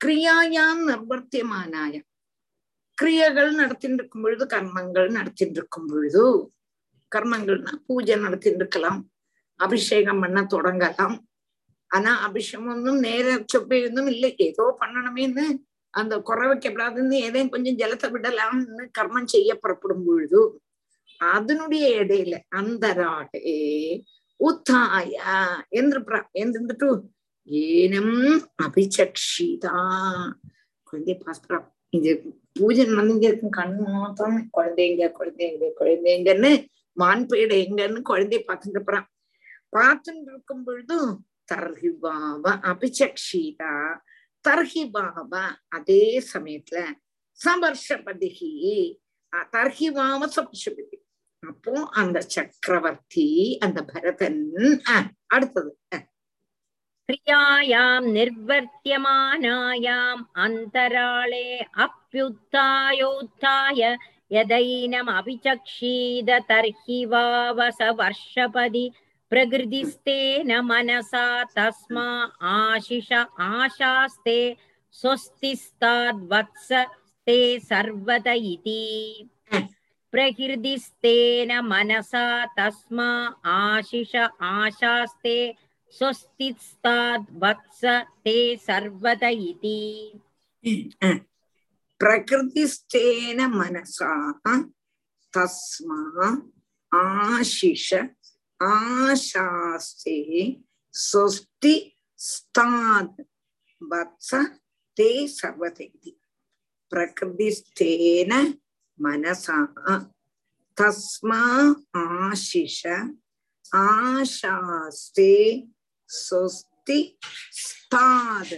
கிரியாயாம் 0.00 0.88
நிர்வர்த்தியமானாய 0.88 2.00
கிரியகள் 2.98 3.52
நடத்திட்டு 3.52 3.96
இருக்கும் 3.96 4.22
பொழுது 4.22 4.46
கர்மங்கள் 4.46 5.10
நடத்திட்டு 5.10 5.60
இருக்கும் 5.60 5.86
பொழுது 5.86 6.50
கர்மங்கள்னா 7.12 7.72
பூஜை 7.86 8.16
நடத்திட்டு 8.16 8.56
இருக்கலாம் 8.56 9.10
அபிஷேகம் 9.60 10.20
பண்ண 10.20 10.46
தொடங்கலாம் 10.52 11.26
ஆனா 11.94 12.10
அபிஷேகம் 12.26 12.70
ஒன்றும் 12.74 13.00
நேர 13.06 13.26
சொப்பையொன்னும் 13.52 14.10
இல்லை. 14.14 14.30
ஏதோ 14.48 14.64
பண்ணணுமேன்னு 14.82 15.44
அந்த 15.94 16.14
குறை 16.28 16.44
வைக்கப்படாதுன்னு 16.50 17.16
ஏதேன் 17.26 17.52
கொஞ்சம் 17.54 17.78
ஜலத்தை 17.80 18.08
விடலாம்னு 18.14 18.84
கர்மம் 18.98 19.32
செய்ய 19.34 19.50
புறப்படும் 19.62 20.04
பொழுது 20.06 20.40
அதனுடைய 21.20 21.86
இடையில 22.02 22.34
அந்தராடே 22.60 23.42
உத்தாய 24.40 25.16
என்று 25.80 26.00
என்றுட்டு 26.42 26.88
ஏனம் 27.48 28.16
அபிச்சக்ஷிதா. 28.66 29.74
குழந்தை 30.88 31.14
பாஸ்பரம் 31.22 31.66
இது 31.92 32.10
பூஜை 32.58 32.84
நடந்துங்க 32.90 33.26
இருக்கும். 33.30 33.56
கண் 33.58 33.76
மாத்தம் 33.86 34.38
குழந்தைங்க 34.56 35.10
குழந்தைங்க 35.18 35.68
குழந்தைங்கன்னு 35.80 36.52
மான்பேடு 36.96 37.54
எங்கன்னு 37.66 38.00
குழந்தைய 38.10 38.40
பார்த்துட்டு 38.48 38.78
இருப்பான். 38.78 39.06
பார்த்துட்டு 39.76 40.30
இருக்கும் 40.32 40.64
பொழுதும் 40.68 41.10
தர்ஹி 41.48 41.90
பாவ 42.02 42.44
அபிச்சக்ஷீதா. 42.70 43.72
தர்ஹி 44.44 44.84
பாவ 44.94 45.32
அதே 45.76 46.04
சமயத்துல 46.32 46.78
சமர்ஷபதிகி 47.38 48.52
தர்ஹி 49.54 49.88
வாம 49.96 50.20
சமர்ஷபதி. 50.36 50.96
அப்போ 51.42 51.72
அந்த 52.00 52.18
சக்கரவர்த்தி 52.34 53.28
அந்த 53.64 53.78
பரதன் 53.92 54.42
அடுத்தது 55.34 55.72
கிரியாயாம் 57.08 58.06
நிர்வர்த்தியமானாயாம் 58.16 60.22
அந்தராளே 60.44 61.48
அப்பியுத்தாயோத்தாய 61.84 63.80
யதைனம் 64.30 65.10
அபிச்சக்ஷீத 65.18 66.30
தர்ஹிவாவச 66.50 67.80
வர்ஷபதி 68.00 68.84
प्रकृतिस्तेन 69.33 70.51
मनसा 70.65 71.25
तस्मा 71.57 72.05
आशिष 72.51 73.11
आशास्ते 73.13 74.39
स्वस्तिस्ताद्वत्स 75.01 76.71
ते 77.27 77.37
सर्वत 77.59 78.27
इति 78.27 79.29
प्रहृदिस्तेन 80.13 81.51
मनसा 81.65 82.25
तस्मा 82.57 83.09
आशिष 83.55 84.15
आशास्ते 84.15 85.37
स्वस्तिस्ताद्वत्स 85.93 87.81
ते 88.25 88.37
सर्वत 88.65 89.23
इति 89.23 89.79
प्रकृतिस्तेन 92.01 93.41
मनसा 93.55 94.11
तस्मा 95.33 96.29
आशिष 96.91 97.93
आशास्ते 98.59 100.17
स्वस्ति 100.93 101.75
स्ताद् 102.19 103.21
वत्स 103.81 104.33
ते 104.97 105.09
सर्वत 105.29 105.81
इति 105.81 106.15
प्रकृतिस्तेन 106.91 108.33
मनसा 108.99 109.59
तस्मा 110.77 111.41
आशिष 111.99 112.83
ஆஷாஸ்தே 113.79 115.33
சொஸ்தி 116.09 116.99
ஸ்தாத் 117.63 118.55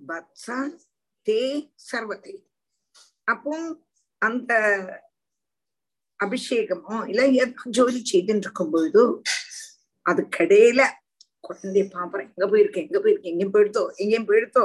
வத்ச 0.00 0.56
தே 1.26 1.42
சர்வத்தை 1.88 2.36
அப்போ 3.28 3.56
அந்த 4.22 4.52
அபிஷேகமோ 6.19 6.97
இல்ல 7.07 7.21
ஏதோ 7.35 7.69
ஜோலி 7.77 8.01
செய்துட்டு 8.11 8.45
இருக்கும் 8.45 8.71
பொழுது 8.71 9.03
அதுக்கடையில 10.05 10.81
குழந்தைய 11.43 11.85
பாப்பறேன் 11.95 12.29
எங்க 12.29 12.45
போயிருக்கேன் 12.47 12.87
எங்க 12.87 12.99
போயிருக்கேன் 12.99 13.33
எங்கேயும் 13.33 13.53
போயிடுதோ 13.53 13.83
எங்கேயும் 13.97 14.29
போயிடுதோ 14.29 14.63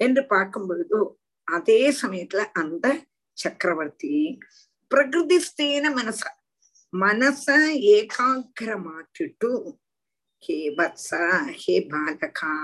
என்று 0.00 0.22
பார்க்கும் 0.26 0.66
பொழுது 0.66 1.00
அதே 1.48 1.80
சமயத்துல 2.02 2.42
அந்த 2.54 2.86
சக்கரவர்த்தி 3.38 4.14
பிரகிருதிஸ்தேன 4.90 5.90
மனச 5.94 6.22
மனச 6.92 7.46
ஏகாகிரமாக்கிட்டு 7.94 9.50
ஹே 10.42 10.58
வத்ச 10.74 11.08
ஹே 11.62 11.76
பாலகா 11.90 12.54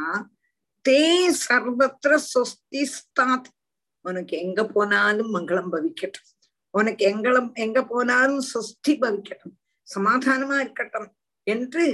தே 0.85 1.01
சர்வத்திர 1.41 2.12
சொஸ்திஸ்தாத் 2.33 3.49
உனக்கு 4.05 4.35
எங்க 4.39 4.61
போனாலும் 4.67 5.33
மங்களம் 5.35 5.73
பவிக்கட்டும். 5.73 6.29
உனக்கு 6.74 7.02
எங்களும் 7.05 7.51
எங்க 7.56 7.78
போனாலும் 7.84 8.44
சுஸ்தி 8.51 8.92
பவிக்கட்டும் 9.01 9.56
சமாதானமா 9.88 10.56
இருக்கட்டும் 10.60 11.09
என்று 11.47 11.84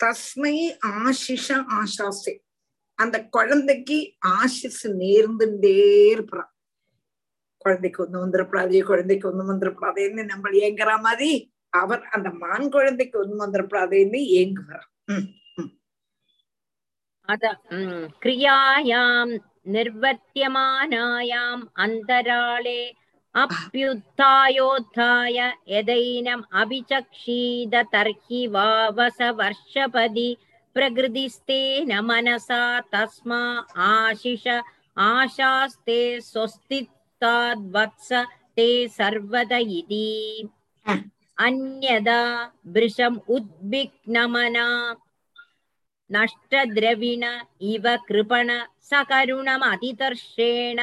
தஸ்மை 0.00 0.56
ஆசிஷ 0.96 1.48
ஆசாசை 1.78 2.34
அந்த 2.98 3.16
குழந்தைக்கு 3.28 3.98
ஆசிசு 4.34 4.88
நேர்ந்துட்டே 5.00 5.76
இருப்பான் 6.10 6.50
குழந்தைக்கு 7.64 8.00
ஒண்ணு 8.04 8.22
வந்துடப்படாதே 8.24 8.80
குழந்தைக்கு 8.82 9.28
ஒண்ணு 9.30 9.44
வந்துடப்படாதேன்னு 9.44 10.24
நம்ம 10.24 10.52
ஏங்குற 10.60 10.92
மாதிரி 11.00 11.30
அவர் 11.72 12.02
அந்த 12.08 12.28
மான் 12.38 12.68
குழந்தைக்கு 12.68 13.16
ஒண்ணு 13.18 13.42
வந்துடப்படாதேன்னு 13.44 14.20
ஏங்குவார் 14.40 14.86
அத 17.28 17.46
கிரியாயாம் 18.22 19.34
நிர்வத்தியமானாயாம் 19.72 21.64
அந்தராளே 21.76 22.80
अप्युत्थायोत्थाय 23.35 25.37
यदैनम् 25.69 26.43
अभिचक्षीद 26.61 27.75
तर्हि 27.93 28.45
वावस 28.55 29.21
वर्षपदि 29.39 30.29
प्रकृतिस्तेन 30.75 31.93
मनसा 32.09 32.63
तस्मा 32.93 33.41
आशिष 33.87 34.47
आशास्ते 35.07 35.99
स्वस्तित्ताद्वत्स 36.21 38.11
ते 38.57 38.67
सर्वद 38.97 39.51
इति 39.61 40.07
अन्यदा 41.45 42.21
भृशम् 42.73 43.17
उद्विग्नमना 43.35 44.67
नष्टद्रविण 46.09 47.23
इव 47.73 47.85
कृपण 48.07 48.49
सकरुणमतितर्षेण 48.89 50.79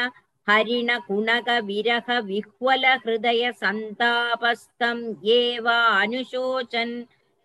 हरिण 0.48 0.90
कुणक 1.06 1.48
विरह 1.68 2.08
विह्वल 2.28 2.84
हृदय 3.04 3.42
सन्तापस्तम् 3.62 5.02
एव 5.38 5.66
अनुशोचन् 5.70 6.94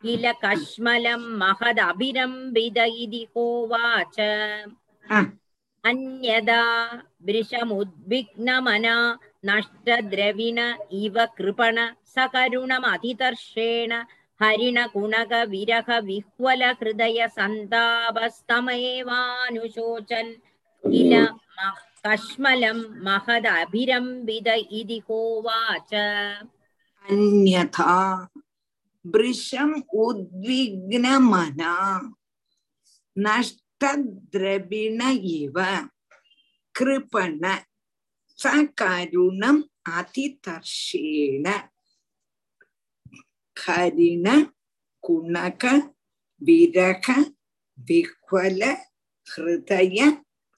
किल 0.03 0.26
कश्मलं 0.44 1.22
महदभिरम्बिद 1.41 2.78
इति 3.03 3.24
होवाच 3.36 4.18
अन्यदा 5.84 6.62
वृषमुद्विग्नमना 7.28 8.95
नष्टद्रविण 9.49 10.60
इव 11.03 11.16
कृपण 11.38 11.78
सकरुणमतितर्षेण 12.16 13.91
हरिणकुणक 14.41 15.32
विरह 15.52 15.88
विह्वल 16.10 16.62
हृदय 16.82 17.20
सन्तापस्तमेवानुशोचन् 17.38 20.32
किल 20.84 21.14
म- 21.16 21.74
कश्मलं 22.06 22.78
महदभिरम्बिद 23.05 24.48
इति 24.48 24.98
होवाच 24.98 25.94
अन्यथा 27.10 28.28
भृशम् 29.06 29.82
उद्विग्नमना 29.94 31.74
नष्टद्रविण 33.18 35.02
इव 35.02 35.55
कृपण 36.74 37.40
सकरुणम् 38.39 39.62
अतितर्षेण। 39.93 41.47
हरिण 43.59 44.44
कुणक, 45.01 45.64
विरह, 46.43 47.20
विह्वल, 47.81 48.62
हृदय 49.32 50.16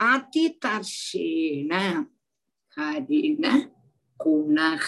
அதிதர்ஷேண 0.00 1.72
ஹரிண 2.76 3.44
குணக 4.20 4.86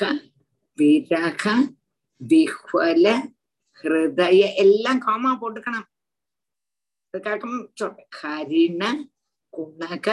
விரக 0.79 1.45
விஹ்வல 2.21 3.07
ஹிருதய 3.85 4.41
எல்லாம் 4.65 5.01
காமா 5.07 5.31
போட்டுக்கணும் 5.41 5.89
அதுக்காக 7.15 7.43
சொல்றேன் 7.81 8.11
ஹரிண 8.21 8.83
குணக 9.55 10.07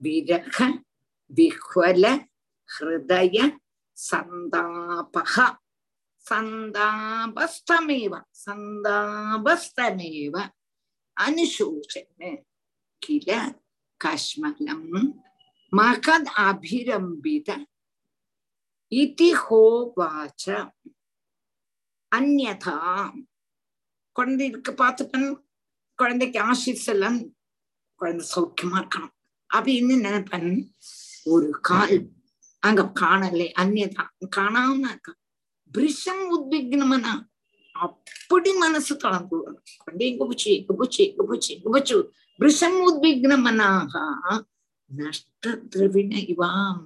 விரக 0.00 0.56
விஹ்வல 1.30 2.04
ஹிருதய 2.70 3.36
சந்தாபக 3.96 5.34
സന്താപസ്ഥമേവ 6.26 8.12
സന്താപസ്ഥമേവ. 8.44 10.34
അനുശോചന് 11.16 12.30
കില 13.02 13.30
கஷ்மலம் 14.02 14.86
மகத் 15.72 16.30
அபிரம்பித 16.40 17.48
இதி 18.92 19.30
ஹோவாச்ச 19.42 20.44
அந்நதா 22.12 22.76
குழந்தைக்கு 24.16 24.72
பார்த்துக்கணும் 24.72 25.38
குழந்தைக்கு 25.98 26.38
ஆசிரிசலன் 26.42 27.20
குழந்தை 28.00 28.24
சௌக்கியமா 28.34 28.76
இருக்கணும் 28.80 29.14
அப்படின்னு 29.50 29.94
நினைப்பன் 30.00 30.50
ஒரு 31.26 31.48
கால். 31.60 31.96
அங்க 32.62 32.82
காணலை 33.00 33.46
அந்நதா। 33.56 34.04
காணாம 34.36 34.80
இருக்கான் 34.84 35.20
பிரிஷம் 35.70 36.24
உத்விக்னமனா 36.32 37.12
அப்படி 37.74 38.50
மனசு 38.54 38.92
கலந்து 38.96 39.36
குழந்தை 39.76 40.06
எங்க 40.06 40.24
போச்சு 40.24 40.50
எங்க 40.56 40.72
போச்சு 40.74 41.02
எங்க 41.08 41.24
போச்சு 41.24 41.50
எங்க 41.54 41.70
போச்சு 41.70 41.96
விஷம் 42.36 42.78
உத்விக்னமனாகா 42.88 44.06
நஷ்ட 44.86 45.50
திரவின 45.50 46.34
இவாம். 46.34 46.82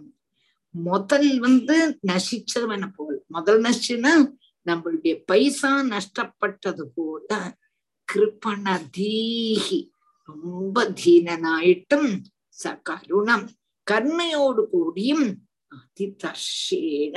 முதல் 0.71 1.39
வந்து 1.39 1.99
நசிச்சவன 2.07 2.93
போல். 2.95 3.25
முதல் 3.27 3.61
நசிச்சுன்னா 3.61 4.33
நம்மளுடைய 4.67 5.23
பைசா 5.27 5.83
நஷ்டப்பட்டது 5.83 6.85
போல 6.95 7.57
கிருப்பண 8.13 8.81
தீகி 8.97 9.91
ரொம்ப 10.25 10.95
தீனனாயிட்டும் 11.05 12.23
ச 12.65 12.81
கருணம் 12.83 13.51
கருணையோடு 13.91 14.67
கூடியும் 14.71 15.47
அதிதர்ஷேன. 15.77 17.17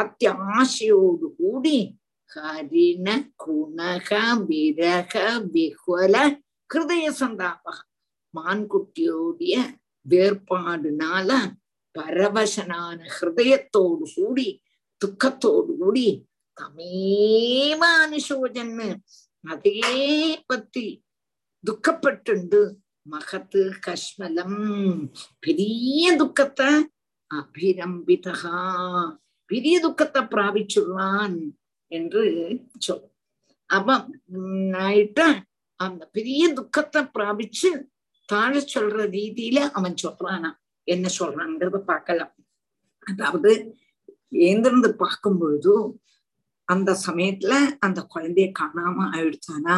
அத்தியாசையோடு 0.00 1.26
கூடி 1.36 1.98
ஹரிண 2.34 3.32
குணக 3.44 4.10
விரக 4.48 5.14
விஹல 5.54 6.42
ஹிருதய 6.74 7.06
சந்தாபக 7.18 7.76
மான்குட்டியோடைய 8.34 9.56
வேறுபாடுனால 10.06 11.30
பரவசனான 11.94 12.98
ஹிருதயத்தோடு 13.16 14.06
கூடி 14.14 14.48
துக்கத்தோடு 15.00 15.72
கூடி 15.76 16.06
தமேவ 16.56 17.80
அனுசோஜன்னு 18.02 18.88
அதே 19.44 19.76
பத்தி 20.46 20.86
துக்கப்பட்டுண்டு 21.64 22.60
மகத்து 23.06 23.62
கஷ்மலம் 23.86 24.58
பெரிய 25.38 26.16
துக்கத்தை 26.16 26.70
அபிரம்பிதகா 27.30 28.58
பெரிய 29.50 29.74
துக்கத்தை 29.80 30.22
பிராபிச்சுள்ளான் 30.24 31.36
என்று 31.92 32.22
சொல். 32.78 33.04
அப்ப 33.70 33.88
ஆயிட்ட 34.80 35.20
அந்த 35.86 36.04
பெரிய 36.16 36.42
துக்கத்தை 36.52 37.00
பிராபிச்சு 37.16 37.70
தாழ 38.28 38.52
சொல்ற 38.74 38.98
ரீதியில 39.16 39.58
அவன் 39.78 39.96
சொல்றானா. 40.02 40.50
என்ன 40.88 41.06
சொல்றான்ங்கிறத 41.18 41.78
பார்க்கலாம். 41.92 42.32
அதாவது 43.06 43.50
ஏந்திருந்து 44.48 44.90
பார்க்கும் 44.94 45.38
பொழுது 45.38 45.74
அந்த 46.68 46.90
சமயத்துல 47.06 47.54
அந்த 47.86 48.00
குழந்தைய 48.14 48.48
காணாம 48.60 49.06
ஆயிடுச்சானா? 49.14 49.76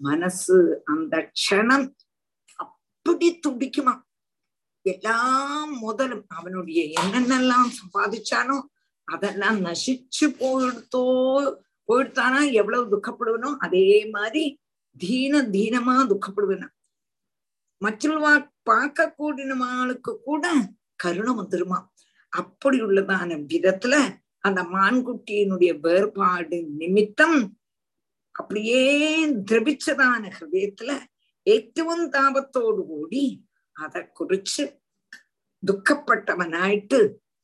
மனசு 0.00 0.56
அந்த 0.92 1.14
க்ஷணம் 1.38 1.86
அப்படி 2.62 3.28
துடிக்குமா 3.46 3.94
எல்லாம் 4.86 5.72
முதலும். 5.84 6.26
அவனுடைய 6.38 6.80
என்னென்னலாம் 7.00 7.70
சம்பாதிச்சானோ 7.80 8.58
அதெல்லாம் 9.08 9.58
நசிச்சு 9.66 10.26
போயிடுத்தோ 10.40 11.04
போயிடுத்தானா? 11.88 12.40
எவ்வளவு 12.60 12.84
துக்கப்படுவனோ? 12.92 13.50
அதே 13.66 13.86
மாதிரி 14.16 14.44
தீன 15.00 15.42
தீனமா 15.54 15.94
துக்கப்படுவேன்? 16.10 16.66
மற்றவா 17.82 18.32
பார்க்க 18.62 19.14
கூடினவாளுக்கு 19.18 20.12
கூட 20.24 20.44
கருணை 21.00 21.32
வந்துருமா? 21.34 21.78
அப்படி 22.32 22.78
உள்ளதான 22.80 23.38
விதத்துல 23.52 23.94
அந்த 24.44 24.60
மான்குட்டியினுடைய 24.74 25.72
வேறுபாடு 25.80 26.58
நிமித்தம் 26.80 27.38
அப்படியே 28.34 28.82
திரபிச்சதான 29.48 30.22
ஹிருதயத்துல 30.36 30.90
ஏற்றவும் 31.46 32.04
தாபத்தோடு 32.08 32.82
கூடி 32.86 33.24
அதை 33.76 34.02
குறிச்சு 34.18 34.64
துக்கப்பட்டவனாயிட்டு 35.62 37.00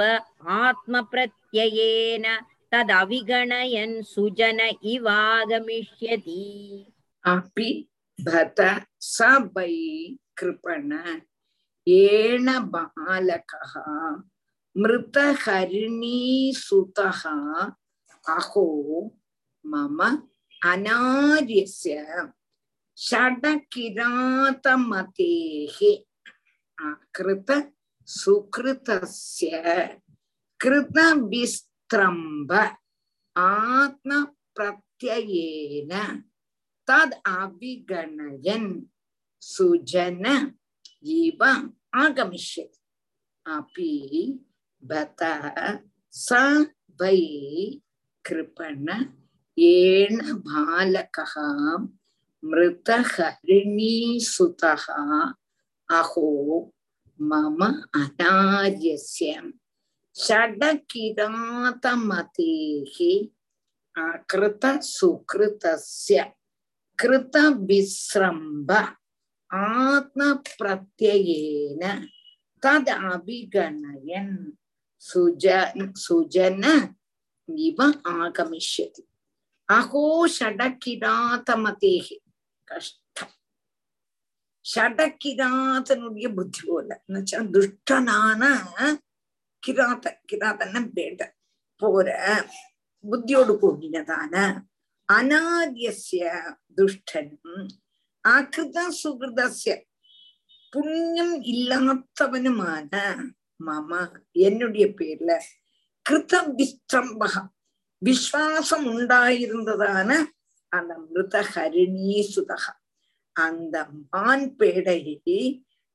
आत्मप्रत्ययेन 0.60 2.24
तदविगणयन् 2.72 3.96
सुजन 4.12 4.60
इवागमिष्यति 4.94 6.42
अपि 7.24 7.68
बत 8.18 8.58
स 9.14 9.16
वै 9.56 9.74
कृपण 10.38 10.90
येण 11.86 12.46
बालकः 12.72 13.72
मृतहरिणीसुतः 15.96 17.20
अहो 18.36 18.66
मम 19.64 19.98
अनार्यस्य 20.72 21.92
षडकिरातमतेः 23.06 23.78
कृत 27.16 27.50
सुकृतस्य 28.08 29.50
कृतविस्त्रम्ब 30.60 32.52
आत्मप्रत्ययेन 33.36 34.32
तद् 36.88 37.14
अभिगणयन् 37.36 38.70
सुजन 39.42 40.24
इव 41.16 41.42
आगमिष्यति 42.02 42.80
अपि 43.46 43.92
बत 44.90 45.22
स 46.24 46.28
वै 47.00 47.20
कृपण 48.24 48.86
येन 49.58 50.16
बालकः 50.46 51.34
மிருதஹரிணீ 52.43 53.95
சுதகா 54.31 55.01
அஹோ 55.89 56.27
மம 57.19 57.59
அநாரியஸ்யம் 58.01 59.51
ஷடகிராதமதேகி 61.83 63.13
அகிருத 63.95 64.65
சுகிருதஸ்ய 64.91 66.17
கிருத 66.99 67.37
விஸ்ரம்ப 67.67 68.69
ஆத்ம 69.51 70.21
பிரத்யேன 70.49 71.83
தத் 72.63 72.91
அபிகணயன் 73.07 74.35
சுஜன் 75.03 75.87
சுஜன 76.03 76.63
இவ 77.49 77.79
ஆகமிஷ்யதி 78.17 79.03
அஹோ 79.69 80.03
ஷடகிராதமதேகி 80.35 82.17
கஷ்டம். 82.71 83.33
ஷடக்கிராதனுடைய 84.65 86.27
புத்தி 86.35 86.61
போல. 86.67 86.89
எന്നുவெச்சா 87.07 87.39
துஷ்டனான 87.55 88.43
கிராத 89.63 90.05
கிராதன 90.31 90.75
பேட 90.95 91.19
போற 91.81 92.09
புத்தியோடு 93.03 93.53
கூடினதான 93.61 94.33
அநாதியசிய 95.09 96.23
துஷ்டனும் 96.77 97.63
அகிருத 98.25 98.77
சுகிருதசிய 99.01 99.73
புண்ணியம் 100.73 101.35
இல்லாதவனுமான 101.53 102.93
மாமா. 103.67 104.01
என்னுடைய 104.45 104.85
பேர்ல 104.99 105.31
கிருத 106.05 106.33
விஸ்தம்பகம் 106.59 107.49
விஸ்வாசம் 108.01 108.85
உண்டாயிருந்ததான 108.93 110.11
அந்த 110.73 110.91
மிருத 111.03 111.35
ஹரிணி 111.53 112.19
சுதகா. 112.33 112.73
அந்த 113.35 113.75
மான் 114.11 114.47
பேடையை 114.59 115.39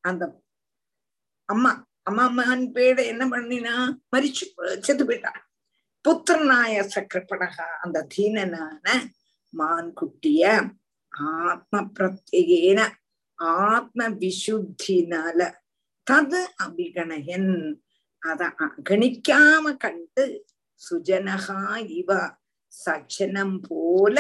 அந்த 0.05 0.25
அம்மா 1.49 1.73
அம்மா 2.09 2.25
மான் 2.39 2.65
பேடை 2.75 3.03
என்ன 3.13 3.25
பண்ணினா 3.27 3.75
மறிச்சு 4.13 4.45
செத்து 4.87 5.05
போயிட்டான். 5.05 5.41
புத்திரனாய 6.05 6.75
சக்கரப்படகா 6.95 7.67
அந்த 7.85 8.07
தீனனான 8.15 8.87
மான் 9.55 9.91
குட்டிய 9.93 10.45
ஆத்ம 11.13 11.75
பிரத்யேன 11.97 12.81
ஆத்ம 13.39 14.09
விசுத்தினால 14.21 15.41
தது 16.07 16.41
அபிகணயன். 16.65 17.53
அத 18.23 18.43
கணிக்காம 18.89 19.65
கண்டு 19.77 20.25
சுஜனகா 20.81 21.61
இவ 22.01 22.11
சஜனம் 22.73 23.59
போல 23.69 24.17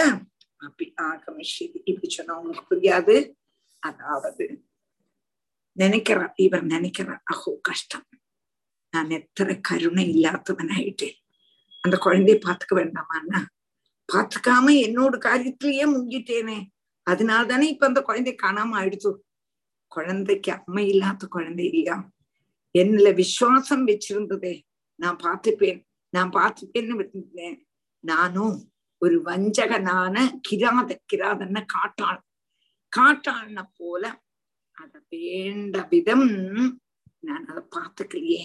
அப்படி 0.66 0.86
ஆகமிஷியது 1.02 1.78
இப்படி 1.84 2.08
சொன்னா 2.08 2.36
உங்களுக்கு 2.38 2.70
புரியாது. 2.72 3.14
அதாவது 3.82 4.44
நினைக்கிறான் 5.76 6.34
இவர் 6.36 6.64
நினைக்கிறார் 6.64 7.22
அஹோ 7.24 7.50
கஷ்டம். 7.62 8.06
நான் 8.94 9.10
எத்தனை 9.10 9.54
கருணை 9.60 10.04
இல்லாதவனாயிட்டேன் 10.14 11.16
அந்த 11.84 11.96
குழந்தைய 12.04 12.36
பாத்துக்க 12.46 12.74
வேண்டாமான்னா? 12.74 13.40
பாத்துக்காம 14.08 14.72
என்னோட 14.86 15.14
காரியத்திலேயே 15.18 15.84
முங்கிட்டேனே. 15.94 16.58
அதனால 17.06 17.46
தானே 17.46 17.66
இப்ப 17.68 17.86
அந்த 17.86 18.00
குழந்தை 18.02 18.32
காணாம 18.42 18.76
ஆயிடுச்சு 18.80 19.10
குழந்தைக்கு 19.92 20.50
அம்மை 20.52 20.84
இல்லாத 20.88 21.26
குழந்தை 21.26 21.64
இல்லையா? 21.66 21.96
என்னல 22.74 23.08
விசுவாசம் 23.14 23.84
வச்சிருந்ததே. 23.88 24.54
நான் 24.98 25.18
பார்த்துப்பேன். 25.22 25.80
நான் 26.12 26.30
பார்த்துப்பேன்னு 26.30 27.48
நானும் 28.04 28.56
ஒரு 29.02 29.22
வஞ்சகனான 29.22 30.16
கிராத 30.48 30.90
கிராதன 31.12 31.64
காட்டாள் 31.66 32.20
காட்டாள்ன 32.92 33.62
போல 33.76 34.04
அத 34.76 35.02
வேண்ட 35.08 35.86
விதம் 35.90 36.28
நான் 37.20 37.44
அதை 37.46 37.62
பார்த்துக்கலையே. 37.76 38.42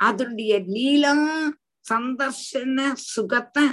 அதனுடைய 0.00 0.52
லீலம் 0.60 1.28
சந்தர்ஷன 1.84 2.78
சுகத்தை 2.94 3.64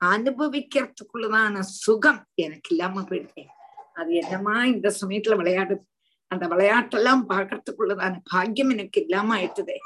அனுபவிக்கிறதுக்குள்ளதான 0.00 1.60
சுகம் 1.60 2.20
எனக்கு 2.34 2.70
இல்லாம 2.70 3.02
போயிட்டேன் 3.02 3.50
அது 3.94 4.12
என்னமா 4.14 4.64
இந்த 4.64 4.88
சமயத்துல 5.00 5.36
விளையாடுது? 5.40 5.82
அந்த 6.30 6.44
விளையாட்டெல்லாம் 6.48 7.22
பார்க்கறதுக்குள்ளதான 7.28 8.20
பாக்கியம் 8.30 8.70
எனக்கு 8.70 9.00
இல்லாம 9.00 9.34
ஆயிட்டுதே. 9.36 9.78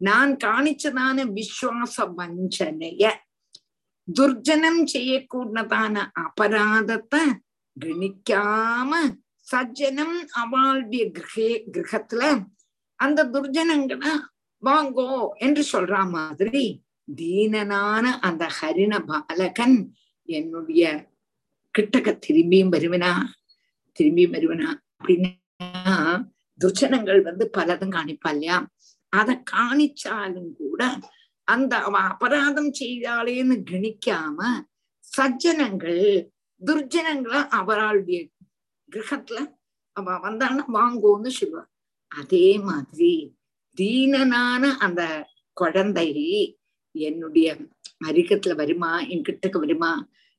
நான் 0.00 0.36
காணிச்சதான 0.36 1.24
விஸ்வாச 1.36 1.96
வஞ்சனைய 2.18 3.04
துர்ஜனம் 4.08 4.82
செய்யக்கூடதான 4.84 5.96
அபராதத்தை 6.14 7.22
கணிக்காம 7.76 8.92
சஜ்ஜனம் 9.46 10.16
அவளுடைய 10.32 11.04
கிரகே 11.10 11.48
கிரகத்துல 11.70 12.22
அந்த 12.98 13.24
துர்ஜனங்களை 13.24 14.12
வாங்கோ 14.62 15.08
என்று 15.38 15.62
சொல்ற 15.72 15.94
மாதிரி 16.10 16.64
தீனனான 17.08 18.18
அந்த 18.20 18.48
ஹரிண 18.60 18.98
பாலகன் 19.04 19.78
என்னுடைய 20.28 20.82
கிட்டக்க 21.74 22.10
திரும்பியும் 22.26 22.72
வருவனா? 22.72 23.12
திரும்பியும் 23.96 24.34
வருவனா? 24.34 24.68
அப்படின்னா 24.98 25.96
துர்ஜனங்கள் 26.60 27.20
வந்து 27.22 27.50
பலதும் 27.58 27.94
காணிப்பா 27.94 28.30
இல்லையா? 28.32 28.56
அதை 29.12 29.34
காணிச்சாலும் 29.52 30.52
கூட 30.56 30.82
அந்த 31.52 31.72
அவ 31.82 31.96
அபராதம் 32.10 32.72
செய்தாளேன்னு 32.80 33.56
கணிக்காம 33.70 34.38
சஜ்ஜனங்கள் 35.16 36.04
துர்ஜனங்களை 36.62 37.40
அவராளுடைய 37.60 38.20
கிரகத்துல 38.88 39.38
அவ 39.96 40.16
வந்தான்னா 40.26 40.64
வாங்கோன்னு 40.74 41.30
சொல்லுவா. 41.40 41.64
அதே 42.10 42.48
மாதிரி 42.58 43.12
தீனனான 43.78 44.62
அந்த 44.78 45.02
குழந்தை 45.56 46.08
என்னுடைய 46.94 47.48
அருகத்துல 48.04 48.52
வருமா? 48.54 48.92
என்கிட்டக்கு 49.14 49.58
வருமா? 49.58 49.92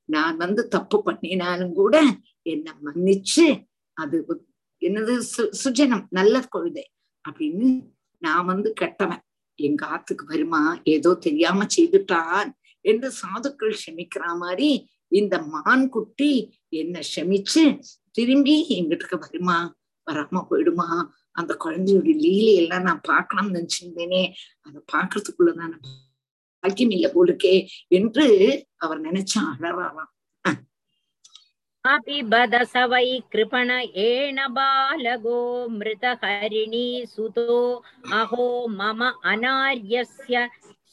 நான் 0.09 0.37
வந்து 0.37 0.61
தப்பு 0.67 0.97
பண்ணினாலும் 1.03 1.73
கூட 1.73 1.95
என்னை 2.41 2.71
மன்னிச்சு 2.85 3.45
அது 3.97 4.17
என்னது 4.81 5.13
சு 5.33 5.43
சுஜனம் 5.63 6.05
நல்ல 6.09 6.35
குழந்தை 6.49 6.85
அப்படின்னு 7.25 7.67
நான் 8.21 8.45
வந்து 8.45 8.69
கெட்டவன். 8.73 9.21
எங்க 9.55 9.87
ஆத்துக்கு 9.87 10.25
வருமா? 10.25 10.81
ஏதோ 10.83 11.13
தெரியாம 11.13 11.65
செய்துட்டான் 11.77 12.51
என்று 12.81 13.11
சாதுக்கள் 13.11 13.75
ஷமிக்கிற 13.85 14.35
மாதிரி 14.35 14.89
இந்த 15.07 15.41
மான் 15.41 15.89
குட்டி 15.89 16.53
என்ன 16.69 16.99
ஷமிச்சு 17.15 17.79
திரும்பி 18.11 18.65
எங்கிட்ட 18.69 19.19
வருமா? 19.19 19.75
வராம 20.11 20.45
போயிடுமா? 20.49 21.03
அந்த 21.31 21.57
குழந்தையோட 21.63 22.15
லீலையெல்லாம் 22.15 22.81
நான் 22.81 23.01
பார்க்கணும்னு 23.03 23.59
நினைச்சிருந்தேனே. 23.59 24.33
அதை 24.61 24.81
பாக்குறதுக்குள்ளதான் 24.93 25.81
பாக்கியம் 26.59 26.89
இல்லை 26.89 27.11
போலுக்கே 27.13 27.67
என்று 27.87 28.65
அவர் 28.77 29.01
நினைச்சா 29.01 29.41
அழறாராம். 29.59 30.11
अपि 31.84 32.16
बद 32.32 32.54
स 32.70 32.80
वै 32.92 33.08
कृपण 33.32 33.68
एण 34.04 34.38
बालगो 34.54 35.34
मृतहरिणी 35.74 36.86
सुतो 37.10 37.58
अहो 38.20 38.46
मम 38.78 39.04
अनार्यस्य 39.32 40.40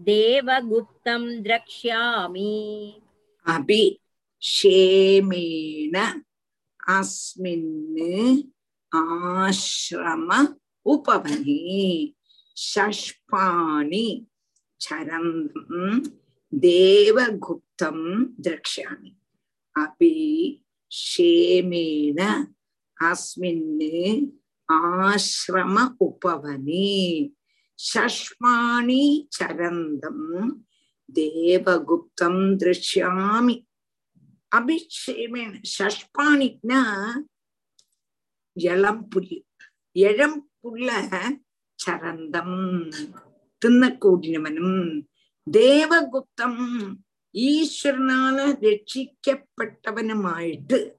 देवगुप्तं 0.09 1.23
द्रक्ष्यामि 1.43 2.53
अपि 3.55 3.81
क्षेमेण 4.41 5.95
अस्मिन् 6.97 8.41
आश्रम 8.95 10.30
उपवने 10.93 11.61
षष्पाणि 12.57 14.07
चरन्दं 14.81 15.99
देवगुप्तं 16.53 17.97
द्रक्ष्यामि 18.43 19.11
अपि 19.76 20.13
क्षेमेण 20.91 22.19
अस्मिन् 22.97 24.26
आश्रम 24.69 25.76
उपवने 25.99 26.89
षष्माणि 27.80 29.03
चरन्दं 29.31 30.19
देवगुप्तं 31.09 32.35
दृश्यामि 32.57 33.57
அபிஷேமேன 34.51 35.53
ஷஷ்பாணிக்னா 35.72 36.81
இளம் 38.57 39.01
புல்லு 39.11 39.38
இளம் 39.95 40.38
புல்ல 40.61 40.89
சரந்தம் 41.80 42.59
தின்னக்கூடியவனும் 43.61 44.77
தேவகுப்தம் 45.47 46.61
ഈശ്വരനാല 47.35 48.55
രക്ഷിക്കപ്പെട്ടവനുമായിട്ട് 48.65 50.95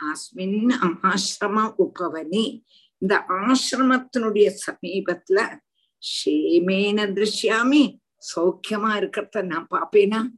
അസ്മിൻ 0.00 0.72
ആശ്രമ 1.10 1.74
ഉപവനി 1.84 2.64
இந்த 3.02 3.26
ஆசிரமத்தினுடைய 3.40 4.52
சமீபத்துல 4.64 5.62
ஷேமேன 6.02 7.12
திருஷ்யாமி 7.12 8.00
சௌக்கியமா 8.30 8.96
இருக்கிறத 8.96 9.44
நான் 9.44 9.66
பாப்பேனா 9.70 10.28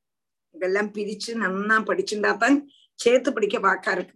ഇതെല്ലാം 0.55 0.87
പിരിച്ച് 0.95 1.31
നന്നാ 1.41 1.77
പഠിച്ചിണ്ടാത്താൻ 1.87 2.53
ചേർത്ത് 2.99 3.29
പിടിക്ക 3.35 3.57
വാക്കാർക്ക് 3.57 4.13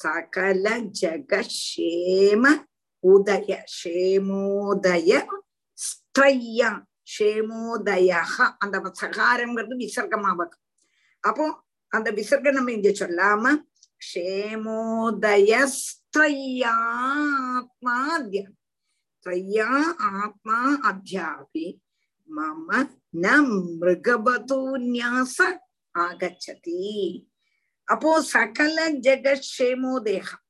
சகல 0.00 0.66
ஜகஷேம 1.00 2.44
உதய 3.04 3.48
ஷேமோதய 3.76 5.10
ஸ்திரையா 5.78 6.70
ஷேமோதய 7.14 8.10
அந்த 8.62 8.76
சகாரம்ங்கிறது 9.02 9.74
விசர்க்கமாகும் 9.82 10.54
அப்போ 11.24 11.46
அந்த 11.92 12.08
விசர்க்கம் 12.18 12.56
நம்ம 12.58 12.72
இங்க 12.72 12.90
சொல்லாம 13.02 13.44
ஷேமோதய 14.10 15.50
ஸ்திரையாத்மா 15.76 17.18
அத்தியாபி 18.16 18.44
த்ரையா 19.26 19.68
ஆத்மா 20.14 20.58
அத்தியாபி 20.90 21.66
மம 22.28 22.68
ந 23.22 23.26
மிருகபதூன்யாச 23.80 25.36
ஆகச்சதி. 25.94 26.82
அப்போ 27.88 28.10
சகல 28.28 28.76
ஜெகக்ஷேமோதேகம் 29.04 30.42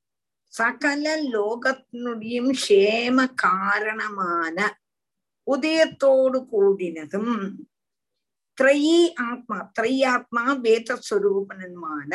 சகல 0.52 1.05
லோகத்தினுடையும் 1.31 2.51
க்ஷேம 2.59 3.27
காரணமான 3.43 4.59
உதயத்தோடு 5.47 6.39
கூடினதும் 6.52 7.35
த்ரயி 8.59 8.98
ஆத்மா 9.24 9.56
த்ரையாத்மா 9.78 10.44
வேதஸ்வரூபனமான 10.65 12.12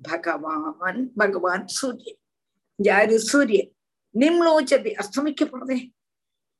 பகவான் 0.00 1.02
பகவான் 1.16 1.66
சூரியன் 1.76 2.20
யாரு 2.78 3.16
சூரியன் 3.22 3.70
நிம்லோச்சதி 4.14 4.90
அஸ்தமிக்க 4.94 5.44
போறதே 5.44 5.78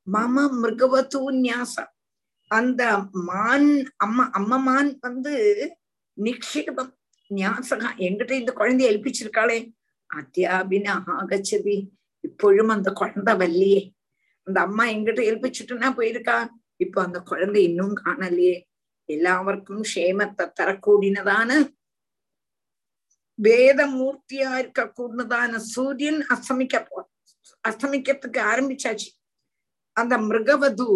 மம 0.07 0.47
மிருகவத்து 0.57 1.21
நியாசம் 1.39 1.93
அந்த 2.51 2.83
மான் 3.23 3.71
அம்மா 3.97 4.25
அம்ம 4.33 4.59
மான் 4.59 4.91
வந்து 5.01 5.35
நிக்ஷேபம் 6.17 6.93
ന്യാസക 7.31 7.85
എങ്കിട്ട് 7.99 8.35
ഇത് 8.35 8.51
കുഴന്തയെ 8.53 8.89
ഏൽപ്പിച്ചിരിക്കാളെ? 8.91 9.59
അത്യാപിന 10.11 10.87
ആകച്ചതി 11.15 11.77
ഇപ്പോഴും 12.25 12.69
അന്ത 12.73 12.89
കുഴന്ത 12.93 13.31
വല്ലിയേ. 13.41 13.81
அந்த 14.47 14.59
அம்மா 14.61 14.85
எங்கிட்ட 14.87 15.21
எழுப்பிச்சுட்டுனா 15.23 15.89
போயிருக்கா 15.99 16.37
இப்போ 16.81 16.99
அந்த 17.03 17.19
குழந்தை 17.31 17.61
இன்னும் 17.69 17.95
காணலையே 18.03 18.55
எல்லாருக்கும் 19.09 19.83
க்ஷேமத்தை 19.91 20.45
தரக்கூடினதான 20.59 21.51
வேதமூர்த்தியா 23.39 24.51
இருக்க 24.59 24.83
கூடதான 24.91 25.59
சூரியன் 25.73 26.21
அஸ்தமிக்க 26.35 26.77
போ 26.89 26.99
அஸ்தமிக்கிறதுக்கு 27.65 28.41
ஆரம்பிச்சாச்சு 28.53 29.09
அந்த 29.97 30.15
மிருகவது 30.29 30.87